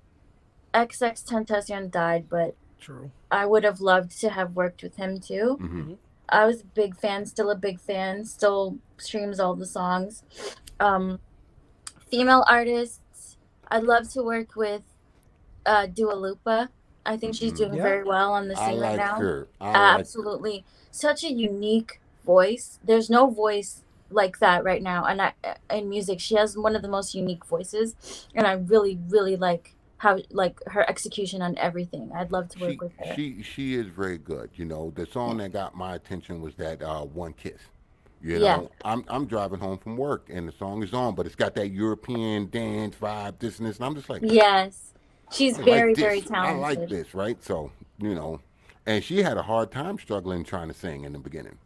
XXXTentacion 0.74 1.92
died, 1.92 2.26
but 2.30 2.56
True. 2.86 3.10
I 3.32 3.48
would 3.48 3.64
have 3.64 3.82
loved 3.82 4.20
to 4.22 4.30
have 4.30 4.56
worked 4.56 4.84
with 4.84 4.96
him 4.98 5.20
too. 5.20 5.56
hmm 5.56 5.94
I 6.30 6.46
was 6.46 6.62
a 6.62 6.66
big 6.66 6.96
fan, 6.96 7.26
still 7.28 7.50
a 7.52 7.56
big 7.56 7.80
fan, 7.80 8.26
still 8.26 8.78
streams 8.98 9.40
all 9.40 9.56
the 9.56 9.66
songs. 9.66 10.24
Um, 10.80 11.20
female 12.10 12.44
artists, 12.48 13.38
I'd 13.70 13.84
love 13.84 14.12
to 14.14 14.24
work 14.24 14.56
with 14.56 14.82
uh, 15.66 15.86
Dua 15.88 16.14
Lipa. 16.14 16.70
I 17.06 17.18
think 17.18 17.36
she's 17.36 17.54
Mhm. 17.54 17.58
doing 17.58 17.74
Yeah. 17.76 17.84
very 17.84 18.04
well 18.04 18.34
on 18.34 18.48
the 18.48 18.56
I 18.60 18.72
scene 18.72 18.80
right 18.80 18.98
now. 18.98 19.20
her. 19.20 19.48
I 19.62 19.66
like. 19.72 20.00
Absolutely. 20.00 20.66
Such 20.92 21.24
a 21.24 21.32
unique 21.32 22.00
voice. 22.24 22.80
There's 22.84 23.10
no 23.10 23.28
voice 23.30 23.82
like 24.12 24.38
that 24.40 24.64
right 24.64 24.84
now 24.84 25.06
and 25.06 25.20
I, 25.22 25.34
in 25.72 25.90
music 25.90 26.20
she 26.20 26.36
has 26.36 26.56
one 26.56 26.76
of 26.76 26.84
the 26.84 26.88
most 26.88 27.16
unique 27.16 27.44
voices 27.46 27.96
and 28.36 28.46
i 28.46 28.54
really 28.54 29.00
really 29.10 29.36
like 29.36 29.75
how 29.98 30.20
like 30.32 30.60
her 30.68 30.88
execution 30.90 31.42
on 31.42 31.58
everything 31.58 32.12
i'd 32.16 32.32
love 32.32 32.48
to 32.50 32.60
work 32.60 32.82
She, 32.82 32.82
with 32.82 32.94
her 32.98 33.06
she 33.14 33.44
she 33.44 33.76
is 33.76 33.88
very 33.88 34.18
good. 34.18 34.52
You 34.56 34.66
know, 34.66 34.92
the 34.96 35.06
song 35.06 35.38
that 35.38 35.52
got 35.52 35.76
my 35.76 35.96
attention 35.96 36.42
was 36.42 36.56
that 36.56 36.82
uh, 36.82 37.04
"One 37.04 37.34
Kiss." 37.34 37.60
You 38.22 38.40
Yeah. 38.40 38.40
know, 38.40 38.72
I'm 38.84 39.04
I'm 39.08 39.26
driving 39.28 39.60
home 39.60 39.78
from 39.78 39.98
work 39.98 40.30
and 40.32 40.48
the 40.48 40.52
song 40.54 40.82
is 40.84 40.94
on, 40.94 41.16
but 41.16 41.26
it's 41.26 41.36
got 41.36 41.54
that 41.56 41.70
European 41.70 42.50
dance 42.50 42.96
vibe, 42.96 43.40
this 43.40 43.60
and 43.60 43.68
this, 43.68 43.78
and 43.78 43.86
I'm 43.86 43.96
just 43.96 44.10
like, 44.10 44.24
yes 44.24 44.94
she's 45.32 45.58
I 45.58 45.62
like 45.62 45.92
very 45.92 45.96
very 45.96 46.24
I 46.42 46.52
like 46.52 46.88
this, 46.88 47.14
right? 47.14 47.42
So 47.44 47.72
you 48.00 48.14
know, 48.16 48.42
and 48.86 49.04
she 49.04 49.24
had 49.24 49.38
a 49.38 49.44
hard 49.44 49.72
time 49.72 49.98
struggling 50.00 50.44
trying 50.44 50.68
to 50.68 50.74
sing 50.74 51.04
in 51.04 51.14
the 51.14 51.20
beginning. 51.20 51.58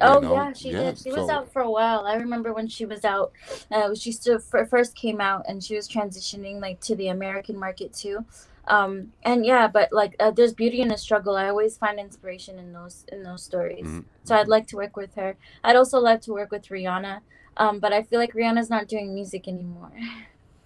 You 0.00 0.06
Oh 0.06 0.20
know? 0.20 0.34
yeah, 0.34 0.52
she 0.52 0.70
did. 0.70 0.98
She 0.98 1.10
was 1.10 1.28
out 1.28 1.52
for 1.52 1.62
a 1.62 1.70
while. 1.70 2.06
I 2.06 2.14
remember 2.16 2.52
when 2.52 2.68
she 2.68 2.84
was 2.86 3.04
out. 3.04 3.32
Uh, 3.70 3.94
she 3.94 4.12
still 4.12 4.38
f- 4.52 4.68
first 4.68 4.94
came 4.96 5.20
out, 5.20 5.44
and 5.48 5.62
she 5.62 5.74
was 5.74 5.88
transitioning 5.88 6.60
like 6.60 6.80
to 6.82 6.94
the 6.96 7.08
American 7.08 7.58
market 7.58 7.92
too. 7.92 8.24
Um, 8.68 9.12
and 9.22 9.46
yeah, 9.46 9.66
but 9.66 9.92
like 9.92 10.14
uh, 10.20 10.30
there's 10.30 10.52
beauty 10.52 10.80
in 10.80 10.88
the 10.88 10.98
struggle. 10.98 11.36
I 11.36 11.48
always 11.48 11.76
find 11.78 11.98
inspiration 11.98 12.58
in 12.58 12.72
those 12.72 13.04
in 13.10 13.22
those 13.22 13.42
stories. 13.42 13.86
Mhm. 13.86 14.04
So 14.24 14.36
I'd 14.36 14.48
like 14.48 14.66
to 14.68 14.76
work 14.76 14.96
with 14.96 15.14
her. 15.14 15.36
I'd 15.64 15.76
also 15.76 15.98
like 15.98 16.20
to 16.22 16.32
work 16.32 16.50
with 16.50 16.66
Rihanna. 16.68 17.20
Um, 17.56 17.80
but 17.80 17.92
I 17.92 18.02
feel 18.04 18.20
like 18.20 18.34
Rihanna's 18.34 18.70
not 18.70 18.86
doing 18.88 19.14
music 19.14 19.48
anymore. 19.48 19.92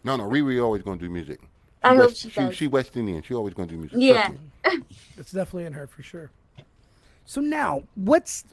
No, 0.05 0.16
no, 0.16 0.25
Riri 0.29 0.61
always 0.61 0.83
gonna 0.83 0.99
do 0.99 1.09
music. 1.09 1.38
I 1.85 1.90
hope 1.95 2.09
West, 2.09 2.16
she 2.16 2.29
she, 2.31 2.40
does. 2.40 2.57
she 2.57 2.66
West 2.66 2.97
Indian. 2.97 3.23
She 3.23 3.35
always 3.35 3.55
gonna 3.55 3.68
do 3.68 3.77
music. 3.79 3.99
Yeah. 4.01 4.31
It's 5.16 5.31
definitely 5.31 5.66
in 5.66 5.75
her 5.75 5.87
for 5.87 6.03
sure. 6.03 6.33
So 7.25 7.40
now, 7.40 7.85
what's 7.95 8.45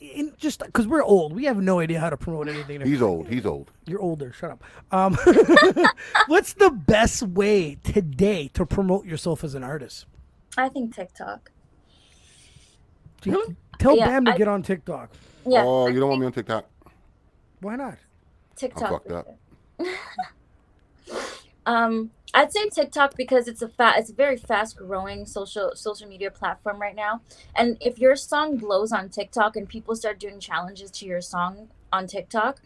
in 0.00 0.32
just 0.36 0.60
because 0.64 0.86
we're 0.86 1.02
old, 1.02 1.32
we 1.34 1.44
have 1.44 1.56
no 1.58 1.80
idea 1.80 2.00
how 2.00 2.10
to 2.10 2.16
promote 2.16 2.48
anything. 2.48 2.80
He's 2.80 3.02
old. 3.02 3.28
He's 3.28 3.46
old. 3.46 3.70
You're 3.86 4.00
older. 4.00 4.32
Shut 4.32 4.50
up. 4.50 4.64
Um, 4.90 5.14
what's 6.26 6.54
the 6.54 6.70
best 6.70 7.22
way 7.22 7.76
today 7.84 8.48
to 8.54 8.64
promote 8.66 9.04
yourself 9.06 9.44
as 9.44 9.54
an 9.54 9.62
artist? 9.64 10.06
I 10.56 10.68
think 10.68 10.94
TikTok. 10.94 11.50
Do- 13.20 13.56
Tell 13.78 13.96
Yeah, 13.96 14.06
Bam 14.06 14.24
to 14.26 14.32
I- 14.32 14.38
get 14.38 14.48
on 14.48 14.62
TikTok. 14.62 15.10
Yeah, 15.46 15.62
oh, 15.64 15.86
you 15.86 16.00
don't 16.00 16.08
want 16.08 16.20
me 16.20 16.26
on 16.26 16.32
TikTok? 16.32 16.66
Why 17.60 17.76
not? 17.76 17.96
TikTok. 18.56 18.82
I'm 18.82 18.88
fucked 18.90 19.12
up. 19.12 19.28
um, 21.66 22.10
I'd 22.34 22.52
say 22.52 22.68
TikTok 22.68 23.16
because 23.16 23.48
it's 23.48 23.62
a 23.62 23.68
fa- 23.68 23.94
it's 23.96 24.10
a 24.10 24.14
very 24.14 24.36
fast 24.36 24.76
growing 24.76 25.26
social 25.26 25.72
social 25.74 26.08
media 26.08 26.30
platform 26.30 26.80
right 26.80 26.94
now. 26.94 27.22
And 27.54 27.76
if 27.80 27.98
your 27.98 28.16
song 28.16 28.56
blows 28.56 28.92
on 28.92 29.08
TikTok 29.08 29.56
and 29.56 29.68
people 29.68 29.96
start 29.96 30.18
doing 30.18 30.40
challenges 30.40 30.90
to 30.92 31.06
your 31.06 31.20
song 31.20 31.68
on 31.92 32.06
TikTok, 32.06 32.60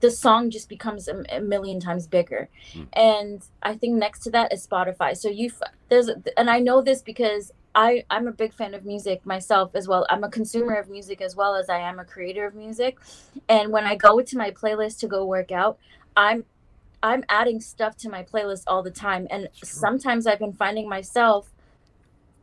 the 0.00 0.10
song 0.10 0.50
just 0.50 0.68
becomes 0.68 1.08
a, 1.08 1.24
a 1.30 1.40
million 1.40 1.80
times 1.80 2.06
bigger. 2.06 2.48
Hmm. 2.72 2.82
And 2.92 3.44
I 3.62 3.74
think 3.74 3.94
next 3.94 4.20
to 4.20 4.30
that 4.30 4.52
is 4.52 4.66
Spotify. 4.66 5.16
So 5.16 5.28
you 5.28 5.50
there's 5.88 6.08
and 6.36 6.48
I 6.48 6.60
know 6.60 6.80
this 6.80 7.02
because 7.02 7.52
I 7.74 8.04
I'm 8.10 8.28
a 8.28 8.32
big 8.32 8.52
fan 8.52 8.74
of 8.74 8.84
music 8.84 9.26
myself 9.26 9.74
as 9.74 9.88
well. 9.88 10.06
I'm 10.10 10.24
a 10.24 10.30
consumer 10.30 10.74
of 10.74 10.88
music 10.88 11.20
as 11.20 11.34
well 11.34 11.54
as 11.56 11.68
I 11.68 11.78
am 11.78 11.98
a 11.98 12.04
creator 12.04 12.46
of 12.46 12.54
music. 12.54 12.98
And 13.48 13.72
when 13.72 13.84
I 13.84 13.96
go 13.96 14.20
to 14.20 14.36
my 14.36 14.50
playlist 14.50 15.00
to 15.00 15.08
go 15.08 15.24
work 15.24 15.50
out, 15.50 15.78
I'm 16.16 16.44
I'm 17.02 17.24
adding 17.28 17.60
stuff 17.60 17.96
to 17.98 18.08
my 18.08 18.22
playlist 18.22 18.64
all 18.66 18.82
the 18.82 18.90
time 18.90 19.26
and 19.30 19.48
sometimes 19.54 20.26
I've 20.26 20.38
been 20.38 20.52
finding 20.52 20.88
myself 20.88 21.52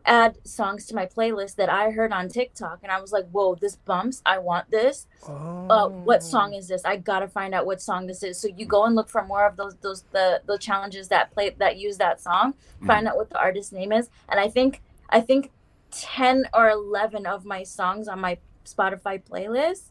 add 0.05 0.37
songs 0.47 0.85
to 0.85 0.95
my 0.95 1.05
playlist 1.05 1.55
that 1.55 1.69
I 1.69 1.89
heard 1.89 2.11
on 2.11 2.29
TikTok 2.29 2.79
and 2.83 2.91
I 2.91 3.01
was 3.01 3.11
like, 3.11 3.27
"Whoa, 3.31 3.55
this 3.55 3.75
bumps. 3.75 4.21
I 4.25 4.37
want 4.37 4.69
this." 4.69 5.07
Oh. 5.27 5.67
uh, 5.69 5.87
what 5.89 6.23
song 6.23 6.53
is 6.53 6.67
this? 6.67 6.85
I 6.85 6.97
gotta 6.97 7.27
find 7.27 7.53
out 7.53 7.65
what 7.65 7.81
song 7.81 8.07
this 8.07 8.23
is. 8.23 8.39
So 8.39 8.47
you 8.47 8.65
go 8.65 8.85
and 8.85 8.95
look 8.95 9.09
for 9.09 9.23
more 9.25 9.45
of 9.45 9.57
those 9.57 9.75
those 9.77 10.03
the 10.11 10.41
the 10.45 10.57
challenges 10.57 11.07
that 11.09 11.31
play 11.31 11.55
that 11.57 11.77
use 11.77 11.97
that 11.97 12.21
song. 12.21 12.53
Find 12.85 13.07
out 13.07 13.17
what 13.17 13.29
the 13.29 13.39
artist 13.39 13.73
name 13.73 13.91
is, 13.91 14.09
and 14.29 14.39
I 14.39 14.47
think 14.47 14.81
I 15.09 15.21
think 15.21 15.51
ten 15.91 16.47
or 16.53 16.69
eleven 16.69 17.25
of 17.25 17.45
my 17.45 17.63
songs 17.63 18.07
on 18.07 18.19
my 18.19 18.37
Spotify 18.65 19.21
playlist 19.23 19.89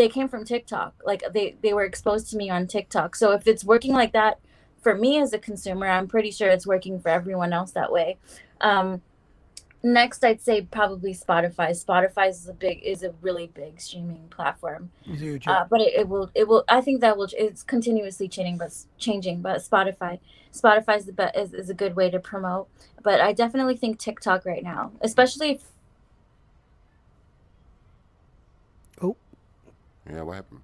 they 0.00 0.08
came 0.08 0.28
from 0.28 0.46
TikTok. 0.46 0.94
Like 1.04 1.22
they 1.34 1.56
they 1.62 1.74
were 1.74 1.84
exposed 1.84 2.30
to 2.30 2.36
me 2.36 2.48
on 2.48 2.66
TikTok. 2.66 3.14
So 3.14 3.32
if 3.32 3.46
it's 3.46 3.64
working 3.64 3.92
like 3.92 4.12
that 4.12 4.38
for 4.80 4.94
me 4.94 5.20
as 5.20 5.34
a 5.34 5.38
consumer, 5.38 5.86
I'm 5.86 6.08
pretty 6.08 6.30
sure 6.30 6.48
it's 6.48 6.66
working 6.66 6.98
for 7.00 7.10
everyone 7.10 7.52
else 7.52 7.72
that 7.72 7.92
way. 7.92 8.16
Um, 8.62 9.02
next, 9.82 10.24
I'd 10.24 10.40
say 10.40 10.62
probably 10.62 11.12
Spotify. 11.12 11.70
Spotify 11.84 12.30
is 12.30 12.48
a 12.48 12.54
big 12.54 12.82
is 12.82 13.02
a 13.02 13.12
really 13.20 13.48
big 13.48 13.78
streaming 13.78 14.28
platform. 14.30 14.90
Huge. 15.02 15.46
Uh, 15.46 15.66
but 15.68 15.82
it, 15.82 15.92
it 15.94 16.08
will 16.08 16.30
it 16.34 16.48
will 16.48 16.64
I 16.66 16.80
think 16.80 17.02
that 17.02 17.18
will 17.18 17.28
it's 17.36 17.62
continuously 17.62 18.26
changing 18.26 18.56
but 18.56 18.72
changing 18.96 19.42
but 19.42 19.58
Spotify 19.60 20.18
Spotify 20.50 20.96
is 20.96 21.04
the 21.04 21.12
be- 21.12 21.38
is, 21.38 21.52
is 21.52 21.68
a 21.68 21.74
good 21.74 21.94
way 21.94 22.08
to 22.08 22.18
promote 22.18 22.68
but 23.02 23.20
I 23.20 23.34
definitely 23.34 23.76
think 23.76 23.98
TikTok 23.98 24.46
right 24.46 24.62
now 24.62 24.92
especially 25.02 25.50
if 25.50 25.62
Yeah, 30.12 30.22
what 30.22 30.36
happened? 30.36 30.60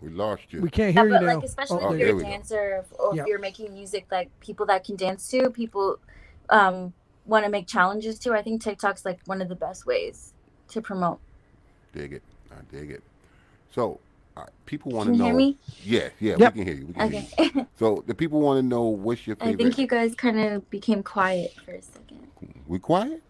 We 0.00 0.10
lost 0.10 0.42
you. 0.50 0.62
we 0.62 0.70
can't 0.70 0.94
yeah, 0.94 1.02
hear 1.02 1.08
you 1.08 1.18
but 1.18 1.22
now. 1.22 1.34
like 1.34 1.42
especially 1.44 1.78
Oh, 1.82 1.88
Oh, 1.88 1.92
if 1.92 1.98
there 1.98 2.06
you're 2.08 2.20
a 2.20 2.24
dancer 2.24 2.84
or 2.98 3.14
if 3.14 3.26
you're 3.26 3.38
making 3.38 3.72
music 3.74 4.06
like 4.10 4.30
people 4.40 4.66
that 4.66 4.84
can 4.84 4.96
dance 4.96 5.28
to 5.28 5.50
people 5.50 5.98
um 6.50 6.94
want 7.26 7.44
to 7.44 7.50
make 7.50 7.66
challenges 7.66 8.18
to 8.20 8.32
I 8.34 8.42
think 8.42 8.62
TikTok's 8.62 9.04
like 9.04 9.20
one 9.26 9.42
of 9.42 9.48
the 9.48 9.56
best 9.56 9.86
ways 9.86 10.34
to 10.68 10.80
promote 10.82 11.20
dig 11.92 12.12
it. 12.12 12.22
I 12.50 12.56
dig 12.70 12.90
it. 12.90 13.02
So, 13.74 14.00
uh, 14.36 14.44
people 14.66 14.92
want 14.92 15.06
to 15.08 15.12
Can 15.12 15.14
you 15.14 15.18
know. 15.20 15.24
hear 15.26 15.34
me? 15.34 15.58
Yeah, 15.84 16.08
yeah, 16.20 16.36
Yep. 16.36 16.54
we 16.54 16.58
can 16.60 16.66
hear 16.66 16.76
you. 16.76 16.86
We 16.86 16.94
can 16.94 17.02
hear 17.02 17.14
okay 17.14 17.28
you. 17.54 17.66
So 17.78 18.04
the 18.06 18.14
people 18.14 18.40
want 18.40 18.58
to 18.58 18.62
know 18.66 18.84
what's 18.84 19.26
your 19.26 19.36
I 19.40 19.52
think 19.54 19.78
you 19.78 19.86
guys 19.86 20.14
kind 20.14 20.38
of 20.40 20.68
became 20.70 21.02
quiet 21.02 21.54
for 21.64 21.72
a 21.72 21.82
second 21.82 22.28
We 22.66 22.78
quiet? 22.78 23.22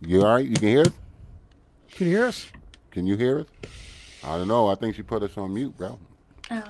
You 0.00 0.22
all 0.22 0.34
right? 0.34 0.46
You 0.46 0.54
can 0.56 0.68
hear 0.68 0.82
us? 0.82 0.92
Can 1.92 2.06
you 2.06 2.12
hear 2.16 2.26
us? 2.26 2.46
Can 2.90 3.06
you 3.06 3.16
hear 3.16 3.40
us? 3.40 3.46
I 4.26 4.36
don't 4.38 4.48
know. 4.48 4.68
I 4.68 4.74
think 4.74 4.96
she 4.96 5.02
put 5.02 5.22
us 5.22 5.36
on 5.36 5.54
mute, 5.54 5.76
bro. 5.76 5.98
um, 6.50 6.62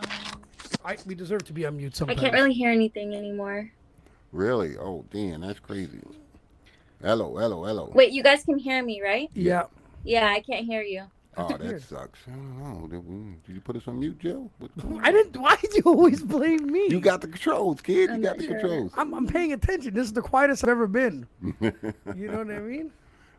I, 0.85 0.97
we 1.07 1.15
deserve 1.15 1.45
to 1.45 1.53
be 1.53 1.67
on 1.67 1.77
mute 1.77 1.95
I 1.95 1.99
sometimes. 1.99 2.21
can't 2.21 2.35
really 2.35 2.53
hear 2.55 2.71
anything 2.71 3.15
anymore 3.15 3.71
Really? 4.33 4.77
Oh, 4.77 5.05
damn, 5.11 5.41
that's 5.41 5.59
crazy. 5.61 6.01
Hello, 7.03 7.37
hello, 7.37 7.65
hello. 7.65 7.91
wait 7.95 8.13
you 8.13 8.23
guys 8.23 8.43
can 8.45 8.59
hear 8.59 8.83
me 8.83 9.03
right 9.03 9.31
Yeah. 9.35 9.65
yeah 10.05 10.27
I 10.29 10.41
can't 10.41 10.65
hear 10.67 10.83
you 10.83 11.05
Oh, 11.39 11.49
that 11.49 11.61
Weird. 11.61 11.83
sucks. 11.83 12.19
I 12.27 12.31
don't 12.31 12.59
know. 12.59 12.89
Did, 12.89 13.07
we, 13.07 13.35
did 13.47 13.55
you 13.57 13.61
put 13.61 13.77
us 13.77 13.83
on 13.87 14.01
mute, 14.01 14.19
Joe? 14.19 14.51
What's 14.59 14.75
going 14.83 15.01
I 15.05 15.09
on? 15.09 15.13
didn't. 15.13 15.37
Why 15.37 15.55
do 15.61 15.69
you 15.75 15.83
always 15.85 16.23
blame 16.23 16.67
me? 16.73 16.87
You 16.89 16.99
got 16.99 17.21
the 17.21 17.29
controls, 17.29 17.83
kid. 17.83 18.09
You 18.09 18.15
I'm 18.15 18.23
got 18.23 18.29
not 18.31 18.39
the 18.39 18.45
sure. 18.45 18.59
controls. 18.59 18.93
I'm, 18.97 19.13
I'm 19.13 19.27
paying 19.27 19.53
attention. 19.53 19.93
This 19.93 20.07
is 20.07 20.15
the 20.15 20.23
quietest 20.23 20.65
I've 20.65 20.71
ever 20.71 20.87
been. 20.87 21.27
You 22.17 22.29
know 22.31 22.39
what 22.39 22.51
I 22.51 22.61
mean? 22.61 22.91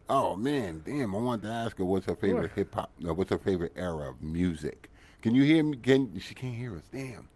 Oh 0.10 0.36
man, 0.36 0.82
damn! 0.86 1.14
I 1.14 1.18
wanted 1.18 1.48
to 1.48 1.54
ask 1.54 1.78
her 1.78 1.86
what's 1.86 2.06
her 2.06 2.16
favorite 2.16 2.52
hip 2.56 2.74
hop. 2.74 2.92
No, 3.00 3.14
what's 3.14 3.30
her 3.30 3.38
favorite 3.38 3.74
era 3.76 4.10
of 4.10 4.22
music? 4.22 4.90
Can 5.22 5.36
you 5.36 5.44
hear 5.44 5.64
me? 5.64 5.78
Can 5.78 6.18
she 6.20 6.34
can't 6.34 6.56
hear 6.56 6.76
us? 6.78 6.84
Damn. 6.92 7.28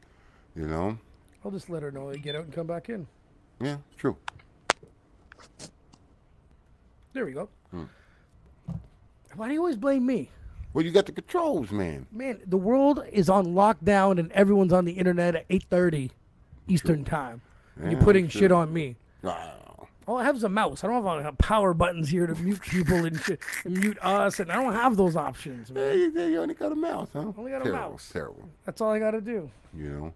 You 0.55 0.67
know? 0.67 0.97
I'll 1.43 1.51
just 1.51 1.69
let 1.69 1.83
her 1.83 1.91
know. 1.91 2.13
Get 2.13 2.35
out 2.35 2.45
and 2.45 2.53
come 2.53 2.67
back 2.67 2.89
in. 2.89 3.07
Yeah, 3.59 3.77
true. 3.97 4.15
There 7.13 7.25
we 7.25 7.33
go. 7.33 7.49
Hmm. 7.71 7.83
Why 9.35 9.47
do 9.47 9.53
you 9.53 9.59
always 9.59 9.77
blame 9.77 10.05
me? 10.05 10.29
Well, 10.73 10.85
you 10.85 10.91
got 10.91 11.05
the 11.05 11.11
controls, 11.11 11.71
man. 11.71 12.05
Man, 12.11 12.39
the 12.45 12.57
world 12.57 13.03
is 13.11 13.29
on 13.29 13.47
lockdown 13.47 14.19
and 14.19 14.31
everyone's 14.31 14.71
on 14.71 14.85
the 14.85 14.93
internet 14.93 15.35
at 15.35 15.47
8:30 15.49 16.11
Eastern 16.67 17.03
time. 17.03 17.41
And 17.81 17.91
you're 17.91 18.01
putting 18.01 18.27
true. 18.27 18.41
shit 18.41 18.51
on 18.51 18.71
me. 18.71 18.95
Ah, 19.23 19.53
All 20.07 20.17
I 20.17 20.23
have 20.23 20.35
is 20.35 20.43
a 20.43 20.49
mouse. 20.49 20.83
I 20.83 20.87
don't 20.87 21.03
have 21.05 21.25
uh, 21.25 21.31
power 21.33 21.73
buttons 21.73 22.09
here 22.09 22.25
to 22.25 22.35
mute 22.35 22.61
people 22.61 23.05
and, 23.05 23.19
shit, 23.19 23.39
and 23.63 23.77
mute 23.77 23.97
us, 24.01 24.39
and 24.39 24.51
I 24.51 24.55
don't 24.55 24.73
have 24.73 24.97
those 24.97 25.15
options, 25.15 25.71
man. 25.71 25.97
you, 25.97 26.21
you 26.21 26.41
only 26.41 26.55
got 26.55 26.71
a 26.71 26.75
mouse, 26.75 27.09
huh? 27.13 27.31
Only 27.37 27.51
got 27.51 27.61
a 27.61 27.65
terrible, 27.65 27.89
mouse. 27.91 28.09
Terrible. 28.11 28.49
That's 28.65 28.81
all 28.81 28.91
I 28.91 28.99
got 28.99 29.11
to 29.11 29.21
do. 29.21 29.49
You 29.75 29.89
know. 29.89 30.13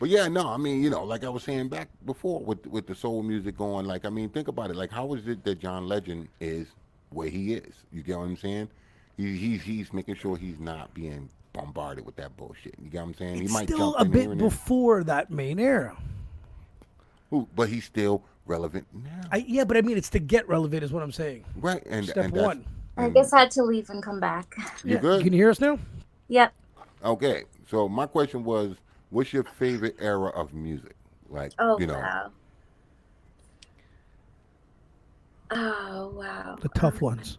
But 0.00 0.08
yeah, 0.10 0.28
no, 0.28 0.48
I 0.48 0.56
mean, 0.56 0.82
you 0.82 0.90
know, 0.90 1.04
like 1.04 1.24
I 1.24 1.28
was 1.28 1.42
saying 1.42 1.68
back 1.68 1.88
before 2.04 2.40
with 2.40 2.66
with 2.66 2.86
the 2.86 2.94
soul 2.94 3.22
music 3.22 3.56
going, 3.56 3.86
like 3.86 4.04
I 4.04 4.10
mean, 4.10 4.28
think 4.28 4.48
about 4.48 4.70
it. 4.70 4.76
Like, 4.76 4.90
how 4.90 5.12
is 5.14 5.26
it 5.26 5.44
that 5.44 5.60
John 5.60 5.88
Legend 5.88 6.28
is 6.40 6.68
where 7.10 7.28
he 7.28 7.54
is? 7.54 7.74
You 7.92 8.02
get 8.02 8.18
what 8.18 8.24
I'm 8.24 8.36
saying? 8.36 8.68
He, 9.16 9.36
he's 9.36 9.62
he's 9.62 9.92
making 9.92 10.14
sure 10.16 10.36
he's 10.36 10.60
not 10.60 10.94
being 10.94 11.28
bombarded 11.52 12.06
with 12.06 12.16
that 12.16 12.36
bullshit. 12.36 12.74
You 12.80 12.90
get 12.90 12.98
what 12.98 13.08
I'm 13.08 13.14
saying? 13.14 13.42
It's 13.42 13.50
he 13.50 13.54
might 13.54 13.68
still 13.68 13.92
jump 13.92 13.96
a 14.00 14.04
bit 14.04 14.38
before 14.38 15.02
that 15.04 15.30
main 15.30 15.58
era. 15.58 15.96
Ooh, 17.32 17.48
but 17.54 17.68
he's 17.68 17.84
still 17.84 18.22
relevant 18.48 18.86
now, 18.92 19.28
I, 19.30 19.44
yeah, 19.46 19.64
but 19.64 19.76
I 19.76 19.82
mean, 19.82 19.96
it's 19.96 20.08
to 20.10 20.18
get 20.18 20.48
relevant, 20.48 20.82
is 20.82 20.92
what 20.92 21.02
I'm 21.02 21.12
saying. 21.12 21.44
right? 21.56 21.84
And 21.86 22.04
Step 22.06 22.24
and 22.26 22.34
one. 22.34 22.64
I 22.96 23.08
guess 23.10 23.32
I 23.32 23.40
had 23.40 23.50
to 23.52 23.62
leave 23.62 23.90
and 23.90 24.02
come 24.02 24.18
back. 24.18 24.56
You 24.82 24.94
Yeah, 24.94 25.00
good? 25.00 25.22
Can 25.22 25.32
you 25.32 25.38
hear 25.38 25.50
us 25.50 25.60
now? 25.60 25.78
Yep. 26.28 26.52
Okay, 27.04 27.44
so 27.70 27.88
my 27.88 28.06
question 28.06 28.42
was, 28.42 28.76
what's 29.10 29.32
your 29.32 29.44
favorite 29.44 29.96
era 30.00 30.30
of 30.30 30.52
music? 30.52 30.96
Like, 31.28 31.52
Oh 31.58 31.78
you 31.78 31.86
know, 31.86 31.94
wow. 31.94 32.32
Oh 35.50 36.12
wow. 36.14 36.56
The 36.60 36.68
tough 36.70 37.00
ones. 37.00 37.38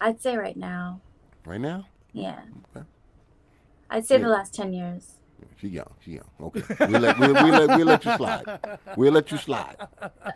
I'd 0.00 0.20
say 0.20 0.36
right 0.36 0.56
now. 0.56 1.00
right 1.44 1.60
now. 1.60 1.86
Yeah. 2.12 2.40
Okay. 2.76 2.86
I'd 3.90 4.06
say 4.06 4.16
Yeah. 4.16 4.22
the 4.24 4.28
last 4.28 4.54
ten 4.54 4.72
years. 4.72 5.14
She 5.58 5.68
young. 5.68 5.90
She 6.04 6.12
young. 6.12 6.30
Okay. 6.40 6.62
We'll 6.80 7.00
let, 7.00 7.18
we'll, 7.18 7.32
we'll, 7.32 7.66
let, 7.66 7.76
we'll 7.78 7.86
let 7.86 8.04
you 8.04 8.16
slide. 8.16 8.78
We'll 8.96 9.12
let 9.12 9.30
you 9.30 9.38
slide. 9.38 9.76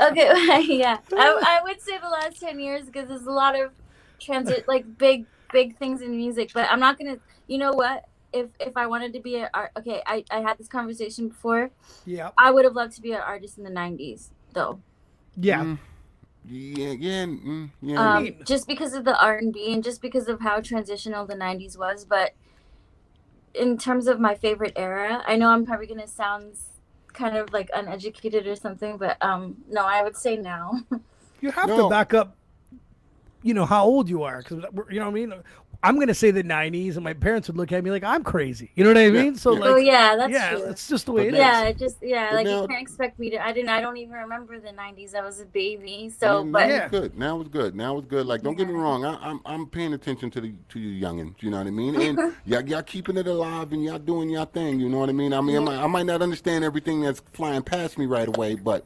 Okay, 0.00 0.62
yeah. 0.66 0.98
I, 1.12 1.58
I 1.58 1.60
would 1.62 1.80
say 1.80 1.98
the 1.98 2.08
last 2.08 2.40
10 2.40 2.58
years 2.58 2.86
because 2.86 3.08
there's 3.08 3.26
a 3.26 3.30
lot 3.30 3.58
of 3.58 3.72
transit, 4.18 4.66
like 4.66 4.96
big, 4.98 5.26
big 5.52 5.76
things 5.76 6.00
in 6.00 6.16
music. 6.16 6.52
But 6.54 6.70
I'm 6.70 6.80
not 6.80 6.98
going 6.98 7.14
to, 7.16 7.20
you 7.48 7.58
know 7.58 7.72
what? 7.72 8.06
If 8.32 8.46
if 8.60 8.76
I 8.76 8.86
wanted 8.86 9.12
to 9.14 9.20
be 9.20 9.36
an 9.36 9.48
art, 9.52 9.72
okay, 9.76 10.02
I, 10.06 10.24
I 10.30 10.40
had 10.40 10.56
this 10.56 10.68
conversation 10.68 11.28
before. 11.28 11.70
Yeah. 12.06 12.30
I 12.38 12.50
would 12.52 12.64
have 12.64 12.74
loved 12.74 12.94
to 12.94 13.02
be 13.02 13.12
an 13.12 13.20
artist 13.20 13.58
in 13.58 13.64
the 13.64 13.70
90s, 13.70 14.28
though. 14.52 14.80
Yeah. 15.36 15.64
Mm, 15.64 15.78
Yeah, 16.46 16.92
yeah, 16.92 17.24
mm, 17.26 17.70
yeah. 17.82 18.16
Um, 18.16 18.34
just 18.46 18.66
because 18.68 18.94
of 18.94 19.04
the 19.04 19.20
R&B 19.20 19.72
and 19.74 19.82
just 19.84 20.00
because 20.00 20.28
of 20.28 20.40
how 20.40 20.60
transitional 20.60 21.26
the 21.26 21.34
90s 21.34 21.76
was. 21.76 22.04
But 22.04 22.32
in 23.54 23.78
terms 23.78 24.06
of 24.06 24.20
my 24.20 24.34
favorite 24.34 24.72
era, 24.76 25.22
I 25.26 25.36
know 25.36 25.48
I'm 25.48 25.66
probably 25.66 25.86
going 25.86 26.00
to 26.00 26.06
sound 26.08 26.54
kind 27.12 27.36
of 27.36 27.52
like 27.52 27.70
uneducated 27.74 28.46
or 28.46 28.56
something, 28.56 28.96
but 28.96 29.16
um, 29.20 29.56
no, 29.68 29.84
I 29.84 30.02
would 30.02 30.16
say 30.16 30.36
now. 30.36 30.80
You 31.42 31.50
have 31.52 31.68
to 31.68 31.88
back 31.88 32.12
up, 32.12 32.36
you 33.42 33.54
know, 33.54 33.64
how 33.64 33.86
old 33.86 34.10
you 34.10 34.24
are. 34.24 34.42
Because, 34.42 34.62
you 34.90 34.98
know 34.98 35.06
what 35.06 35.12
I 35.12 35.14
mean? 35.14 35.32
I'm 35.82 35.94
going 35.94 36.08
to 36.08 36.14
say 36.14 36.30
the 36.30 36.44
90s, 36.44 36.96
and 36.96 37.04
my 37.04 37.14
parents 37.14 37.48
would 37.48 37.56
look 37.56 37.72
at 37.72 37.82
me 37.82 37.90
like 37.90 38.04
I'm 38.04 38.22
crazy. 38.22 38.70
You 38.74 38.84
know 38.84 38.90
what 38.90 38.98
I 38.98 39.06
Yeah, 39.06 39.22
mean? 39.22 39.34
So, 39.36 39.52
yeah. 39.54 39.58
like, 39.60 39.70
oh 39.70 39.76
yeah, 39.76 40.16
that's 40.16 40.32
yeah, 40.32 40.50
true. 40.50 40.62
it's 40.64 40.88
just 40.88 41.06
the 41.06 41.12
way 41.12 41.30
But 41.30 41.34
it 41.34 41.40
now- 41.40 41.50
is. 41.50 41.62
yeah, 41.62 41.68
it 41.68 41.78
just 41.78 41.96
yeah, 42.02 42.26
But 42.28 42.34
like 42.36 42.46
now- 42.46 42.62
you 42.62 42.68
can't 42.68 42.82
expect 42.82 43.18
me 43.18 43.30
to. 43.30 43.42
I 43.42 43.52
didn't. 43.52 43.70
I 43.70 43.80
don't 43.80 43.96
even 43.96 44.12
remember 44.14 44.60
the 44.60 44.72
'90s. 44.72 45.14
I 45.14 45.22
was 45.22 45.40
a 45.40 45.46
baby. 45.46 46.10
So, 46.10 46.44
Yeah, 46.44 46.50
but 46.50 46.66
now 46.66 46.74
Yeah. 46.74 46.82
it's 46.82 46.90
good. 46.90 47.18
Now 47.18 47.40
it's 47.40 47.48
good. 47.48 47.74
Now 47.74 47.96
it's 47.98 48.06
good. 48.06 48.26
Like, 48.26 48.42
don't 48.42 48.56
get 48.58 48.68
me 48.68 48.74
wrong. 48.74 49.06
I, 49.06 49.16
I'm 49.22 49.40
I'm 49.46 49.66
paying 49.68 49.94
attention 49.94 50.30
to 50.32 50.40
the 50.42 50.52
to 50.68 50.78
you 50.78 51.02
youngins. 51.02 51.36
You 51.42 51.50
know 51.50 51.58
what 51.58 51.66
I 51.66 51.70
mean? 51.70 51.98
And 51.98 52.18
y'all, 52.44 52.62
y'all 52.68 52.82
keeping 52.82 53.16
it 53.16 53.26
alive 53.26 53.72
and 53.72 53.82
y'all 53.82 53.98
doing 53.98 54.28
your 54.28 54.44
thing. 54.44 54.80
You 54.80 54.90
know 54.90 54.98
what 54.98 55.08
I 55.08 55.12
mean? 55.12 55.32
I 55.32 55.40
mean, 55.40 55.56
I, 55.56 55.60
might, 55.60 55.82
I 55.82 55.86
might 55.86 56.06
not 56.06 56.20
understand 56.20 56.62
everything 56.62 57.00
that's 57.00 57.22
flying 57.32 57.62
past 57.62 57.96
me 57.96 58.04
right 58.04 58.28
away, 58.28 58.54
but 58.54 58.84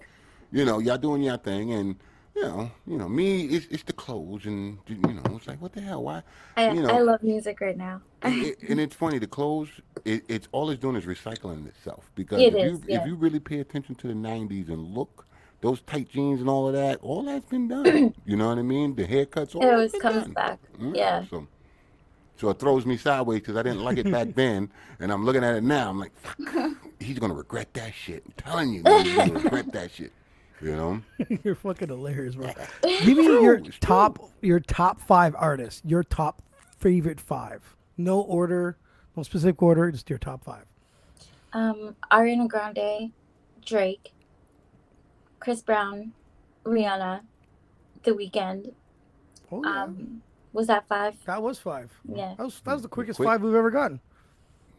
you 0.53 0.65
know, 0.65 0.79
y'all 0.79 0.99
doing 0.99 1.23
your 1.23 1.39
thing. 1.39 1.73
And 1.73 1.97
you 2.37 2.43
know, 2.43 2.71
you 2.87 2.97
know, 2.99 3.09
me, 3.09 3.45
it's, 3.47 3.67
it's 3.71 3.83
the 3.85 3.93
clothes, 3.93 4.45
and 4.47 4.79
you 4.89 4.97
know, 4.97 5.23
it's 5.37 5.47
like, 5.47 5.61
what 5.63 5.73
the 5.73 5.81
hell? 5.81 6.03
Why? 6.05 6.23
I, 6.57 6.73
you 6.73 6.83
know, 6.83 6.89
I 6.91 7.01
love 7.01 7.23
music 7.23 7.61
right 7.61 7.77
now. 7.77 8.01
and, 8.23 8.35
it- 8.47 8.59
and 8.69 8.81
it's 8.81 8.95
funny. 8.97 9.19
The 9.19 9.27
clothes, 9.27 9.69
it, 10.05 10.25
it's 10.29 10.49
all 10.53 10.71
it's 10.71 10.81
doing 10.81 10.97
is 10.97 11.05
recycling 11.05 11.67
itself. 11.69 12.11
Because 12.15 12.41
It 12.41 12.55
if 12.55 12.65
is, 12.65 12.71
you 12.81 12.83
yeah. 12.89 13.01
if 13.01 13.07
you 13.07 13.15
really 13.15 13.41
pay 13.41 13.61
attention 13.61 13.95
to 13.97 14.09
the 14.09 14.15
'90s 14.15 14.69
and 14.69 14.83
look, 14.95 15.27
those 15.61 15.81
tight 15.83 16.09
jeans 16.11 16.41
and 16.41 16.49
all 16.49 16.67
of 16.67 16.75
that, 16.75 16.99
all 17.03 17.23
that's 17.23 17.47
been 17.47 17.69
done. 17.69 18.15
you 18.27 18.37
know 18.37 18.49
what 18.49 18.59
I 18.59 18.63
mean? 18.63 18.95
The 18.97 19.05
haircuts, 19.07 19.55
all 19.55 19.63
It 19.63 19.71
always 19.73 19.93
comes 19.93 20.23
done. 20.25 20.33
back. 20.33 20.59
Mm, 20.81 20.97
Yeah. 20.97 21.25
So, 21.31 21.47
so 22.37 22.51
it 22.51 22.59
throws 22.59 22.85
me 22.85 22.97
sideways 22.97 23.41
because 23.41 23.57
I 23.57 23.63
didn't 23.63 23.85
like 23.85 23.97
it 23.99 24.11
back 24.11 24.35
then, 24.35 24.71
and 24.99 25.13
I'm 25.13 25.25
looking 25.25 25.45
at 25.45 25.55
it 25.55 25.63
now. 25.63 25.89
I'm 25.89 26.01
like, 26.01 26.13
Fuck, 26.19 26.73
he's 27.01 27.19
gonna 27.21 27.35
regret 27.35 27.73
that 27.75 27.95
shit. 27.95 28.25
I'm 28.27 28.33
telling 28.37 28.73
you, 28.73 28.83
he's 29.05 29.15
gonna 29.17 29.33
regret 29.35 29.73
that 29.73 29.93
shit. 29.93 30.13
You 30.65 30.77
know? 30.77 31.03
You're 31.45 31.55
fucking 31.55 31.89
hilarious, 31.89 32.35
bro. 32.37 32.51
Give 32.83 33.19
me 33.19 33.25
your 33.25 33.57
It's 33.57 33.69
true. 33.69 33.79
top, 33.81 34.31
your 34.41 34.61
top 34.61 35.01
five 35.01 35.35
artists. 35.37 35.83
Your 35.85 36.03
top 36.03 36.43
favorite 36.79 37.21
five. 37.21 37.77
No 37.99 38.21
order, 38.23 38.77
no 39.17 39.23
specific 39.23 39.63
order. 39.63 39.91
Just 39.91 40.09
your 40.09 40.19
top 40.19 40.43
five. 40.43 40.65
Um, 41.53 41.95
Ariana 42.11 42.49
Grande, 42.49 43.13
Drake, 43.65 44.13
Chris 45.39 45.63
Brown, 45.63 46.13
Rihanna, 46.65 47.21
The 48.03 48.11
Weeknd. 48.13 48.73
Oh 49.53 49.63
yeah, 49.63 49.83
Um, 49.85 50.23
was 50.53 50.67
that 50.69 50.89
five? 50.89 51.15
that 51.27 51.43
was 51.43 51.59
five. 51.59 51.93
Yeah, 52.13 52.35
That 52.39 52.45
was 52.45 52.61
that 52.65 52.73
was 52.73 52.83
the 52.83 52.89
quickest 52.89 53.17
Quick. 53.19 53.29
five 53.29 53.43
we've 53.43 53.55
ever 53.55 53.71
gotten. 53.71 54.01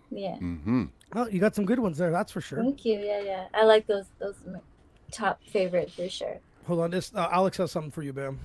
yeah. 0.09 0.35
Mm-hmm. 0.41 0.85
Well, 1.13 1.29
you 1.29 1.39
got 1.39 1.55
some 1.55 1.65
good 1.65 1.79
ones 1.79 1.97
there. 1.97 2.11
That's 2.11 2.31
for 2.31 2.41
sure. 2.41 2.61
Thank 2.61 2.83
you. 2.83 2.99
Yeah, 2.99 3.21
yeah. 3.21 3.45
I 3.53 3.63
like 3.63 3.87
those. 3.87 4.05
Those 4.19 4.35
are 4.47 4.51
my 4.53 4.59
top 5.15 5.41
favorite 5.43 5.91
for 5.91 6.09
sure. 6.09 6.39
Hold 6.67 6.79
on, 6.81 6.91
this 6.91 7.11
uh, 7.15 7.29
Alex 7.31 7.57
has 7.57 7.71
something 7.71 7.91
for 7.91 8.01
you, 8.03 8.11
Bam. 8.13 8.39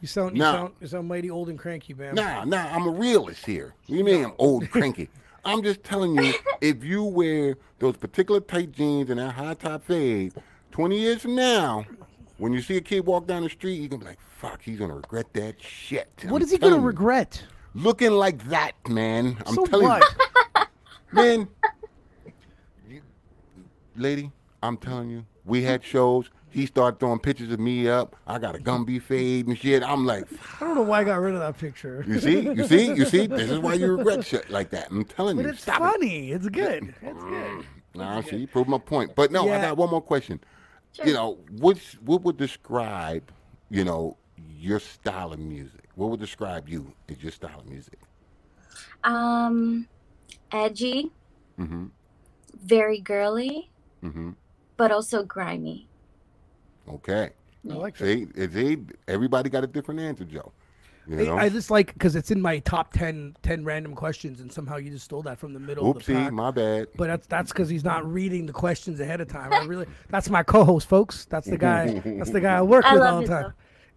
You 0.00 0.06
sound 0.06 0.36
you 0.36 0.42
Nah. 0.42 0.52
sound 0.52 0.74
you 0.80 0.86
sound 0.86 1.08
mighty 1.08 1.30
old 1.30 1.48
and 1.48 1.58
cranky, 1.58 1.92
Bam. 1.92 2.14
Nah, 2.14 2.44
nah, 2.44 2.68
I'm 2.74 2.86
a 2.86 2.90
realist 2.90 3.44
here. 3.46 3.74
You 3.86 4.04
mean 4.04 4.24
I'm 4.24 4.32
old 4.38 4.70
cranky? 4.70 5.08
I'm 5.44 5.62
just 5.62 5.82
telling 5.84 6.14
you, 6.14 6.34
if 6.60 6.82
you 6.84 7.04
wear 7.04 7.56
those 7.78 7.96
particular 7.96 8.40
tight 8.40 8.72
jeans 8.72 9.10
and 9.10 9.18
that 9.20 9.32
high 9.34 9.54
top 9.54 9.84
fade, 9.84 10.34
20 10.72 10.98
years 10.98 11.22
from 11.22 11.34
now, 11.36 11.84
when 12.38 12.52
you 12.52 12.60
see 12.60 12.76
a 12.76 12.80
kid 12.80 13.06
walk 13.06 13.26
down 13.26 13.42
the 13.44 13.48
street, 13.50 13.74
you're 13.76 13.88
gonna 13.88 14.00
be 14.00 14.06
like, 14.08 14.20
fuck, 14.20 14.60
he's 14.62 14.78
gonna 14.78 14.94
regret 14.96 15.26
that 15.34 15.60
shit. 15.60 16.08
What 16.28 16.42
I'm 16.42 16.46
is 16.46 16.50
he 16.50 16.58
gonna 16.58 16.76
you. 16.76 16.82
regret? 16.82 17.42
Looking 17.74 18.12
like 18.12 18.48
that, 18.48 18.72
man. 18.88 19.36
I'm 19.46 19.54
so 19.54 19.64
telling 19.66 19.86
what? 19.86 20.04
you, 20.56 20.62
man. 21.12 21.48
You- 23.98 24.02
lady, 24.02 24.32
I'm 24.62 24.76
telling 24.76 25.10
you, 25.10 25.24
we 25.44 25.62
had 25.62 25.84
shows. 25.84 26.30
He 26.50 26.64
started 26.66 26.98
throwing 26.98 27.18
pictures 27.18 27.52
of 27.52 27.60
me 27.60 27.88
up. 27.88 28.16
I 28.26 28.38
got 28.38 28.56
a 28.56 28.58
Gumby 28.58 29.00
fade 29.02 29.46
and 29.46 29.58
shit. 29.58 29.82
I'm 29.82 30.06
like, 30.06 30.24
I 30.60 30.64
don't 30.64 30.74
know 30.76 30.82
why 30.82 31.00
I 31.00 31.04
got 31.04 31.16
rid 31.16 31.34
of 31.34 31.40
that 31.40 31.58
picture. 31.58 32.04
you 32.08 32.18
see, 32.20 32.40
you 32.40 32.66
see, 32.66 32.86
you 32.94 33.04
see. 33.04 33.26
This 33.38 33.50
is 33.50 33.58
why 33.58 33.74
you 33.74 33.94
regret 33.96 34.24
shit 34.24 34.48
like 34.50 34.70
that. 34.70 34.90
I'm 34.90 35.04
telling 35.04 35.36
But 35.36 35.44
you, 35.44 35.50
it's 35.50 35.62
stop 35.62 35.80
it. 35.80 35.84
funny. 35.84 36.32
It's 36.32 36.48
good. 36.48 36.94
It's 37.02 37.22
good. 37.22 37.64
Nah, 37.94 38.20
see, 38.22 38.36
you 38.38 38.46
proved 38.46 38.68
my 38.68 38.78
point. 38.78 39.14
But 39.14 39.30
no, 39.30 39.42
I 39.50 39.60
got 39.60 39.76
one 39.76 39.90
more 39.90 40.00
question. 40.00 40.40
Sure. 40.94 41.06
You 41.06 41.12
know, 41.12 41.38
what's 41.58 41.92
what 42.00 42.22
would 42.22 42.38
describe, 42.38 43.30
you 43.70 43.84
know, 43.84 44.16
your 44.58 44.80
style 44.80 45.32
of 45.34 45.38
music? 45.38 45.84
What 45.96 46.10
would 46.10 46.20
describe 46.20 46.68
you 46.68 46.92
as 47.10 47.22
your 47.22 47.32
style 47.32 47.60
of 47.60 47.66
music? 47.66 47.98
Um, 49.04 49.86
edgy, 50.52 51.10
Mm-hmm. 51.58 51.86
very 52.64 53.00
girly, 53.00 53.68
Mm-hmm. 54.02 54.30
but 54.76 54.92
also 54.92 55.22
grimy. 55.24 55.88
Okay. 56.88 57.30
I 57.70 57.74
like 57.74 57.96
that. 57.98 58.04
See, 58.36 58.48
see, 58.48 58.78
everybody 59.08 59.50
got 59.50 59.64
a 59.64 59.66
different 59.66 60.00
answer, 60.00 60.24
Joe. 60.24 60.52
You 61.08 61.20
I- 61.20 61.24
know? 61.24 61.36
I 61.38 61.48
just 61.48 61.70
like 61.70 61.92
because 61.94 62.16
it's 62.16 62.30
in 62.30 62.40
my 62.40 62.58
top 62.60 62.92
10, 62.92 63.36
10 63.42 63.64
random 63.64 63.94
questions, 63.94 64.40
and 64.40 64.52
somehow 64.52 64.76
you 64.76 64.90
just 64.90 65.04
stole 65.06 65.22
that 65.22 65.38
from 65.38 65.52
the 65.54 65.60
middle 65.60 65.90
of 65.90 66.04
the 66.04 66.12
Oopsie, 66.12 66.24
pack. 66.24 66.32
my 66.32 66.50
bad. 66.50 66.88
But 66.96 67.08
that's 67.08 67.26
that's 67.26 67.52
because 67.52 67.68
he's 67.68 67.84
not 67.84 68.10
reading 68.10 68.46
the 68.46 68.52
questions 68.52 69.00
ahead 69.00 69.20
of 69.20 69.28
time. 69.28 69.52
I 69.52 69.64
really, 69.64 69.86
that's 70.10 70.28
my 70.30 70.42
co-host, 70.42 70.88
folks. 70.88 71.24
That's 71.26 71.48
the 71.48 71.58
guy. 71.58 72.00
That's 72.04 72.30
the 72.30 72.40
guy 72.40 72.58
I 72.58 72.62
work 72.62 72.84
I 72.84 72.92
with 72.94 73.02
love 73.02 73.14
all 73.14 73.20
the 73.22 73.26
time. 73.26 73.42
though. 73.42 73.52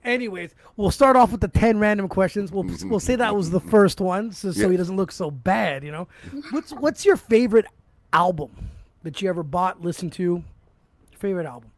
Anyways, 0.10 0.56
we'll 0.78 0.90
start 0.90 1.16
off 1.16 1.32
with 1.32 1.42
the 1.42 1.48
ten 1.48 1.78
random 1.80 2.08
questions. 2.08 2.52
We'll 2.52 2.66
we'll 2.86 3.00
say 3.00 3.16
that 3.18 3.36
was 3.36 3.52
the 3.52 3.60
first 3.60 4.02
one, 4.02 4.32
so, 4.32 4.52
so 4.52 4.70
he 4.70 4.78
doesn't 4.78 4.96
look 4.96 5.12
so 5.12 5.30
bad. 5.30 5.84
You 5.84 5.92
know, 5.92 6.08
what's 6.52 6.72
what's 6.72 7.06
your 7.06 7.18
favorite 7.18 7.66
album 8.14 8.52
that 9.04 9.22
you 9.22 9.30
ever 9.30 9.44
bought, 9.44 9.82
listened 9.82 10.14
to? 10.14 10.44
Favorite 11.18 11.46
album? 11.46 11.72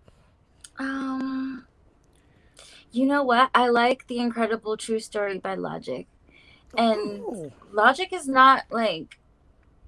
Um, 0.77 1.65
you 2.91 3.05
know 3.05 3.23
what? 3.23 3.49
I 3.53 3.69
like 3.69 4.07
The 4.07 4.19
Incredible 4.19 4.77
True 4.77 4.99
Story 4.99 5.39
by 5.39 5.55
Logic. 5.55 6.07
And 6.77 7.21
Oh, 7.21 7.51
Logic 7.71 8.11
is 8.11 8.27
not 8.27 8.63
like 8.71 9.19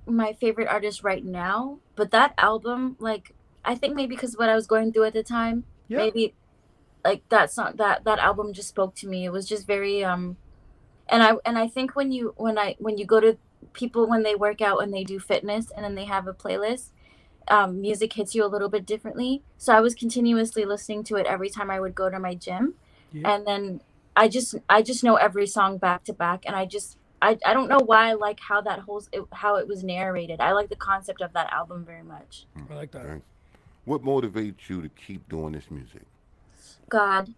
my 0.05 0.33
favorite 0.33 0.67
artist 0.67 1.03
right 1.03 1.23
now, 1.23 1.79
but 1.95 2.11
that 2.11 2.33
album, 2.37 2.95
like, 2.99 3.33
I 3.63 3.75
think 3.75 3.95
maybe 3.95 4.15
because 4.15 4.37
what 4.37 4.49
I 4.49 4.55
was 4.55 4.67
going 4.67 4.93
through 4.93 5.05
at 5.05 5.13
the 5.13 5.23
time, 5.23 5.63
yeah. 5.87 5.97
maybe 5.97 6.35
like 7.03 7.27
that 7.29 7.51
song 7.51 7.73
that 7.75 8.03
that 8.03 8.19
album 8.19 8.51
just 8.51 8.69
spoke 8.69 8.95
to 8.95 9.07
me. 9.07 9.25
It 9.25 9.31
was 9.31 9.47
just 9.47 9.67
very 9.67 10.03
um 10.03 10.37
and 11.07 11.21
I 11.21 11.35
and 11.45 11.57
I 11.57 11.67
think 11.67 11.95
when 11.95 12.11
you 12.11 12.33
when 12.35 12.57
I 12.57 12.75
when 12.79 12.97
you 12.97 13.05
go 13.05 13.19
to 13.19 13.37
people 13.73 14.07
when 14.07 14.23
they 14.23 14.35
work 14.35 14.61
out 14.61 14.81
and 14.81 14.93
they 14.93 15.03
do 15.03 15.19
fitness 15.19 15.71
and 15.71 15.85
then 15.85 15.95
they 15.95 16.05
have 16.05 16.27
a 16.27 16.33
playlist, 16.33 16.89
um, 17.47 17.81
music 17.81 18.13
hits 18.13 18.35
you 18.35 18.43
a 18.45 18.47
little 18.47 18.69
bit 18.69 18.85
differently. 18.85 19.43
So 19.57 19.73
I 19.73 19.81
was 19.81 19.93
continuously 19.95 20.65
listening 20.65 21.03
to 21.05 21.15
it 21.15 21.25
every 21.25 21.49
time 21.49 21.69
I 21.69 21.79
would 21.79 21.95
go 21.95 22.09
to 22.09 22.19
my 22.19 22.35
gym. 22.35 22.75
Yeah. 23.11 23.33
And 23.33 23.47
then 23.47 23.81
I 24.15 24.27
just 24.27 24.55
I 24.69 24.81
just 24.81 25.03
know 25.03 25.15
every 25.15 25.47
song 25.47 25.77
back 25.77 26.03
to 26.05 26.13
back 26.13 26.43
and 26.45 26.55
I 26.55 26.65
just 26.65 26.97
I, 27.21 27.37
I 27.45 27.53
don't 27.53 27.67
know 27.69 27.79
why 27.83 28.09
I 28.09 28.13
like 28.13 28.39
how 28.39 28.61
that 28.61 28.79
whole 28.79 29.03
it, 29.11 29.23
how 29.31 29.55
it 29.55 29.67
was 29.67 29.83
narrated. 29.83 30.41
I 30.41 30.51
like 30.51 30.69
the 30.69 30.75
concept 30.75 31.21
of 31.21 31.33
that 31.33 31.51
album 31.51 31.85
very 31.85 32.03
much. 32.03 32.45
I 32.69 32.73
like 32.73 32.91
that. 32.91 33.07
Right. 33.07 33.21
What 33.85 34.03
motivates 34.03 34.67
you 34.67 34.81
to 34.81 34.89
keep 34.89 35.27
doing 35.29 35.53
this 35.53 35.69
music? 35.69 36.01
God, 36.89 37.33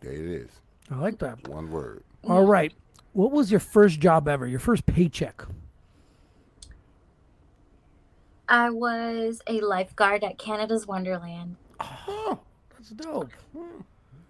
There 0.00 0.12
it 0.12 0.20
is. 0.20 0.50
I 0.90 0.96
like 0.96 1.18
that. 1.18 1.48
One 1.48 1.70
word. 1.70 2.02
All 2.24 2.46
right. 2.46 2.72
What 3.12 3.30
was 3.30 3.50
your 3.50 3.60
first 3.60 4.00
job 4.00 4.28
ever? 4.28 4.46
Your 4.46 4.60
first 4.60 4.86
paycheck? 4.86 5.44
I 8.52 8.68
was 8.68 9.40
a 9.46 9.60
lifeguard 9.62 10.22
at 10.22 10.36
Canada's 10.38 10.86
Wonderland. 10.86 11.56
Oh, 11.80 12.38
That's 12.74 12.90
dope. 12.90 13.30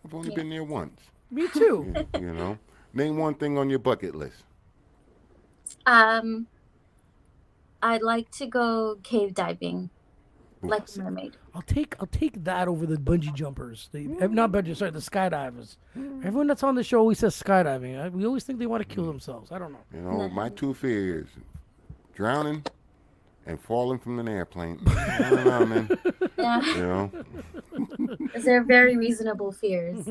I've 0.04 0.14
only 0.14 0.28
Yeah. 0.30 0.36
been 0.36 0.48
there 0.48 0.62
once. 0.62 1.00
Me 1.28 1.48
too. 1.48 1.92
You 2.14 2.32
know, 2.32 2.56
name 2.94 3.16
one 3.16 3.34
thing 3.34 3.58
on 3.58 3.68
your 3.68 3.80
bucket 3.80 4.14
list. 4.14 4.44
Um, 5.86 6.46
I'd 7.82 8.02
like 8.02 8.30
to 8.32 8.46
go 8.46 8.96
cave 9.02 9.34
diving. 9.34 9.90
like 10.64 10.84
a 10.94 10.98
mermaid. 11.00 11.36
I'll 11.52 11.62
take 11.62 11.96
I'll 11.98 12.06
take 12.06 12.44
that 12.44 12.68
over 12.68 12.86
the 12.86 12.96
bungee 12.96 13.34
jumpers. 13.34 13.88
The 13.90 14.06
eh, 14.20 14.28
not 14.28 14.52
bungee, 14.52 14.76
sorry, 14.76 14.92
the 14.92 15.00
skydivers. 15.00 15.76
Everyone 15.96 16.46
that's 16.46 16.62
on 16.62 16.76
the 16.76 16.84
show 16.84 17.00
always 17.00 17.18
says 17.18 17.34
skydiving. 17.42 18.00
I, 18.00 18.08
we 18.08 18.24
always 18.24 18.44
think 18.44 18.60
they 18.60 18.66
want 18.66 18.88
to 18.88 18.94
kill 18.94 19.04
themselves. 19.04 19.50
I 19.50 19.58
don't 19.58 19.72
know. 19.72 19.80
You 19.92 20.02
know, 20.02 20.28
my 20.28 20.50
two 20.50 20.72
fears: 20.74 21.26
drowning 22.14 22.62
and 23.46 23.60
falling 23.60 23.98
from 23.98 24.18
an 24.18 24.28
airplane. 24.28 24.80
I 24.86 25.28
don't 25.30 25.44
know, 25.44 25.66
man. 25.66 25.98
Yeah, 26.38 26.74
You 26.74 26.82
know, 26.82 27.10
they're 28.44 28.62
very 28.64 28.96
reasonable 28.96 29.52
fears. 29.52 30.06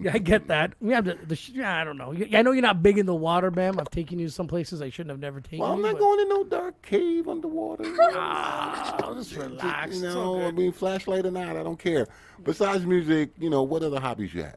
Yeah, 0.00 0.12
I 0.14 0.18
get 0.18 0.46
that. 0.48 0.72
Yeah, 0.80 1.00
the, 1.00 1.18
the 1.26 1.36
sh- 1.36 1.58
I 1.62 1.84
don't 1.84 1.96
know. 1.98 2.14
I 2.32 2.42
know 2.42 2.52
you're 2.52 2.62
not 2.62 2.82
big 2.82 2.98
in 2.98 3.06
the 3.06 3.14
water, 3.14 3.50
Bam. 3.50 3.78
I've 3.80 3.90
taken 3.90 4.18
you 4.18 4.26
to 4.26 4.32
some 4.32 4.46
places 4.46 4.80
I 4.82 4.90
shouldn't 4.90 5.10
have 5.10 5.20
never 5.20 5.40
taken 5.40 5.60
well, 5.60 5.72
I'm 5.72 5.78
you. 5.78 5.84
not 5.84 5.92
but- 5.94 6.00
going 6.00 6.20
in 6.20 6.28
no 6.28 6.44
dark 6.44 6.80
cave 6.82 7.28
underwater. 7.28 7.84
Ah, 8.18 9.12
just 9.16 9.34
relax. 9.36 9.96
You 9.98 10.06
It's 10.06 10.14
all 10.16 10.36
know, 10.38 10.42
I 10.42 10.50
good. 10.50 10.58
mean, 10.58 10.72
flashlight 10.72 11.26
or 11.26 11.30
not, 11.30 11.56
I 11.56 11.62
don't 11.62 11.78
care. 11.78 12.06
Besides 12.44 12.86
music, 12.86 13.30
you 13.38 13.50
know, 13.50 13.62
what 13.62 13.82
other 13.82 14.00
hobbies 14.00 14.32
you 14.34 14.42
have? 14.44 14.56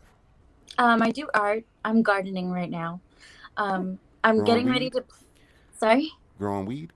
Um, 0.78 1.02
I 1.02 1.12
do 1.12 1.28
art. 1.34 1.64
I'm 1.84 2.02
gardening 2.04 2.52
right 2.52 2.70
now. 2.70 3.02
Um, 3.58 4.00
I'm 4.24 4.36
Growing 4.36 4.46
getting 4.46 4.70
ready 4.70 4.90
to. 4.92 5.04
Sorry, 5.78 6.12
Growing 6.38 6.66
weed? 6.66 6.94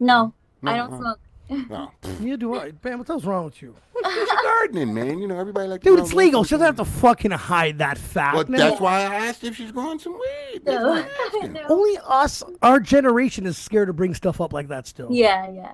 No, 0.00 0.34
No, 0.62 0.72
I 0.72 0.76
don't 0.76 0.92
uh, 0.92 0.98
smoke. 0.98 1.20
No, 1.68 1.92
Neither 2.20 2.36
do 2.36 2.54
I. 2.54 2.70
Bam, 2.70 2.98
what 2.98 3.06
the 3.06 3.12
hell's 3.14 3.24
wrong 3.24 3.44
with 3.44 3.60
you? 3.62 3.74
It's 4.02 4.42
gardening, 4.42 4.94
man. 4.94 5.18
You 5.18 5.28
know, 5.28 5.38
everybody 5.38 5.68
like. 5.68 5.82
Dude, 5.82 5.98
it's 5.98 6.14
legal. 6.14 6.42
She 6.42 6.50
doesn't 6.50 6.66
have 6.66 6.76
to 6.76 6.84
fucking 6.84 7.32
hide 7.32 7.78
that 7.78 7.98
fact. 7.98 8.34
But 8.34 8.48
man. 8.48 8.60
that's 8.60 8.80
why 8.80 9.00
I 9.00 9.14
asked 9.26 9.44
if 9.44 9.56
she's 9.56 9.72
growing 9.72 9.98
some 9.98 10.14
weed. 10.14 10.62
No. 10.64 10.88
why 10.88 11.00
I'm 11.00 11.08
asking. 11.26 11.52
No. 11.52 11.62
Only 11.68 11.98
us, 12.04 12.42
our 12.62 12.80
generation, 12.80 13.46
is 13.46 13.58
scared 13.58 13.88
to 13.88 13.92
bring 13.92 14.14
stuff 14.14 14.40
up 14.40 14.52
like 14.54 14.68
that. 14.68 14.86
Still, 14.86 15.08
Yeah, 15.10 15.50
yeah. 15.50 15.72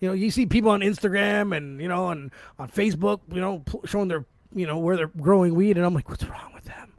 you 0.00 0.08
know, 0.08 0.14
you 0.14 0.30
see 0.30 0.46
people 0.46 0.70
on 0.70 0.80
Instagram 0.80 1.54
and 1.54 1.80
you 1.80 1.88
know, 1.88 2.08
and 2.08 2.30
on 2.58 2.70
Facebook, 2.70 3.20
you 3.30 3.40
know, 3.40 3.62
showing 3.84 4.08
their, 4.08 4.24
you 4.54 4.66
know, 4.66 4.78
where 4.78 4.96
they're 4.96 5.08
growing 5.08 5.54
weed, 5.54 5.76
and 5.76 5.84
I'm 5.84 5.94
like, 5.94 6.08
what's 6.08 6.24
wrong 6.24 6.52
with 6.54 6.64
them? 6.64 6.91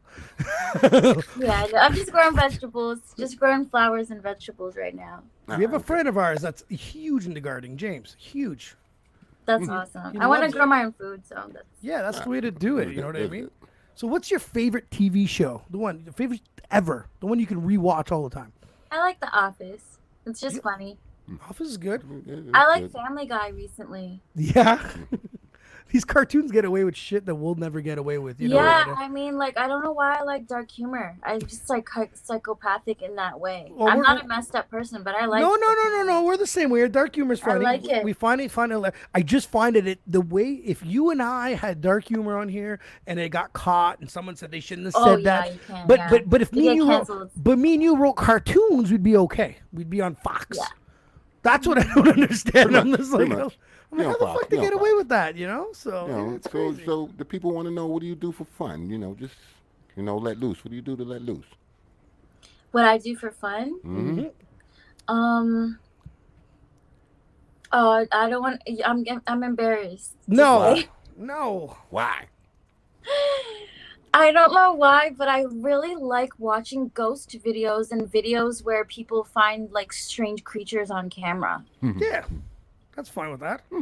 Yeah, 1.38 1.68
I'm 1.80 1.94
just 1.94 2.12
growing 2.12 2.36
vegetables, 2.36 3.00
just 3.18 3.40
growing 3.40 3.66
flowers 3.66 4.12
and 4.12 4.22
vegetables 4.22 4.76
right 4.76 4.96
now. 4.96 5.24
we 5.48 5.62
have 5.64 5.74
a 5.74 5.80
friend 5.80 6.08
of 6.08 6.18
ours 6.18 6.42
that's 6.42 6.64
huge 6.70 7.26
into 7.26 7.42
gardening, 7.42 7.78
James. 7.78 8.16
Huge. 8.20 8.76
That's 9.46 9.68
awesome. 9.68 10.14
He 10.14 10.20
I 10.20 10.28
want 10.28 10.44
to 10.44 10.50
grow 10.50 10.64
it. 10.64 10.68
my 10.68 10.86
own 10.86 10.94
food, 10.94 11.26
so 11.26 11.36
that's 11.54 11.66
Yeah, 11.82 12.02
that's 12.02 12.22
the 12.22 12.30
way 12.30 12.40
to 12.40 12.52
do 12.52 12.78
it. 12.78 12.90
You 12.94 13.02
know 13.02 13.08
what 13.08 13.18
I 13.18 13.28
mean? 13.28 13.50
So, 13.96 14.08
what's 14.08 14.32
your 14.32 14.40
favorite 14.40 14.90
TV 14.90 15.28
show? 15.28 15.62
The 15.70 15.78
one, 15.78 16.02
your 16.06 16.14
favorite 16.14 16.42
ever, 16.72 17.08
the 17.20 17.28
one 17.28 17.40
you 17.40 17.46
can 17.46 17.62
rewatch 17.62 18.12
all 18.12 18.28
the 18.28 18.34
time. 18.34 18.52
I 18.92 19.00
like 19.00 19.20
The 19.20 19.30
Office. 19.32 20.00
It's 20.26 20.40
just 20.40 20.62
funny. 20.64 20.98
Office 21.50 21.70
is 21.70 21.78
good. 21.78 22.04
I 22.54 22.68
like 22.68 22.92
Family 22.92 23.26
Guy 23.26 23.50
recently. 23.50 24.22
Yeah. 24.36 24.82
These 25.92 26.06
cartoons 26.06 26.52
get 26.52 26.66
away 26.66 26.84
with 26.84 26.96
shit 26.96 27.26
that 27.28 27.36
we'll 27.36 27.56
never 27.56 27.80
get 27.82 27.98
away 27.98 28.18
with. 28.18 28.42
You 28.42 28.50
know? 28.50 28.56
yeah, 28.56 28.88
what 28.88 28.98
I 28.98 29.08
mean? 29.08 29.38
Like, 29.38 29.58
I 29.58 29.68
don't 29.68 29.84
know 29.84 29.92
why 29.92 30.16
I 30.16 30.24
like 30.24 30.48
dark 30.48 30.72
humor. 30.72 31.16
I'm 31.24 31.40
just 31.42 31.70
like 31.70 31.88
psy- 31.90 32.08
psychopathic 32.14 33.02
in 33.02 33.16
that 33.16 33.40
way. 33.40 33.68
Well, 33.72 33.90
I'm 33.90 34.02
not 34.02 34.24
a 34.24 34.28
messed 34.28 34.56
up 34.56 34.70
person, 34.70 35.04
but 35.04 35.16
I 35.16 35.26
like. 35.26 35.42
no, 35.42 35.54
no, 35.56 35.74
no, 35.74 35.90
no, 35.98 36.04
no. 36.04 36.24
We're 36.24 36.38
the 36.38 36.48
same 36.48 36.70
way. 36.70 36.88
Dark 36.88 37.16
humor's 37.16 37.42
I 37.44 37.46
funny. 37.46 37.64
like 37.66 37.88
it. 37.88 38.04
We 38.04 38.14
find 38.14 38.42
it 38.42 38.50
find 38.52 38.72
it. 38.72 38.94
I 39.14 39.22
just 39.22 39.50
find 39.50 39.76
it, 39.76 39.88
it 39.88 40.00
the 40.08 40.22
way 40.22 40.54
if 40.66 40.84
you 40.86 41.10
and 41.12 41.22
I 41.22 41.52
had 41.54 41.82
dark 41.82 42.08
humor 42.08 42.38
on 42.38 42.50
here 42.50 42.80
and 43.06 43.20
it 43.20 43.30
got 43.30 43.54
caught 43.54 44.00
and 44.00 44.10
someone 44.10 44.36
said 44.36 44.52
they 44.52 44.60
shouldn't 44.60 44.86
have 44.88 44.96
Oh, 44.98 45.06
said 45.16 45.20
yeah, 45.24 45.42
that. 45.42 45.54
you 45.54 45.60
can, 45.68 45.88
but 45.88 46.00
yeah. 46.00 46.10
but 46.10 46.30
but 46.30 46.42
if 46.42 46.50
You 46.54 46.62
me 46.62 46.68
and 46.70 46.78
you 46.78 46.90
wrote, 46.90 47.32
but 47.36 47.58
me 47.60 47.74
and 47.76 47.84
you 47.84 47.96
wrote 47.96 48.14
cartoons, 48.14 48.92
we'd 48.92 49.04
be 49.04 49.16
okay. 49.18 49.58
We'd 49.72 49.90
be 49.90 50.02
on 50.02 50.16
Fox. 50.16 50.58
Yeah. 50.58 50.66
That's 51.44 51.68
what 51.68 51.78
I 51.78 51.84
don't 51.94 52.08
understand. 52.08 52.76
I'm 52.76 52.96
just 52.96 53.12
like. 53.12 53.30
I'm 53.32 53.98
like, 54.00 54.08
how 54.08 54.14
the 54.14 54.18
Fox, 54.26 54.40
fuck 54.42 54.50
they 54.50 54.56
you're 54.58 54.66
on 54.66 54.72
get 54.72 54.80
away 54.80 54.94
with 54.96 55.10
that? 55.10 55.36
You 55.36 55.46
know? 55.46 55.68
So 55.74 56.08
You 56.08 56.14
know, 56.14 56.34
it's 56.36 56.46
so 56.46 56.50
crazy. 56.52 56.84
so 56.86 57.10
the 57.18 57.26
people 57.26 57.52
want 57.52 57.68
to 57.68 57.72
know 57.72 57.86
what 57.86 58.00
do 58.02 58.08
you 58.08 58.16
do 58.16 58.32
for 58.32 58.46
fun? 58.46 58.90
You 58.90 58.98
know, 58.98 59.14
just 59.14 59.36
you 59.96 60.02
know, 60.02 60.18
let 60.18 60.40
loose. 60.40 60.64
What 60.64 60.72
do 60.72 60.76
you 60.76 60.82
do 60.82 60.96
to 60.96 61.04
let 61.04 61.22
loose? 61.22 61.46
What 62.72 62.86
I 62.86 62.98
do 62.98 63.16
for 63.16 63.30
fun? 63.30 63.76
hmm 63.84 64.24
Um. 65.08 65.78
Oh, 67.72 67.90
I- 67.92 68.08
I 68.12 68.30
don't 68.30 68.42
want. 68.42 68.62
I'm 68.86 69.04
I'm 69.28 69.44
embarrassed. 69.44 70.16
no, 70.28 70.76
say. 70.76 70.88
no. 71.18 71.78
Why? 71.92 72.26
I 74.14 74.32
don't 74.32 74.54
know 74.54 74.74
why, 74.74 75.10
but 75.18 75.28
I 75.28 75.46
really 75.50 75.96
like 75.96 76.34
watching 76.38 76.92
ghost 76.94 77.36
videos 77.44 77.92
and 77.92 78.04
videos 78.04 78.64
where 78.64 78.86
people 78.86 79.24
find 79.24 79.72
like 79.72 79.92
strange 79.92 80.44
creatures 80.44 80.92
on 80.92 81.10
camera. 81.10 81.64
Yeah, 81.82 82.26
that's 82.96 83.10
fine 83.10 83.32
with 83.32 83.40
that. 83.40 83.62
Hmm. 83.72 83.82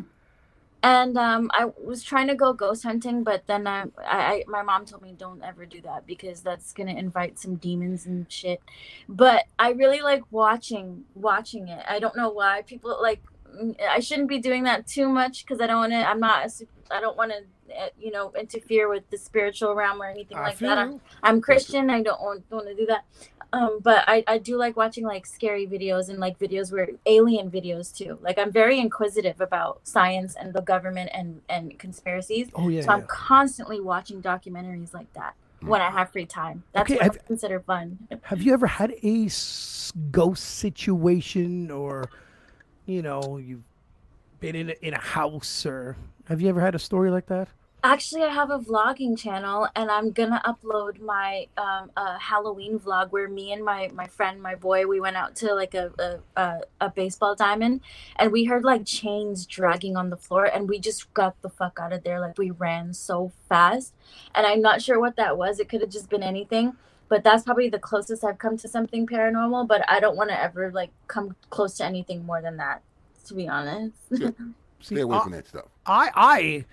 And 0.83 1.15
um, 1.15 1.51
I 1.53 1.65
was 1.83 2.01
trying 2.01 2.27
to 2.27 2.35
go 2.35 2.53
ghost 2.53 2.83
hunting, 2.83 3.23
but 3.23 3.45
then 3.45 3.67
I, 3.67 3.83
I, 4.03 4.17
I, 4.17 4.43
my 4.47 4.63
mom 4.63 4.85
told 4.85 5.03
me 5.03 5.13
don't 5.15 5.43
ever 5.43 5.65
do 5.65 5.79
that 5.81 6.07
because 6.07 6.41
that's 6.41 6.73
gonna 6.73 6.93
invite 6.95 7.37
some 7.37 7.55
demons 7.55 8.07
and 8.07 8.25
shit. 8.31 8.61
But 9.07 9.45
I 9.59 9.71
really 9.71 10.01
like 10.01 10.23
watching 10.31 11.03
watching 11.13 11.67
it. 11.67 11.83
I 11.87 11.99
don't 11.99 12.15
know 12.15 12.29
why 12.29 12.63
people 12.63 12.97
like. 12.99 13.21
mm, 13.53 13.75
I 13.79 13.99
shouldn't 13.99 14.29
be 14.29 14.39
doing 14.39 14.63
that 14.63 14.87
too 14.87 15.07
much 15.07 15.45
because 15.45 15.61
I 15.61 15.67
don't 15.67 15.77
want 15.77 15.91
to. 15.91 15.97
I'm 15.97 16.19
not. 16.19 16.45
A, 16.45 16.49
sup- 16.49 16.67
I 16.89 16.99
don't 16.99 17.17
want 17.17 17.31
to. 17.31 17.43
You 17.99 18.11
know, 18.11 18.31
interfere 18.39 18.89
with 18.89 19.09
the 19.09 19.17
spiritual 19.17 19.73
realm 19.75 20.01
or 20.01 20.05
anything 20.09 20.37
I 20.37 20.41
like 20.41 20.57
that. 20.59 20.77
I'm. 20.77 21.01
I'm 21.23 21.41
Christian. 21.41 21.89
I 21.89 22.01
don't 22.01 22.21
want, 22.21 22.49
don't 22.49 22.65
want 22.65 22.69
to 22.69 22.75
do 22.75 22.85
that. 22.87 23.05
Um, 23.53 23.79
but 23.83 24.05
I, 24.07 24.23
I 24.27 24.37
do 24.37 24.55
like 24.55 24.77
watching 24.77 25.03
like 25.05 25.25
scary 25.25 25.67
videos 25.67 26.07
and 26.07 26.19
like 26.19 26.39
videos 26.39 26.71
where 26.71 26.87
alien 27.05 27.51
videos 27.51 27.93
too. 27.95 28.17
Like 28.21 28.39
I'm 28.39 28.51
very 28.51 28.79
inquisitive 28.79 29.41
about 29.41 29.81
science 29.83 30.35
and 30.39 30.53
the 30.53 30.61
government 30.61 31.09
and 31.13 31.41
and 31.49 31.77
conspiracies. 31.77 32.47
Oh 32.55 32.69
yeah. 32.69 32.81
so 32.81 32.87
yeah. 32.87 32.93
I'm 32.95 33.03
constantly 33.07 33.81
watching 33.81 34.21
documentaries 34.21 34.93
like 34.93 35.11
that 35.13 35.33
when 35.59 35.81
I 35.81 35.91
have 35.91 36.11
free 36.13 36.25
time. 36.25 36.63
That's 36.71 36.89
Okay, 36.89 36.95
what 36.95 37.03
I 37.03 37.05
I've- 37.07 37.19
consider 37.27 37.59
fun. 37.59 37.99
Have 38.23 38.41
you 38.41 38.53
ever 38.53 38.67
had 38.67 38.93
a 39.03 39.29
ghost 40.11 40.43
situation, 40.43 41.69
or 41.71 42.09
you 42.85 43.01
know, 43.01 43.37
you've 43.37 43.63
been 44.39 44.55
in 44.55 44.69
a, 44.69 44.75
in 44.81 44.93
a 44.93 44.99
house, 44.99 45.65
or 45.65 45.97
have 46.29 46.39
you 46.39 46.47
ever 46.47 46.61
had 46.61 46.73
a 46.73 46.79
story 46.79 47.11
like 47.11 47.25
that? 47.27 47.49
Actually, 47.83 48.21
I 48.21 48.31
have 48.31 48.51
a 48.51 48.59
vlogging 48.59 49.17
channel, 49.17 49.67
and 49.75 49.89
I'm 49.89 50.11
gonna 50.11 50.39
upload 50.45 51.01
my 51.01 51.47
um, 51.57 51.89
uh, 51.97 52.15
Halloween 52.19 52.77
vlog 52.77 53.09
where 53.09 53.27
me 53.27 53.51
and 53.53 53.65
my 53.65 53.89
my 53.95 54.05
friend, 54.05 54.39
my 54.39 54.53
boy, 54.53 54.85
we 54.85 54.99
went 54.99 55.17
out 55.17 55.35
to 55.37 55.55
like 55.55 55.73
a, 55.73 55.91
a 55.97 56.39
a 56.39 56.61
a 56.79 56.89
baseball 56.91 57.33
diamond, 57.33 57.81
and 58.17 58.31
we 58.31 58.43
heard 58.43 58.63
like 58.63 58.85
chains 58.85 59.47
dragging 59.47 59.97
on 59.97 60.11
the 60.11 60.17
floor, 60.17 60.45
and 60.45 60.69
we 60.69 60.77
just 60.79 61.11
got 61.15 61.41
the 61.41 61.49
fuck 61.49 61.79
out 61.81 61.91
of 61.91 62.03
there. 62.03 62.19
Like 62.19 62.37
we 62.37 62.51
ran 62.51 62.93
so 62.93 63.31
fast, 63.49 63.95
and 64.35 64.45
I'm 64.45 64.61
not 64.61 64.83
sure 64.83 64.99
what 64.99 65.15
that 65.15 65.35
was. 65.35 65.59
It 65.59 65.67
could 65.67 65.81
have 65.81 65.89
just 65.89 66.07
been 66.07 66.21
anything, 66.21 66.73
but 67.09 67.23
that's 67.23 67.43
probably 67.43 67.69
the 67.69 67.79
closest 67.79 68.23
I've 68.23 68.37
come 68.37 68.57
to 68.57 68.67
something 68.67 69.07
paranormal. 69.07 69.67
But 69.67 69.89
I 69.89 69.99
don't 69.99 70.15
want 70.15 70.29
to 70.29 70.39
ever 70.39 70.71
like 70.71 70.91
come 71.07 71.35
close 71.49 71.77
to 71.77 71.85
anything 71.85 72.27
more 72.27 72.43
than 72.43 72.57
that, 72.57 72.83
to 73.25 73.33
be 73.33 73.47
honest. 73.47 73.95
See, 74.81 74.95
Stay 74.95 75.01
away 75.01 75.19
from 75.19 75.31
that 75.31 75.47
stuff. 75.47 75.65
I, 75.85 76.09
I, 76.15 76.65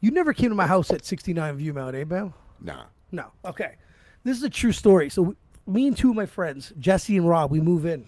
you 0.00 0.10
never 0.10 0.32
came 0.32 0.48
to 0.50 0.54
my 0.54 0.66
house 0.66 0.90
at 0.90 1.04
69 1.04 1.58
Viewmount, 1.58 1.94
eh, 2.00 2.04
Bam? 2.04 2.34
Nah. 2.60 2.84
No. 3.12 3.26
Okay. 3.44 3.76
This 4.24 4.36
is 4.36 4.42
a 4.42 4.50
true 4.50 4.72
story. 4.72 5.08
So, 5.10 5.34
me 5.66 5.86
and 5.86 5.96
two 5.96 6.10
of 6.10 6.16
my 6.16 6.26
friends, 6.26 6.72
Jesse 6.78 7.16
and 7.16 7.28
Rob, 7.28 7.50
we 7.50 7.60
move 7.60 7.86
in. 7.86 8.04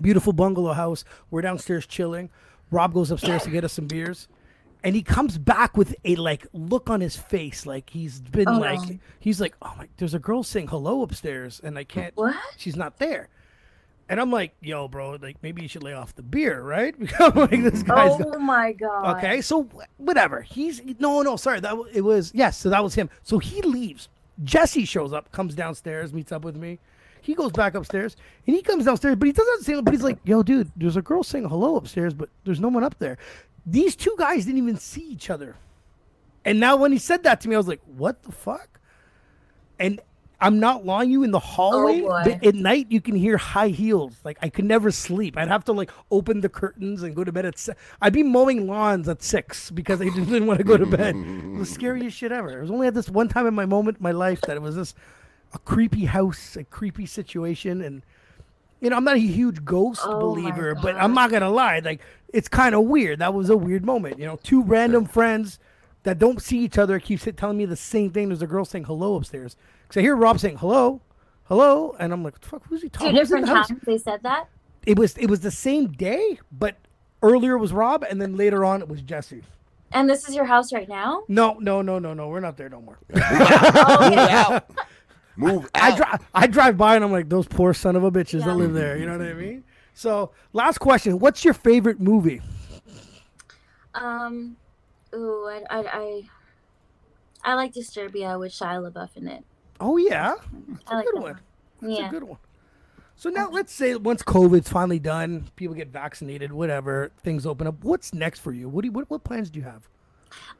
Beautiful 0.00 0.32
bungalow 0.32 0.72
house. 0.72 1.04
We're 1.30 1.42
downstairs 1.42 1.86
chilling. 1.86 2.28
Rob 2.70 2.92
goes 2.92 3.10
upstairs 3.10 3.42
to 3.44 3.50
get 3.50 3.64
us 3.64 3.72
some 3.72 3.86
beers. 3.86 4.28
And 4.84 4.94
he 4.94 5.02
comes 5.02 5.38
back 5.38 5.76
with 5.76 5.94
a 6.04 6.16
like 6.16 6.46
look 6.52 6.90
on 6.90 7.00
his 7.00 7.16
face, 7.16 7.66
like 7.66 7.90
he's 7.90 8.20
been 8.20 8.46
Oh, 8.48 8.58
like 8.58 8.88
no. 8.88 8.98
he's 9.18 9.40
like, 9.40 9.54
Oh 9.62 9.72
my 9.78 9.88
there's 9.96 10.14
a 10.14 10.18
girl 10.18 10.42
saying 10.42 10.68
hello 10.68 11.02
upstairs 11.02 11.60
and 11.64 11.78
I 11.78 11.84
can't 11.84 12.14
What? 12.16 12.36
she's 12.56 12.76
not 12.76 12.98
there. 12.98 13.28
And 14.08 14.20
I'm 14.20 14.30
like, 14.30 14.54
yo, 14.60 14.86
bro, 14.86 15.18
like 15.20 15.36
maybe 15.42 15.62
you 15.62 15.68
should 15.68 15.82
lay 15.82 15.92
off 15.92 16.14
the 16.14 16.22
beer, 16.22 16.62
right? 16.62 16.94
I'm 17.18 17.34
like, 17.34 17.62
this 17.62 17.82
guy's 17.82 18.20
Oh 18.20 18.38
my 18.38 18.72
god. 18.72 19.16
Okay, 19.16 19.40
so 19.40 19.68
whatever. 19.96 20.42
He's 20.42 20.80
no, 20.98 21.22
no, 21.22 21.36
sorry. 21.36 21.60
That 21.60 21.76
it 21.92 22.02
was 22.02 22.32
yes. 22.34 22.56
So 22.58 22.70
that 22.70 22.82
was 22.82 22.94
him. 22.94 23.10
So 23.22 23.38
he 23.38 23.62
leaves. 23.62 24.08
Jesse 24.44 24.84
shows 24.84 25.12
up, 25.12 25.32
comes 25.32 25.54
downstairs, 25.54 26.12
meets 26.12 26.30
up 26.30 26.44
with 26.44 26.56
me. 26.56 26.78
He 27.22 27.34
goes 27.34 27.50
back 27.50 27.74
upstairs, 27.74 28.14
and 28.46 28.54
he 28.54 28.62
comes 28.62 28.84
downstairs, 28.84 29.16
but 29.16 29.26
he 29.26 29.32
doesn't 29.32 29.64
say. 29.64 29.80
But 29.80 29.92
he's 29.92 30.04
like, 30.04 30.18
"Yo, 30.24 30.44
dude, 30.44 30.70
there's 30.76 30.96
a 30.96 31.02
girl 31.02 31.24
saying 31.24 31.48
hello 31.48 31.76
upstairs, 31.76 32.14
but 32.14 32.28
there's 32.44 32.60
no 32.60 32.68
one 32.68 32.84
up 32.84 32.98
there." 33.00 33.18
These 33.64 33.96
two 33.96 34.14
guys 34.16 34.44
didn't 34.44 34.58
even 34.58 34.76
see 34.76 35.00
each 35.00 35.28
other. 35.28 35.56
And 36.44 36.60
now 36.60 36.76
when 36.76 36.92
he 36.92 36.98
said 36.98 37.24
that 37.24 37.40
to 37.40 37.48
me, 37.48 37.56
I 37.56 37.58
was 37.58 37.66
like, 37.66 37.80
"What 37.84 38.22
the 38.22 38.30
fuck?" 38.30 38.78
And 39.80 40.00
I'm 40.38 40.60
not 40.60 40.84
lying 40.84 41.10
you 41.10 41.22
in 41.22 41.30
the 41.30 41.38
hallway, 41.38 42.02
but 42.02 42.44
at 42.44 42.54
night 42.54 42.88
you 42.90 43.00
can 43.00 43.14
hear 43.14 43.38
high 43.38 43.68
heels. 43.68 44.16
Like 44.22 44.36
I 44.42 44.50
could 44.50 44.66
never 44.66 44.90
sleep. 44.90 45.36
I'd 45.38 45.48
have 45.48 45.64
to 45.64 45.72
like 45.72 45.90
open 46.10 46.42
the 46.42 46.48
curtains 46.50 47.02
and 47.02 47.16
go 47.16 47.24
to 47.24 47.32
bed 47.32 47.46
at. 47.46 47.58
Se- 47.58 47.72
I'd 48.02 48.12
be 48.12 48.22
mowing 48.22 48.66
lawns 48.66 49.08
at 49.08 49.22
six 49.22 49.70
because 49.70 50.00
I 50.02 50.04
didn't 50.14 50.46
want 50.46 50.58
to 50.58 50.64
go 50.64 50.76
to 50.76 50.84
bed. 50.84 51.16
it 51.16 51.44
was 51.58 51.68
the 51.68 51.74
scariest 51.74 52.18
shit 52.18 52.32
ever. 52.32 52.58
It 52.58 52.60
was 52.60 52.70
only 52.70 52.86
at 52.86 52.92
this 52.94 53.08
one 53.08 53.28
time 53.28 53.46
in 53.46 53.54
my 53.54 53.64
moment 53.64 53.96
in 53.96 54.02
my 54.02 54.10
life 54.10 54.42
that 54.42 54.56
it 54.56 54.62
was 54.62 54.76
this 54.76 54.94
a 55.54 55.58
creepy 55.58 56.04
house, 56.04 56.56
a 56.56 56.64
creepy 56.64 57.06
situation, 57.06 57.80
and 57.80 58.02
you 58.82 58.90
know, 58.90 58.96
I'm 58.96 59.04
not 59.04 59.16
a 59.16 59.20
huge 59.20 59.64
ghost 59.64 60.02
Oh 60.04 60.20
believer, 60.20 60.74
but 60.74 60.96
I'm 60.96 61.14
not 61.14 61.30
gonna 61.30 61.48
lie, 61.50 61.78
like 61.78 62.02
it's 62.32 62.48
kind 62.48 62.74
of 62.74 62.82
weird. 62.84 63.20
That 63.20 63.32
was 63.32 63.48
a 63.48 63.56
weird 63.56 63.86
moment, 63.86 64.18
you 64.18 64.26
know. 64.26 64.38
Two 64.42 64.62
random 64.62 65.06
friends 65.06 65.58
that 66.02 66.18
don't 66.18 66.42
see 66.42 66.58
each 66.58 66.76
other 66.76 67.00
keep 67.00 67.20
sit- 67.20 67.38
telling 67.38 67.56
me 67.56 67.64
the 67.64 67.74
same 67.74 68.10
thing. 68.10 68.28
There's 68.28 68.42
a 68.42 68.46
girl 68.46 68.66
saying 68.66 68.84
hello 68.84 69.14
upstairs 69.14 69.56
because 69.88 70.00
I 70.00 70.02
hear 70.02 70.16
Rob 70.16 70.40
saying 70.40 70.58
hello, 70.58 71.00
hello, 71.44 71.94
and 71.98 72.12
I'm 72.12 72.22
like, 72.22 72.42
fuck, 72.44 72.66
who's 72.68 72.82
he 72.82 72.88
talking? 72.88 73.10
Who's 73.14 73.30
in 73.30 73.42
different 73.42 73.46
the 73.46 73.54
house? 73.54 73.70
they 73.84 73.98
said 73.98 74.22
that. 74.22 74.48
It 74.86 74.98
was 74.98 75.16
it 75.16 75.28
was 75.28 75.40
the 75.40 75.50
same 75.50 75.88
day, 75.88 76.38
but 76.52 76.76
earlier 77.22 77.58
was 77.58 77.72
Rob, 77.72 78.04
and 78.08 78.20
then 78.20 78.36
later 78.36 78.64
on 78.64 78.82
it 78.82 78.88
was 78.88 79.02
Jesse. 79.02 79.42
And 79.92 80.10
this 80.10 80.28
is 80.28 80.34
your 80.34 80.44
house 80.44 80.72
right 80.72 80.88
now? 80.88 81.22
No, 81.28 81.54
no, 81.60 81.80
no, 81.80 81.98
no, 81.98 82.12
no. 82.12 82.28
We're 82.28 82.40
not 82.40 82.56
there 82.56 82.68
no 82.68 82.80
more. 82.80 82.98
Oh, 83.14 84.10
Move 84.10 84.18
out. 84.18 84.70
Move 85.36 85.64
out. 85.74 85.82
I 85.82 85.96
drive 85.96 86.28
I 86.34 86.46
drive 86.46 86.76
by 86.76 86.96
and 86.96 87.04
I'm 87.04 87.12
like, 87.12 87.28
those 87.28 87.46
poor 87.46 87.72
son 87.74 87.94
of 87.94 88.04
a 88.04 88.10
bitches 88.10 88.44
that 88.44 88.56
live 88.56 88.72
there. 88.72 88.96
You 88.96 89.06
know 89.06 89.16
what 89.16 89.26
I 89.26 89.34
mean? 89.34 89.64
So, 89.94 90.32
last 90.52 90.78
question: 90.78 91.18
What's 91.18 91.44
your 91.44 91.54
favorite 91.54 92.00
movie? 92.00 92.42
Um, 93.94 94.56
ooh, 95.14 95.46
I, 95.48 95.62
I, 95.70 95.80
I, 95.80 96.22
I 97.44 97.54
like 97.54 97.72
Disturbia 97.72 98.38
with 98.38 98.52
Shia 98.52 98.92
LaBeouf 98.92 99.16
in 99.16 99.26
it. 99.26 99.44
Oh 99.80 99.96
yeah, 99.96 100.34
that's 100.78 100.90
a 100.90 100.94
like 100.94 101.06
good 101.06 101.14
one. 101.14 101.22
one. 101.22 101.40
That's 101.80 101.98
Yeah. 101.98 102.08
a 102.08 102.10
good 102.10 102.24
one. 102.24 102.38
So 103.16 103.30
now 103.30 103.48
let's 103.48 103.72
say 103.72 103.94
once 103.96 104.22
COVID's 104.22 104.68
finally 104.68 104.98
done, 104.98 105.48
people 105.56 105.74
get 105.74 105.88
vaccinated, 105.88 106.52
whatever, 106.52 107.12
things 107.22 107.46
open 107.46 107.66
up. 107.66 107.82
What's 107.82 108.12
next 108.12 108.40
for 108.40 108.52
you? 108.52 108.68
What 108.68 108.82
do 108.82 108.88
you, 108.88 108.92
what, 108.92 109.08
what 109.08 109.24
plans 109.24 109.48
do 109.48 109.58
you 109.58 109.64
have? 109.64 109.88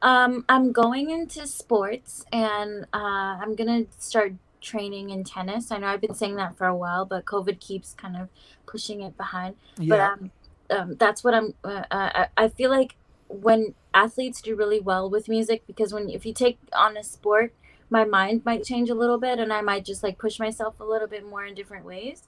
Um, 0.01 0.43
I'm 0.49 0.71
going 0.71 1.11
into 1.11 1.45
sports 1.45 2.25
and 2.31 2.85
uh, 2.93 3.37
I'm 3.41 3.55
gonna 3.55 3.85
start 3.99 4.33
training 4.59 5.11
in 5.11 5.23
tennis. 5.23 5.71
I 5.71 5.77
know 5.77 5.87
I've 5.87 6.01
been 6.01 6.15
saying 6.15 6.35
that 6.37 6.57
for 6.57 6.65
a 6.65 6.75
while, 6.75 7.05
but 7.05 7.25
COVID 7.25 7.59
keeps 7.59 7.93
kind 7.93 8.17
of 8.17 8.29
pushing 8.65 9.01
it 9.01 9.15
behind. 9.17 9.55
But 9.77 9.99
um, 9.99 10.31
um, 10.71 10.95
that's 10.95 11.23
what 11.23 11.35
I'm. 11.35 11.53
Uh, 11.63 11.83
uh, 11.91 12.27
I 12.37 12.45
I 12.45 12.47
feel 12.47 12.71
like 12.71 12.95
when 13.27 13.75
athletes 13.93 14.41
do 14.41 14.55
really 14.55 14.79
well 14.79 15.09
with 15.09 15.27
music, 15.27 15.63
because 15.67 15.93
when 15.93 16.09
if 16.09 16.25
you 16.25 16.33
take 16.33 16.57
on 16.73 16.97
a 16.97 17.03
sport, 17.03 17.53
my 17.89 18.03
mind 18.05 18.43
might 18.45 18.63
change 18.63 18.89
a 18.89 18.95
little 18.95 19.17
bit, 19.17 19.39
and 19.39 19.51
I 19.53 19.61
might 19.61 19.85
just 19.85 20.03
like 20.03 20.17
push 20.17 20.39
myself 20.39 20.79
a 20.79 20.83
little 20.83 21.07
bit 21.07 21.25
more 21.25 21.45
in 21.45 21.55
different 21.55 21.85
ways. 21.85 22.23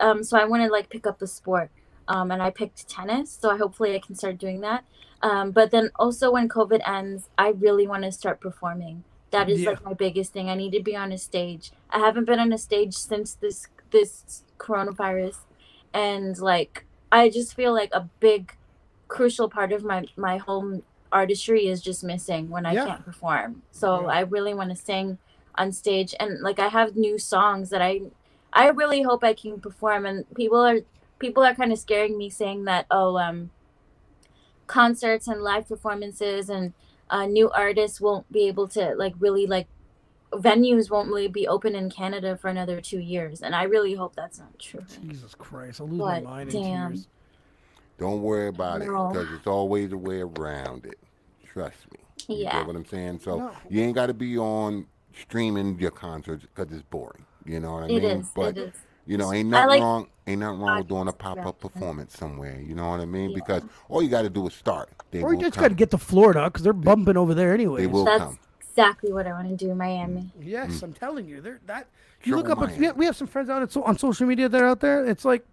Um, 0.00 0.24
so 0.24 0.38
I 0.38 0.44
want 0.44 0.62
to 0.64 0.70
like 0.70 0.88
pick 0.90 1.06
up 1.06 1.18
the 1.18 1.26
sport, 1.26 1.70
um, 2.08 2.30
and 2.30 2.42
I 2.42 2.50
picked 2.50 2.88
tennis. 2.88 3.30
So 3.40 3.50
I 3.50 3.56
hopefully 3.58 3.94
I 3.94 3.98
can 4.00 4.14
start 4.14 4.38
doing 4.38 4.60
that. 4.60 4.84
Um, 5.22 5.52
but 5.52 5.70
then 5.70 5.90
also 5.96 6.30
when 6.32 6.48
COVID 6.48 6.86
ends, 6.86 7.28
I 7.38 7.48
really 7.50 7.86
want 7.86 8.02
to 8.04 8.12
start 8.12 8.40
performing. 8.40 9.04
That 9.30 9.48
is 9.48 9.62
Yeah. 9.62 9.70
like 9.70 9.84
my 9.84 9.94
biggest 9.94 10.32
thing. 10.32 10.48
I 10.50 10.54
need 10.54 10.72
to 10.72 10.82
be 10.82 10.94
on 10.96 11.10
a 11.12 11.18
stage. 11.18 11.72
I 11.90 11.98
haven't 11.98 12.24
been 12.26 12.38
on 12.38 12.52
a 12.52 12.58
stage 12.58 12.94
since 12.94 13.34
this 13.34 13.68
this 13.90 14.42
coronavirus, 14.58 15.38
and 15.92 16.38
like 16.38 16.84
I 17.12 17.28
just 17.30 17.54
feel 17.54 17.72
like 17.72 17.90
a 17.92 18.08
big, 18.20 18.56
crucial 19.08 19.48
part 19.48 19.72
of 19.72 19.84
my 19.84 20.04
my 20.16 20.36
whole 20.38 20.82
artistry 21.14 21.66
is 21.68 21.80
just 21.80 22.04
missing 22.04 22.50
when 22.50 22.66
I 22.66 22.72
Yeah. 22.74 22.84
can't 22.86 23.04
perform. 23.04 23.62
So 23.70 24.02
Yeah. 24.02 24.06
I 24.08 24.20
really 24.20 24.52
want 24.52 24.70
to 24.70 24.76
sing 24.76 25.18
on 25.54 25.72
stage, 25.72 26.14
and 26.18 26.40
like 26.40 26.58
I 26.58 26.68
have 26.68 26.96
new 26.96 27.18
songs 27.18 27.70
that 27.70 27.80
I 27.80 28.02
I 28.52 28.68
really 28.68 29.02
hope 29.02 29.24
I 29.24 29.34
can 29.34 29.60
perform. 29.60 30.04
And 30.06 30.24
people 30.34 30.58
are 30.58 30.80
people 31.18 31.42
are 31.42 31.54
kind 31.54 31.72
of 31.72 31.78
scaring 31.78 32.18
me, 32.18 32.28
saying 32.30 32.64
that 32.64 32.86
oh 32.90 33.16
um 33.18 33.50
concerts 34.66 35.28
and 35.28 35.42
live 35.42 35.68
performances 35.68 36.48
and 36.48 36.72
uh, 37.10 37.26
new 37.26 37.50
artists 37.50 38.00
won't 38.00 38.30
be 38.32 38.48
able 38.48 38.66
to 38.66 38.94
like 38.96 39.14
really 39.18 39.46
like 39.46 39.68
venues 40.32 40.90
won't 40.90 41.08
really 41.08 41.28
be 41.28 41.46
open 41.46 41.74
in 41.74 41.90
Canada 41.90 42.36
for 42.36 42.48
another 42.48 42.80
two 42.80 42.98
years, 42.98 43.40
and 43.42 43.54
I 43.54 43.64
really 43.64 43.94
hope 43.94 44.16
that's 44.16 44.38
not 44.38 44.58
true. 44.58 44.84
Jesus 44.88 45.34
Christ, 45.34 45.80
I'll 45.80 45.88
lose 45.88 46.00
my 46.00 46.20
mind 46.20 46.50
in 46.50 46.62
damn. 46.62 46.92
tears. 46.92 47.06
Don't 47.98 48.22
worry 48.22 48.48
about 48.48 48.82
it 48.82 48.86
because 48.86 49.30
it's 49.32 49.46
always 49.46 49.92
a 49.92 49.96
way 49.98 50.20
around 50.20 50.84
it. 50.86 50.98
Trust 51.44 51.76
me. 51.92 52.00
You 52.28 52.44
Yeah. 52.44 52.58
get 52.58 52.66
what 52.66 52.76
I'm 52.76 52.84
saying? 52.86 53.20
So 53.20 53.38
No. 53.38 53.50
you 53.68 53.82
ain't 53.82 53.94
got 53.94 54.06
to 54.06 54.14
be 54.14 54.36
on 54.38 54.86
streaming 55.16 55.78
your 55.78 55.90
concerts 55.92 56.44
because 56.44 56.72
it's 56.72 56.82
boring. 56.82 57.24
You 57.44 57.60
know 57.60 57.74
what 57.74 57.84
I 57.84 57.86
It 57.86 58.02
mean? 58.02 58.04
is. 58.04 58.26
But 58.34 58.56
it 58.56 58.68
is. 58.68 58.74
you 59.06 59.16
know, 59.18 59.32
ain't 59.32 59.48
nothing 59.50 59.68
like 59.68 59.80
wrong. 59.82 60.08
Ain't 60.26 60.40
nothing 60.40 60.60
wrong 60.60 60.78
with 60.78 60.88
doing 60.88 61.08
a 61.08 61.12
pop 61.12 61.44
up 61.44 61.60
performance 61.60 62.16
somewhere. 62.16 62.58
You 62.60 62.74
know 62.74 62.88
what 62.88 63.00
I 63.00 63.04
mean? 63.04 63.30
Yeah. 63.30 63.34
Because 63.34 63.62
all 63.88 64.02
you 64.02 64.08
got 64.08 64.22
to 64.22 64.30
do 64.30 64.46
is 64.46 64.54
start. 64.54 64.88
They 65.10 65.22
Or 65.22 65.30
you 65.32 65.36
will 65.36 65.42
just 65.44 65.58
got 65.58 65.68
to 65.68 65.74
get 65.74 65.90
to 65.90 65.98
Florida 65.98 66.44
because 66.46 66.62
they're 66.64 66.72
bumping 66.72 67.16
over 67.16 67.34
there 67.34 67.52
anyway. 67.52 67.82
They 67.82 67.86
will 67.86 68.04
That's 68.06 68.24
come. 68.24 68.38
exactly 68.60 69.12
what 69.12 69.26
I 69.26 69.32
want 69.32 69.48
to 69.50 69.56
do 69.56 69.70
in 69.70 69.76
Miami. 69.76 70.30
Yes, 70.40 70.70
mm. 70.80 70.82
I'm 70.84 70.92
telling 70.94 71.26
you, 71.28 71.40
they're 71.42 71.60
that. 71.66 71.88
You 72.24 72.36
look 72.36 72.48
up. 72.48 72.58
We 72.58 72.66
Miami. 72.66 72.86
have, 72.86 72.96
we 72.96 73.04
have 73.04 73.16
some 73.16 73.26
friends 73.26 73.50
out 73.50 73.62
at, 73.62 73.70
so, 73.70 73.82
on 73.82 73.98
social 73.98 74.26
media 74.26 74.48
that 74.48 74.62
are 74.62 74.66
out 74.66 74.80
there. 74.80 75.04
It's 75.04 75.26
like 75.26 75.40
it, 75.42 75.46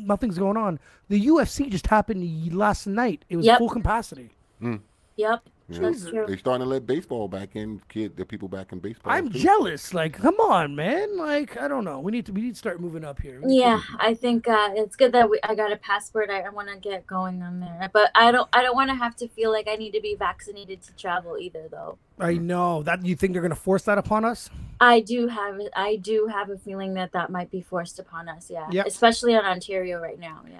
nothing's 0.00 0.38
going 0.38 0.56
on. 0.56 0.78
The 1.08 1.26
UFC 1.26 1.68
just 1.70 1.86
happened 1.88 2.52
last 2.54 2.86
night. 2.86 3.24
It 3.28 3.36
was 3.36 3.46
Yep. 3.46 3.58
full 3.58 3.68
capacity. 3.68 4.30
Hmm. 4.60 4.76
Yep, 5.16 5.40
You 5.70 5.80
know, 5.80 5.90
that's 5.90 6.06
true. 6.08 6.36
starting 6.36 6.64
to 6.64 6.68
let 6.70 6.86
baseball 6.86 7.28
back 7.28 7.54
in. 7.54 7.80
Kid, 7.88 8.16
the 8.16 8.24
people 8.24 8.48
back 8.48 8.72
in 8.72 8.78
baseball. 8.80 9.12
I'm 9.12 9.30
too. 9.30 9.38
jealous. 9.38 9.94
Like, 9.94 10.14
come 10.14 10.34
on, 10.40 10.74
man. 10.74 11.16
Like, 11.16 11.56
I 11.60 11.68
don't 11.68 11.84
know. 11.84 12.00
We 12.00 12.12
need 12.12 12.26
to. 12.26 12.32
We 12.32 12.40
need 12.42 12.54
to 12.54 12.58
start 12.58 12.80
moving 12.80 13.04
up 13.04 13.20
here. 13.20 13.40
We 13.40 13.46
need 13.46 13.58
to- 13.60 13.66
Yeah, 13.66 13.80
I 13.98 14.14
think 14.14 14.48
uh, 14.48 14.70
it's 14.74 14.96
good 14.96 15.12
that 15.12 15.30
we, 15.30 15.38
I 15.44 15.54
got 15.54 15.72
a 15.72 15.76
passport. 15.76 16.30
I, 16.30 16.40
I 16.40 16.48
want 16.50 16.68
to 16.68 16.76
get 16.76 17.06
going 17.06 17.42
on 17.42 17.60
there, 17.60 17.88
but 17.92 18.10
I 18.14 18.32
don't. 18.32 18.48
I 18.52 18.62
don't 18.62 18.74
want 18.74 18.90
to 18.90 18.96
have 18.96 19.14
to 19.16 19.28
feel 19.28 19.50
like 19.52 19.68
I 19.68 19.76
need 19.76 19.92
to 19.92 20.00
be 20.00 20.14
vaccinated 20.14 20.82
to 20.82 20.92
travel 20.96 21.38
either, 21.38 21.68
though. 21.70 21.98
I 22.18 22.34
know 22.34 22.82
that. 22.82 23.04
You 23.06 23.16
think 23.16 23.32
they're 23.32 23.42
gonna 23.42 23.54
force 23.54 23.84
that 23.84 23.98
upon 23.98 24.24
us? 24.24 24.50
I 24.80 25.00
do 25.00 25.28
have. 25.28 25.60
I 25.76 25.96
do 25.96 26.26
have 26.26 26.50
a 26.50 26.58
feeling 26.58 26.94
that 26.94 27.12
that 27.12 27.30
might 27.30 27.50
be 27.50 27.60
forced 27.62 27.98
upon 27.98 28.28
us. 28.28 28.50
Yeah, 28.50 28.68
Yep. 28.70 28.86
especially 28.86 29.34
in 29.34 29.40
Ontario 29.44 30.00
right 30.00 30.18
now. 30.18 30.40
Yeah. 30.50 30.58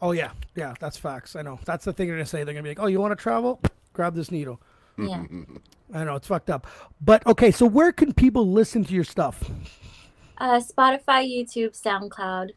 Oh 0.00 0.12
yeah, 0.12 0.32
yeah. 0.56 0.74
That's 0.80 0.96
facts. 0.96 1.36
I 1.36 1.42
know. 1.42 1.60
That's 1.64 1.84
the 1.84 1.92
thing 1.92 2.08
they're 2.08 2.16
gonna 2.16 2.26
say. 2.26 2.44
They're 2.44 2.54
gonna 2.54 2.64
be 2.64 2.70
like, 2.70 2.80
"Oh, 2.80 2.86
you 2.86 3.00
want 3.00 3.12
to 3.16 3.22
travel? 3.22 3.60
Grab 3.92 4.14
this 4.14 4.30
needle." 4.30 4.60
Yeah. 4.98 5.24
I 5.94 6.04
know 6.04 6.16
it's 6.16 6.28
fucked 6.28 6.50
up. 6.50 6.66
But 7.00 7.26
okay, 7.26 7.50
so 7.50 7.66
where 7.66 7.92
can 7.92 8.12
people 8.12 8.46
listen 8.46 8.84
to 8.84 8.94
your 8.94 9.04
stuff? 9.04 9.50
Uh, 10.38 10.60
Spotify, 10.60 11.26
YouTube, 11.26 11.80
SoundCloud. 11.80 12.50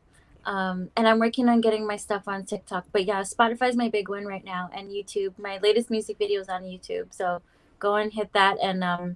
Um, 0.46 0.90
and 0.96 1.08
I'm 1.08 1.20
working 1.20 1.50
on 1.50 1.60
getting 1.60 1.88
my 1.88 1.98
stuff 1.98 2.28
on 2.28 2.46
TikTok. 2.46 2.86
But 2.92 3.06
yeah, 3.06 3.22
Spotify's 3.22 3.76
my 3.76 3.90
big 3.90 4.10
one 4.10 4.26
right 4.26 4.44
now, 4.44 4.70
and 4.74 4.90
YouTube. 4.90 5.38
My 5.38 5.58
latest 5.62 5.90
music 5.90 6.20
videos 6.20 6.50
on 6.50 6.64
YouTube. 6.64 7.14
So 7.14 7.42
go 7.80 7.96
and 7.96 8.14
hit 8.14 8.32
that 8.34 8.58
and 8.62 8.84
um, 8.84 9.16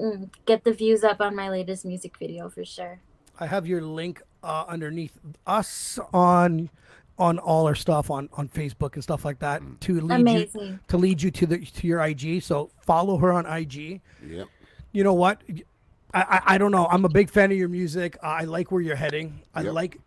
mm, 0.00 0.28
get 0.46 0.64
the 0.64 0.72
views 0.72 1.04
up 1.04 1.20
on 1.20 1.36
my 1.36 1.50
latest 1.50 1.84
music 1.84 2.16
video 2.18 2.48
for 2.48 2.64
sure. 2.64 3.00
I 3.38 3.46
have 3.46 3.66
your 3.66 3.82
link 3.82 4.22
uh, 4.42 4.64
underneath 4.68 5.18
us 5.46 5.98
on 6.12 6.70
on 7.18 7.38
all 7.38 7.66
our 7.66 7.74
stuff 7.74 8.10
on 8.10 8.28
on 8.34 8.48
Facebook 8.48 8.94
and 8.94 9.02
stuff 9.02 9.24
like 9.24 9.38
that 9.40 9.62
mm. 9.62 9.78
to 9.80 10.00
lead 10.00 10.28
you 10.28 10.78
to 10.88 10.96
lead 10.96 11.22
you 11.22 11.30
to 11.30 11.46
the 11.46 11.64
to 11.64 11.86
your 11.86 12.00
IG. 12.00 12.42
So 12.42 12.70
follow 12.80 13.16
her 13.18 13.32
on 13.32 13.46
IG. 13.46 14.00
Yep. 14.26 14.48
You 14.92 15.04
know 15.04 15.14
what? 15.14 15.42
I 16.14 16.22
I, 16.22 16.40
I 16.54 16.58
don't 16.58 16.72
know. 16.72 16.86
I'm 16.90 17.04
a 17.04 17.08
big 17.08 17.30
fan 17.30 17.50
of 17.52 17.58
your 17.58 17.68
music. 17.68 18.16
I 18.22 18.44
like 18.44 18.72
where 18.72 18.80
you're 18.80 18.96
heading. 18.96 19.40
I 19.54 19.62
Yep. 19.62 19.74
like 19.74 19.98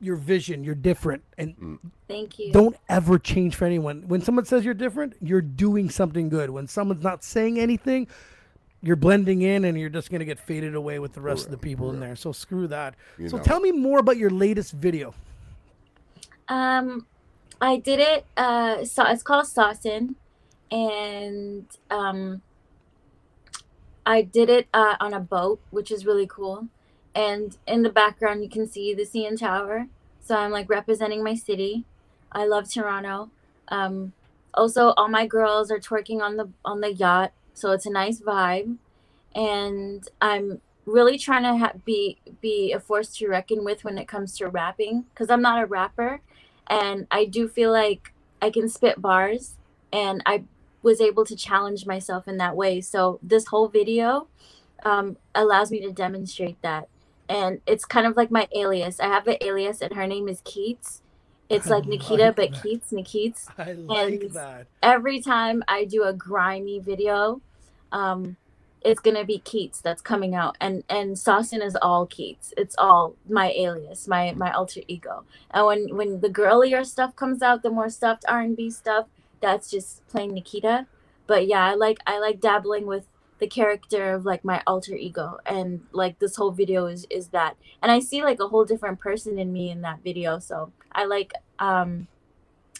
your 0.00 0.16
vision. 0.16 0.64
You're 0.64 0.74
different, 0.74 1.22
and 1.38 1.56
mm. 1.56 1.78
Thank 2.08 2.38
you. 2.38 2.52
don't 2.52 2.76
ever 2.88 3.18
change 3.18 3.54
for 3.54 3.64
anyone. 3.64 4.04
When 4.08 4.20
someone 4.20 4.44
says 4.44 4.64
you're 4.64 4.74
different, 4.74 5.14
you're 5.20 5.42
doing 5.42 5.90
something 5.90 6.28
good. 6.28 6.50
When 6.50 6.66
someone's 6.66 7.04
not 7.04 7.22
saying 7.22 7.58
anything, 7.58 8.06
you're 8.82 8.96
blending 8.96 9.42
in 9.42 9.64
and 9.64 9.78
you're 9.78 9.90
just 9.90 10.10
gonna 10.10 10.24
get 10.24 10.38
faded 10.38 10.74
away 10.74 10.98
with 10.98 11.12
the 11.12 11.20
rest 11.20 11.46
of 11.46 11.50
the 11.50 11.58
people 11.58 11.90
in 11.90 12.00
there. 12.00 12.16
So 12.16 12.32
screw 12.32 12.66
that. 12.68 12.96
You 13.18 13.28
so 13.28 13.36
know. 13.36 13.42
tell 13.42 13.60
me 13.60 13.72
more 13.72 13.98
about 13.98 14.16
your 14.16 14.30
latest 14.30 14.72
video. 14.72 15.14
Um, 16.50 17.06
I 17.60 17.78
did 17.78 18.00
it. 18.00 18.26
Uh, 18.36 18.84
so 18.84 19.04
it's 19.06 19.22
called 19.22 19.46
Saucin, 19.46 20.16
and 20.70 21.66
um, 21.90 22.42
I 24.04 24.22
did 24.22 24.50
it 24.50 24.66
uh, 24.74 24.96
on 25.00 25.14
a 25.14 25.20
boat, 25.20 25.60
which 25.70 25.90
is 25.90 26.04
really 26.04 26.26
cool. 26.26 26.66
And 27.14 27.56
in 27.66 27.82
the 27.82 27.90
background, 27.90 28.42
you 28.42 28.48
can 28.48 28.66
see 28.66 28.92
the 28.94 29.04
CN 29.04 29.38
Tower. 29.38 29.86
So 30.20 30.36
I'm 30.36 30.50
like 30.50 30.68
representing 30.68 31.22
my 31.22 31.34
city. 31.34 31.84
I 32.32 32.46
love 32.46 32.70
Toronto. 32.70 33.30
Um, 33.68 34.12
also, 34.54 34.88
all 34.96 35.08
my 35.08 35.26
girls 35.26 35.70
are 35.70 35.78
twerking 35.78 36.20
on 36.20 36.36
the 36.36 36.48
on 36.64 36.80
the 36.80 36.92
yacht, 36.92 37.32
so 37.54 37.70
it's 37.70 37.86
a 37.86 37.90
nice 37.90 38.20
vibe. 38.20 38.76
And 39.34 40.08
I'm 40.20 40.60
really 40.86 41.18
trying 41.18 41.44
to 41.44 41.56
ha- 41.56 41.72
be 41.84 42.18
be 42.40 42.72
a 42.72 42.80
force 42.80 43.16
to 43.18 43.28
reckon 43.28 43.64
with 43.64 43.84
when 43.84 43.98
it 43.98 44.08
comes 44.08 44.36
to 44.38 44.48
rapping, 44.48 45.04
because 45.14 45.30
I'm 45.30 45.42
not 45.42 45.62
a 45.62 45.66
rapper, 45.66 46.20
and 46.70 47.06
I 47.10 47.26
do 47.26 47.48
feel 47.48 47.70
like 47.72 48.14
I 48.40 48.48
can 48.50 48.68
spit 48.70 49.02
bars, 49.02 49.56
and 49.92 50.22
I 50.24 50.44
was 50.82 51.00
able 51.02 51.26
to 51.26 51.36
challenge 51.36 51.84
myself 51.84 52.26
in 52.26 52.38
that 52.38 52.56
way. 52.56 52.80
So 52.80 53.18
this 53.22 53.48
whole 53.48 53.68
video 53.68 54.28
um, 54.84 55.18
allows 55.34 55.70
me 55.70 55.80
to 55.82 55.92
demonstrate 55.92 56.62
that, 56.62 56.88
and 57.28 57.60
it's 57.66 57.84
kind 57.84 58.06
of 58.06 58.16
like 58.16 58.30
my 58.30 58.48
alias. 58.56 58.98
I 59.00 59.08
have 59.08 59.26
an 59.26 59.36
alias, 59.42 59.82
and 59.82 59.92
her 59.94 60.06
name 60.06 60.28
is 60.28 60.40
Keats. 60.44 61.02
It's 61.50 61.66
I 61.70 61.74
like 61.74 61.86
Nikita, 61.86 62.26
like 62.28 62.36
but 62.36 62.50
that. 62.52 62.62
Keats, 62.62 62.92
Nikits 62.92 63.48
I 63.58 63.72
like 63.72 64.22
And- 64.22 64.30
that. 64.32 64.66
every 64.82 65.20
time 65.20 65.62
I 65.68 65.84
do 65.84 66.04
a 66.04 66.12
grimy 66.14 66.78
video, 66.78 67.42
um, 67.92 68.36
it's 68.82 69.00
gonna 69.00 69.24
be 69.24 69.38
Keats 69.38 69.80
that's 69.80 70.02
coming 70.02 70.34
out, 70.34 70.56
and 70.60 70.84
and 70.88 71.16
Saucin 71.16 71.62
is 71.64 71.76
all 71.80 72.06
Keats. 72.06 72.54
It's 72.56 72.74
all 72.78 73.14
my 73.28 73.50
alias, 73.50 74.08
my 74.08 74.32
my 74.32 74.52
alter 74.52 74.80
ego. 74.88 75.24
And 75.50 75.66
when 75.66 75.96
when 75.96 76.20
the 76.20 76.28
girlier 76.30 76.84
stuff 76.84 77.14
comes 77.16 77.42
out, 77.42 77.62
the 77.62 77.70
more 77.70 77.90
stuffed 77.90 78.24
R 78.28 78.40
and 78.40 78.56
B 78.56 78.70
stuff, 78.70 79.06
that's 79.40 79.70
just 79.70 80.06
plain 80.08 80.32
Nikita. 80.34 80.86
But 81.26 81.46
yeah, 81.46 81.64
I 81.64 81.74
like 81.74 81.98
I 82.06 82.18
like 82.18 82.40
dabbling 82.40 82.86
with 82.86 83.06
the 83.38 83.46
character 83.46 84.12
of 84.12 84.24
like 84.24 84.44
my 84.44 84.62
alter 84.66 84.94
ego, 84.94 85.38
and 85.44 85.82
like 85.92 86.18
this 86.18 86.36
whole 86.36 86.50
video 86.50 86.86
is 86.86 87.06
is 87.10 87.28
that. 87.28 87.56
And 87.82 87.92
I 87.92 88.00
see 88.00 88.22
like 88.22 88.40
a 88.40 88.48
whole 88.48 88.64
different 88.64 88.98
person 88.98 89.38
in 89.38 89.52
me 89.52 89.70
in 89.70 89.82
that 89.82 90.02
video. 90.02 90.38
So 90.38 90.72
I 90.92 91.04
like 91.04 91.32
um, 91.58 92.08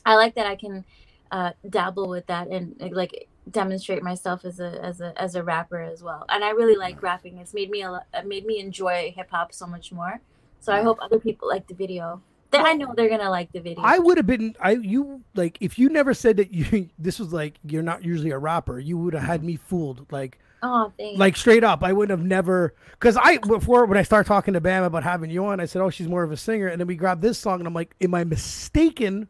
I 0.06 0.14
like 0.16 0.34
that 0.36 0.46
I 0.46 0.56
can 0.56 0.84
uh 1.30 1.52
dabble 1.68 2.08
with 2.08 2.26
that 2.26 2.48
and 2.48 2.74
like 2.92 3.28
demonstrate 3.48 4.02
myself 4.02 4.44
as 4.44 4.60
a 4.60 4.84
as 4.84 5.00
a 5.00 5.12
as 5.20 5.34
a 5.34 5.42
rapper 5.42 5.80
as 5.80 6.02
well. 6.02 6.24
And 6.28 6.44
I 6.44 6.50
really 6.50 6.76
like 6.76 7.02
rapping. 7.02 7.38
It's 7.38 7.54
made 7.54 7.70
me 7.70 7.82
a 7.82 8.04
made 8.24 8.46
me 8.46 8.58
enjoy 8.58 9.12
hip 9.16 9.30
hop 9.30 9.52
so 9.52 9.66
much 9.66 9.92
more. 9.92 10.20
So 10.60 10.72
I 10.72 10.82
hope 10.82 10.98
other 11.00 11.18
people 11.18 11.48
like 11.48 11.66
the 11.66 11.74
video. 11.74 12.22
That 12.50 12.66
I 12.66 12.72
know 12.72 12.92
they're 12.96 13.08
gonna 13.08 13.30
like 13.30 13.52
the 13.52 13.60
video. 13.60 13.82
I 13.84 13.98
would 13.98 14.16
have 14.16 14.26
been 14.26 14.56
I 14.60 14.72
you 14.72 15.22
like 15.34 15.56
if 15.60 15.78
you 15.78 15.88
never 15.88 16.14
said 16.14 16.36
that 16.38 16.52
you 16.52 16.88
this 16.98 17.18
was 17.18 17.32
like 17.32 17.54
you're 17.64 17.82
not 17.82 18.04
usually 18.04 18.30
a 18.30 18.38
rapper, 18.38 18.78
you 18.78 18.98
would 18.98 19.14
have 19.14 19.22
had 19.22 19.44
me 19.44 19.56
fooled. 19.56 20.06
Like 20.10 20.38
oh, 20.62 20.92
thanks. 20.98 21.18
like 21.18 21.36
straight 21.36 21.62
up, 21.62 21.84
I 21.84 21.92
wouldn't 21.92 22.18
have 22.18 22.26
never 22.26 22.74
because 22.92 23.16
I 23.16 23.38
before 23.38 23.86
when 23.86 23.98
I 23.98 24.02
started 24.02 24.28
talking 24.28 24.54
to 24.54 24.60
Bam 24.60 24.82
about 24.82 25.04
having 25.04 25.30
you 25.30 25.46
on, 25.46 25.60
I 25.60 25.66
said, 25.66 25.80
"Oh, 25.80 25.90
she's 25.90 26.08
more 26.08 26.24
of 26.24 26.32
a 26.32 26.36
singer," 26.36 26.66
and 26.66 26.80
then 26.80 26.88
we 26.88 26.96
grabbed 26.96 27.22
this 27.22 27.38
song, 27.38 27.60
and 27.60 27.68
I'm 27.68 27.74
like, 27.74 27.94
"Am 28.00 28.14
I 28.14 28.24
mistaken 28.24 29.28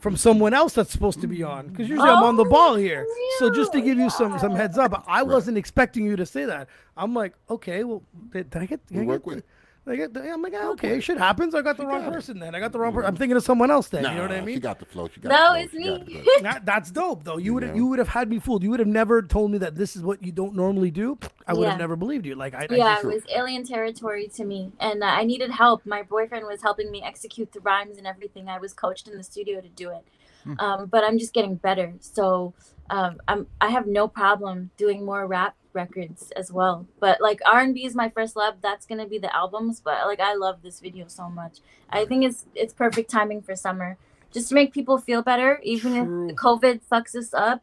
from 0.00 0.16
someone 0.16 0.54
else 0.54 0.74
that's 0.74 0.90
supposed 0.90 1.20
to 1.20 1.26
be 1.26 1.42
on?" 1.42 1.68
Because 1.68 1.88
usually 1.88 2.08
I'm 2.08 2.22
on 2.22 2.36
the 2.36 2.44
Oh, 2.44 2.50
ball 2.50 2.74
here. 2.76 3.06
So 3.38 3.50
just 3.50 3.72
to 3.72 3.78
real? 3.78 3.86
give 3.86 3.98
you 3.98 4.10
some 4.10 4.38
some 4.38 4.54
heads 4.54 4.78
up, 4.78 5.04
I 5.06 5.22
wasn't 5.22 5.58
expecting 5.58 6.04
you 6.04 6.16
to 6.16 6.26
say 6.26 6.44
that. 6.44 6.68
I'm 6.96 7.14
like, 7.14 7.34
okay, 7.48 7.84
well, 7.84 8.02
did, 8.32 8.50
did 8.50 8.62
I 8.62 8.66
get? 8.66 8.86
Did 8.86 8.96
We'll 8.98 9.06
work 9.06 9.24
get 9.24 9.36
with 9.36 9.44
it. 9.92 10.12
did 10.12 10.22
I 10.22 10.26
get 10.26 10.32
I'm 10.34 10.42
like, 10.42 10.54
ah, 10.56 10.70
okay, 10.72 11.00
shit 11.00 11.18
happens. 11.18 11.54
I 11.54 11.62
got 11.62 11.76
the 11.76 11.86
wrong 11.86 12.02
got 12.02 12.08
it. 12.08 12.14
person 12.14 12.38
then. 12.38 12.54
I 12.54 12.60
got 12.60 12.72
the 12.72 12.78
wrong 12.78 12.92
person. 12.92 13.08
I'm 13.08 13.16
thinking 13.16 13.36
of 13.36 13.42
someone 13.42 13.70
else 13.70 13.88
then. 13.88 14.04
you 14.04 14.10
know 14.14 14.22
what 14.22 14.32
I 14.32 14.40
mean? 14.40 14.56
She 14.56 14.60
got 14.60 14.78
the 14.78 14.86
flow. 14.86 15.08
She 15.12 15.20
got 15.20 15.30
No, 15.30 15.54
the 15.54 15.60
it's 15.60 15.72
flow. 15.72 16.04
She 16.06 16.14
me. 16.14 16.30
That, 16.42 16.64
that's 16.64 16.90
dope 16.90 17.24
though. 17.24 17.36
You 17.36 17.54
would 17.54 17.62
have 17.62 17.76
you 17.76 17.86
would 17.86 17.98
have 17.98 18.08
had 18.08 18.28
me 18.28 18.38
fooled. 18.38 18.62
You 18.62 18.70
would 18.70 18.80
have 18.80 18.88
never 18.88 19.22
told 19.22 19.50
me 19.50 19.58
that 19.58 19.76
this 19.76 19.96
is 19.96 20.02
what 20.02 20.24
you 20.24 20.32
don't 20.32 20.54
normally 20.54 20.90
do. 20.90 21.18
I 21.46 21.54
would 21.54 21.68
have 21.68 21.78
never 21.78 21.96
believed 21.96 22.26
you. 22.26 22.34
Like 22.34 22.54
I, 22.54 22.66
I 22.70 22.74
yeah, 22.74 22.94
just, 22.94 23.04
it 23.04 23.08
was 23.08 23.22
alien 23.34 23.64
territory 23.64 24.28
to 24.28 24.44
me, 24.44 24.72
and 24.80 25.02
uh, 25.02 25.06
I 25.06 25.24
needed 25.24 25.50
help. 25.50 25.84
My 25.84 26.02
boyfriend 26.02 26.46
was 26.46 26.62
helping 26.62 26.90
me 26.90 27.02
execute 27.02 27.52
the 27.52 27.60
rhymes 27.60 27.98
and 27.98 28.06
everything. 28.06 28.48
I 28.48 28.58
was 28.58 28.72
coached 28.72 29.08
in 29.08 29.16
the 29.16 29.24
studio 29.24 29.60
to 29.60 29.68
do 29.68 29.90
it, 29.90 30.58
um, 30.58 30.86
but 30.86 31.04
I'm 31.04 31.18
just 31.18 31.32
getting 31.32 31.56
better. 31.56 31.94
So 32.00 32.54
um, 32.90 33.20
I'm 33.28 33.46
I 33.60 33.68
have 33.68 33.86
no 33.86 34.08
problem 34.08 34.70
doing 34.76 35.04
more 35.04 35.26
rap 35.26 35.56
records 35.72 36.30
as 36.32 36.52
well. 36.52 36.86
But 36.98 37.20
like 37.20 37.40
R&B 37.46 37.84
is 37.84 37.94
my 37.94 38.08
first 38.08 38.36
love. 38.36 38.56
That's 38.62 38.86
gonna 38.86 39.06
be 39.06 39.18
the 39.18 39.34
albums. 39.34 39.80
But 39.80 40.06
like 40.06 40.20
I 40.20 40.34
love 40.34 40.62
this 40.62 40.80
video 40.80 41.06
so 41.08 41.28
much. 41.28 41.58
I 41.90 42.04
think 42.04 42.24
it's 42.24 42.46
it's 42.54 42.72
perfect 42.72 43.10
timing 43.10 43.42
for 43.42 43.56
summer, 43.56 43.96
just 44.32 44.48
to 44.50 44.54
make 44.54 44.72
people 44.72 44.98
feel 44.98 45.22
better. 45.22 45.60
Even 45.62 45.92
True. 45.92 46.28
if 46.28 46.36
COVID 46.36 46.80
fucks 46.90 47.14
us 47.14 47.34
up, 47.34 47.62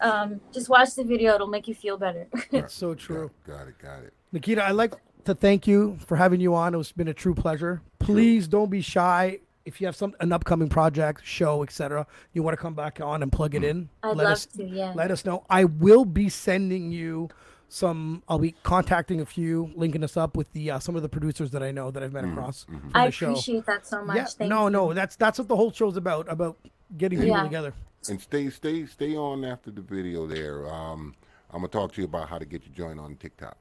um, 0.00 0.40
just 0.52 0.68
watch 0.68 0.94
the 0.94 1.04
video. 1.04 1.34
It'll 1.34 1.46
make 1.46 1.68
you 1.68 1.74
feel 1.74 1.96
better. 1.96 2.26
it's 2.52 2.74
so 2.74 2.94
true. 2.94 3.30
Got 3.46 3.68
it. 3.68 3.78
Got 3.78 4.04
it. 4.04 4.12
Nikita, 4.32 4.64
I'd 4.64 4.72
like 4.72 4.94
to 5.24 5.34
thank 5.34 5.66
you 5.66 5.98
for 6.06 6.16
having 6.16 6.40
you 6.40 6.54
on. 6.54 6.74
It's 6.74 6.92
been 6.92 7.08
a 7.08 7.14
true 7.14 7.34
pleasure. 7.34 7.82
Please 7.98 8.48
don't 8.48 8.70
be 8.70 8.80
shy. 8.80 9.40
If 9.64 9.80
you 9.80 9.86
have 9.86 9.96
some 9.96 10.14
an 10.20 10.32
upcoming 10.32 10.68
project, 10.68 11.22
show, 11.24 11.62
etc., 11.62 12.06
you 12.32 12.42
want 12.42 12.56
to 12.56 12.60
come 12.62 12.74
back 12.74 13.00
on 13.00 13.22
and 13.22 13.30
plug 13.30 13.54
it 13.54 13.62
in, 13.64 13.88
I'd 14.02 14.08
let 14.16 14.24
love 14.24 14.32
us 14.32 14.46
to. 14.46 14.64
Yeah. 14.64 14.92
let 14.94 15.10
us 15.10 15.24
know. 15.24 15.44
I 15.50 15.64
will 15.64 16.04
be 16.04 16.28
sending 16.28 16.90
you 16.92 17.28
some. 17.68 18.22
I'll 18.28 18.38
be 18.38 18.54
contacting 18.62 19.20
a 19.20 19.26
few, 19.26 19.70
linking 19.76 20.02
us 20.02 20.16
up 20.16 20.36
with 20.36 20.52
the 20.52 20.70
uh, 20.72 20.78
some 20.78 20.96
of 20.96 21.02
the 21.02 21.08
producers 21.08 21.50
that 21.52 21.62
I 21.62 21.70
know 21.72 21.90
that 21.90 22.02
I've 22.02 22.12
met 22.12 22.24
across 22.24 22.64
from 22.64 22.90
I 22.94 23.10
show. 23.10 23.30
appreciate 23.30 23.66
that 23.66 23.86
so 23.86 24.02
much. 24.04 24.16
yeah, 24.16 24.24
Thank 24.24 24.48
no, 24.50 24.64
you. 24.64 24.70
no, 24.70 24.92
that's 24.94 25.16
that's 25.16 25.38
what 25.38 25.48
the 25.48 25.56
whole 25.56 25.70
show's 25.72 25.96
about 25.96 26.30
about 26.32 26.56
getting 26.96 27.18
people 27.20 27.36
Yeah. 27.36 27.42
together. 27.44 27.74
And 28.08 28.20
stay, 28.20 28.48
stay, 28.48 28.86
stay 28.86 29.14
on 29.14 29.44
after 29.44 29.70
the 29.70 29.82
video. 29.82 30.26
There. 30.26 30.66
Um, 30.72 31.14
I'm 31.50 31.58
gonna 31.60 31.68
talk 31.68 31.92
to 31.92 32.00
you 32.00 32.06
about 32.06 32.28
how 32.30 32.38
to 32.38 32.46
get 32.46 32.64
you 32.64 32.70
joined 32.72 32.98
on 32.98 33.16
TikTok. 33.16 33.56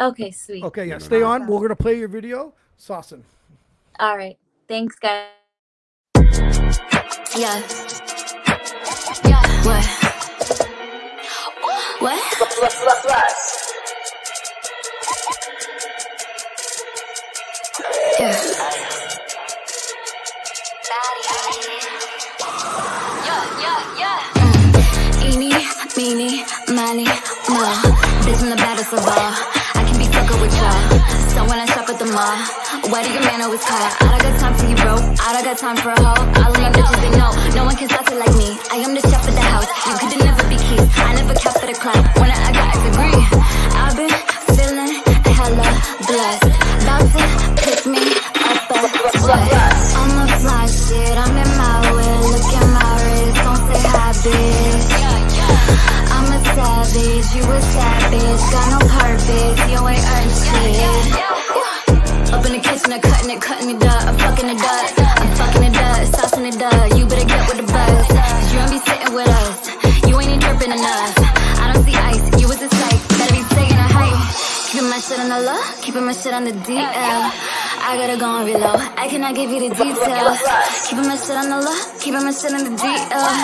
Okay, 0.00 0.32
sweet. 0.32 0.64
Okay, 0.64 0.86
yeah, 0.86 0.94
no, 0.94 0.98
stay 0.98 1.20
no. 1.20 1.26
on. 1.26 1.46
We're 1.46 1.60
gonna 1.60 1.76
play 1.76 1.96
your 1.98 2.08
video, 2.08 2.52
Saucin. 2.78 3.22
All 4.00 4.16
right. 4.16 4.36
Thanks, 4.66 4.96
guys. 4.96 5.28
Yeah. 7.36 7.60
Yeah. 9.24 9.42
What? 9.64 9.84
What? 12.00 12.20
Yeah. 18.18 18.32
Yeah, 23.24 23.44
yeah, 23.60 23.80
yeah. 23.98 24.18
Mm. 24.40 24.72
Eeny, 25.28 25.52
meeny, 25.96 26.44
miny, 26.72 27.04
mo. 27.04 27.68
Bitch, 28.24 28.40
I'm 28.40 28.48
the 28.48 28.56
baddest 28.56 28.92
of 28.94 29.00
all. 29.00 29.32
I 29.76 29.84
can 29.86 29.98
be 29.98 30.06
fucking 30.06 30.40
with 30.40 30.56
y'all. 30.56 30.80
So 31.28 31.44
when 31.44 31.58
I 31.58 31.66
shop 31.66 31.88
at 31.90 31.98
the 31.98 32.06
mall, 32.06 32.63
why 32.90 33.02
do 33.02 33.10
your 33.12 33.22
man 33.22 33.40
always 33.40 33.64
call? 33.64 33.80
I 33.80 34.12
don't 34.12 34.22
got 34.22 34.40
time 34.40 34.54
for 34.54 34.66
you, 34.68 34.76
bro. 34.76 34.94
I 35.24 35.28
don't 35.32 35.44
got 35.44 35.58
time 35.58 35.76
for 35.76 35.90
a 35.90 35.98
hoe. 36.00 36.20
All 36.42 36.52
of 36.52 36.60
my 36.60 36.70
bitches, 36.72 37.00
they 37.00 37.12
know. 37.16 37.32
No 37.56 37.64
one 37.64 37.76
can 37.76 37.88
stop 37.88 38.08
it 38.08 38.18
like 38.18 38.34
me. 38.36 38.58
I 38.70 38.76
am 38.84 38.92
the 38.92 39.00
chef 39.00 39.24
of 39.24 39.34
the 39.34 39.40
house. 39.40 39.68
You 39.88 39.94
could 39.96 40.20
never 40.20 40.44
be 40.48 40.56
keys. 40.60 40.84
I 41.00 41.14
never 41.16 41.34
cap 41.34 41.54
for 41.56 41.66
the 41.66 41.76
club. 41.78 42.02
When 42.20 42.28
I, 42.28 42.52
got 42.52 42.76
a 42.76 42.80
degree, 42.84 43.20
I've 43.78 43.96
been 43.96 44.14
feeling 44.52 44.92
hella 45.32 45.68
blessed. 46.04 46.52
About 46.84 47.04
to 47.08 47.24
pick 47.64 47.80
me 47.88 48.04
up 48.44 48.68
a? 48.68 48.88
I'm 49.96 50.12
a 50.20 50.26
fly 50.44 50.66
shit. 50.68 51.14
I'm 51.16 51.36
in 51.40 51.50
my 51.56 51.78
way. 51.96 52.14
Look 52.36 52.52
at 52.52 52.68
my 52.68 52.90
wrist. 53.00 53.36
Don't 53.44 53.62
say 53.64 53.80
hi, 53.80 54.12
bitch. 54.24 54.88
I'm 56.12 56.28
a 56.32 56.38
savage, 56.52 57.28
you 57.32 57.44
a 57.48 57.58
savage. 57.64 58.42
Got 58.52 58.66
no 58.76 58.80
purpose, 58.92 59.58
you 59.72 59.78
ain't 59.88 60.04
earned 60.04 60.34
shit. 60.36 61.33
Up 62.44 62.50
in 62.52 62.60
the 62.60 62.68
kitchen, 62.68 62.92
I'm 62.92 63.00
cutting 63.00 63.30
it, 63.32 63.40
cutting 63.40 63.70
it 63.72 63.82
up. 63.88 64.04
I'm 64.04 64.18
fucking 64.20 64.50
it 64.52 64.60
up. 64.60 64.84
I'm 65.16 65.32
fucking 65.32 65.64
it 65.64 65.76
up, 65.80 65.96
saucing 66.12 66.44
it 66.44 66.60
up. 66.60 66.92
You 66.92 67.08
better 67.08 67.24
get 67.24 67.40
with 67.48 67.56
the 67.56 67.72
buzz. 67.72 68.04
Cause 68.04 68.52
you 68.52 68.58
don't 68.60 68.68
be 68.68 68.80
sitting 68.84 69.14
with 69.16 69.32
us. 69.32 69.64
You 70.04 70.20
ain't 70.20 70.42
dripping 70.44 70.76
enough. 70.76 71.16
I 71.56 71.72
don't 71.72 71.84
see 71.88 71.96
ice, 71.96 72.20
you 72.36 72.44
was 72.44 72.60
a 72.60 72.68
sight. 72.68 73.00
Better 73.16 73.32
be 73.32 73.40
taking 73.56 73.80
a 73.80 73.88
hike. 73.88 74.20
Keeping 74.68 74.92
my 74.92 75.00
shit 75.00 75.24
on 75.24 75.32
the 75.32 75.40
low, 75.40 75.56
keeping 75.80 76.04
my 76.04 76.12
shit 76.12 76.34
on 76.36 76.44
the 76.44 76.52
DL. 76.52 76.84
I 77.80 77.96
gotta 77.96 78.20
go 78.20 78.28
on 78.28 78.44
reload. 78.44 78.76
I 78.92 79.08
cannot 79.08 79.34
give 79.34 79.48
you 79.48 79.64
the 79.64 79.72
details. 79.72 80.36
Keeping 80.84 81.08
my 81.08 81.16
shit 81.16 81.40
on 81.40 81.48
the 81.48 81.64
low, 81.64 81.80
keeping 81.96 82.28
my 82.28 82.32
shit 82.36 82.52
on 82.52 82.60
the 82.68 82.76
DL. 82.76 83.40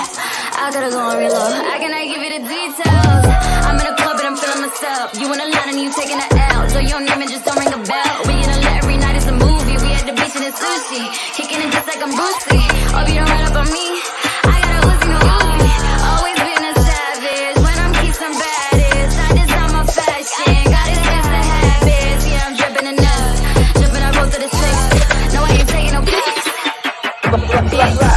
I 0.61 0.69
gotta 0.77 0.93
go 0.93 1.01
on 1.01 1.17
reload. 1.17 1.57
I 1.57 1.81
cannot 1.81 2.05
give 2.05 2.21
you 2.21 2.33
the 2.37 2.43
details. 2.45 3.25
I'm 3.65 3.81
in 3.81 3.87
a 3.89 3.97
club 3.97 4.21
and 4.21 4.29
I'm 4.29 4.37
feeling 4.37 4.61
myself. 4.61 5.17
You 5.17 5.33
in 5.33 5.41
a 5.41 5.49
line 5.49 5.73
and 5.73 5.81
you 5.81 5.89
taking 5.89 6.21
an 6.21 6.29
L. 6.53 6.69
So 6.69 6.85
your 6.85 7.01
name 7.01 7.17
and 7.17 7.31
just 7.33 7.49
don't 7.49 7.57
ring 7.57 7.73
a 7.73 7.81
bell. 7.81 8.29
We 8.29 8.45
in 8.45 8.51
a 8.53 8.60
and 10.41 10.49
it's 10.49 10.61
Lucy. 10.63 11.05
Kicking 11.37 11.61
it 11.61 11.73
just 11.73 11.87
like 11.87 12.03
I'm 12.03 12.13
Bruce 12.15 12.47
Lee. 12.51 12.65
Hope 12.97 13.09
you 13.09 13.15
don't 13.15 13.29
run 13.29 13.45
up 13.45 13.57
on 13.61 13.69
me. 13.73 13.87
I 14.45 14.57
got 14.65 14.75
a 14.77 14.87
no 15.13 15.19
Always 16.11 16.39
been 16.47 16.65
a 16.65 16.75
savage. 16.87 17.57
When 17.65 17.77
I'm 17.85 17.93
baddest. 18.41 19.15
I 19.21 19.29
design 19.37 19.71
my 19.77 19.85
fashion. 19.85 20.65
Got 20.75 20.87
habits. 21.45 22.25
Yeah, 22.27 22.47
I'm 22.47 22.55
dripping 22.57 22.89
enough. 22.95 23.35
The. 23.75 24.49
No, 25.35 25.45
I 25.45 25.51
ain't 25.59 25.69
taking 25.69 25.93
no. 28.01 28.10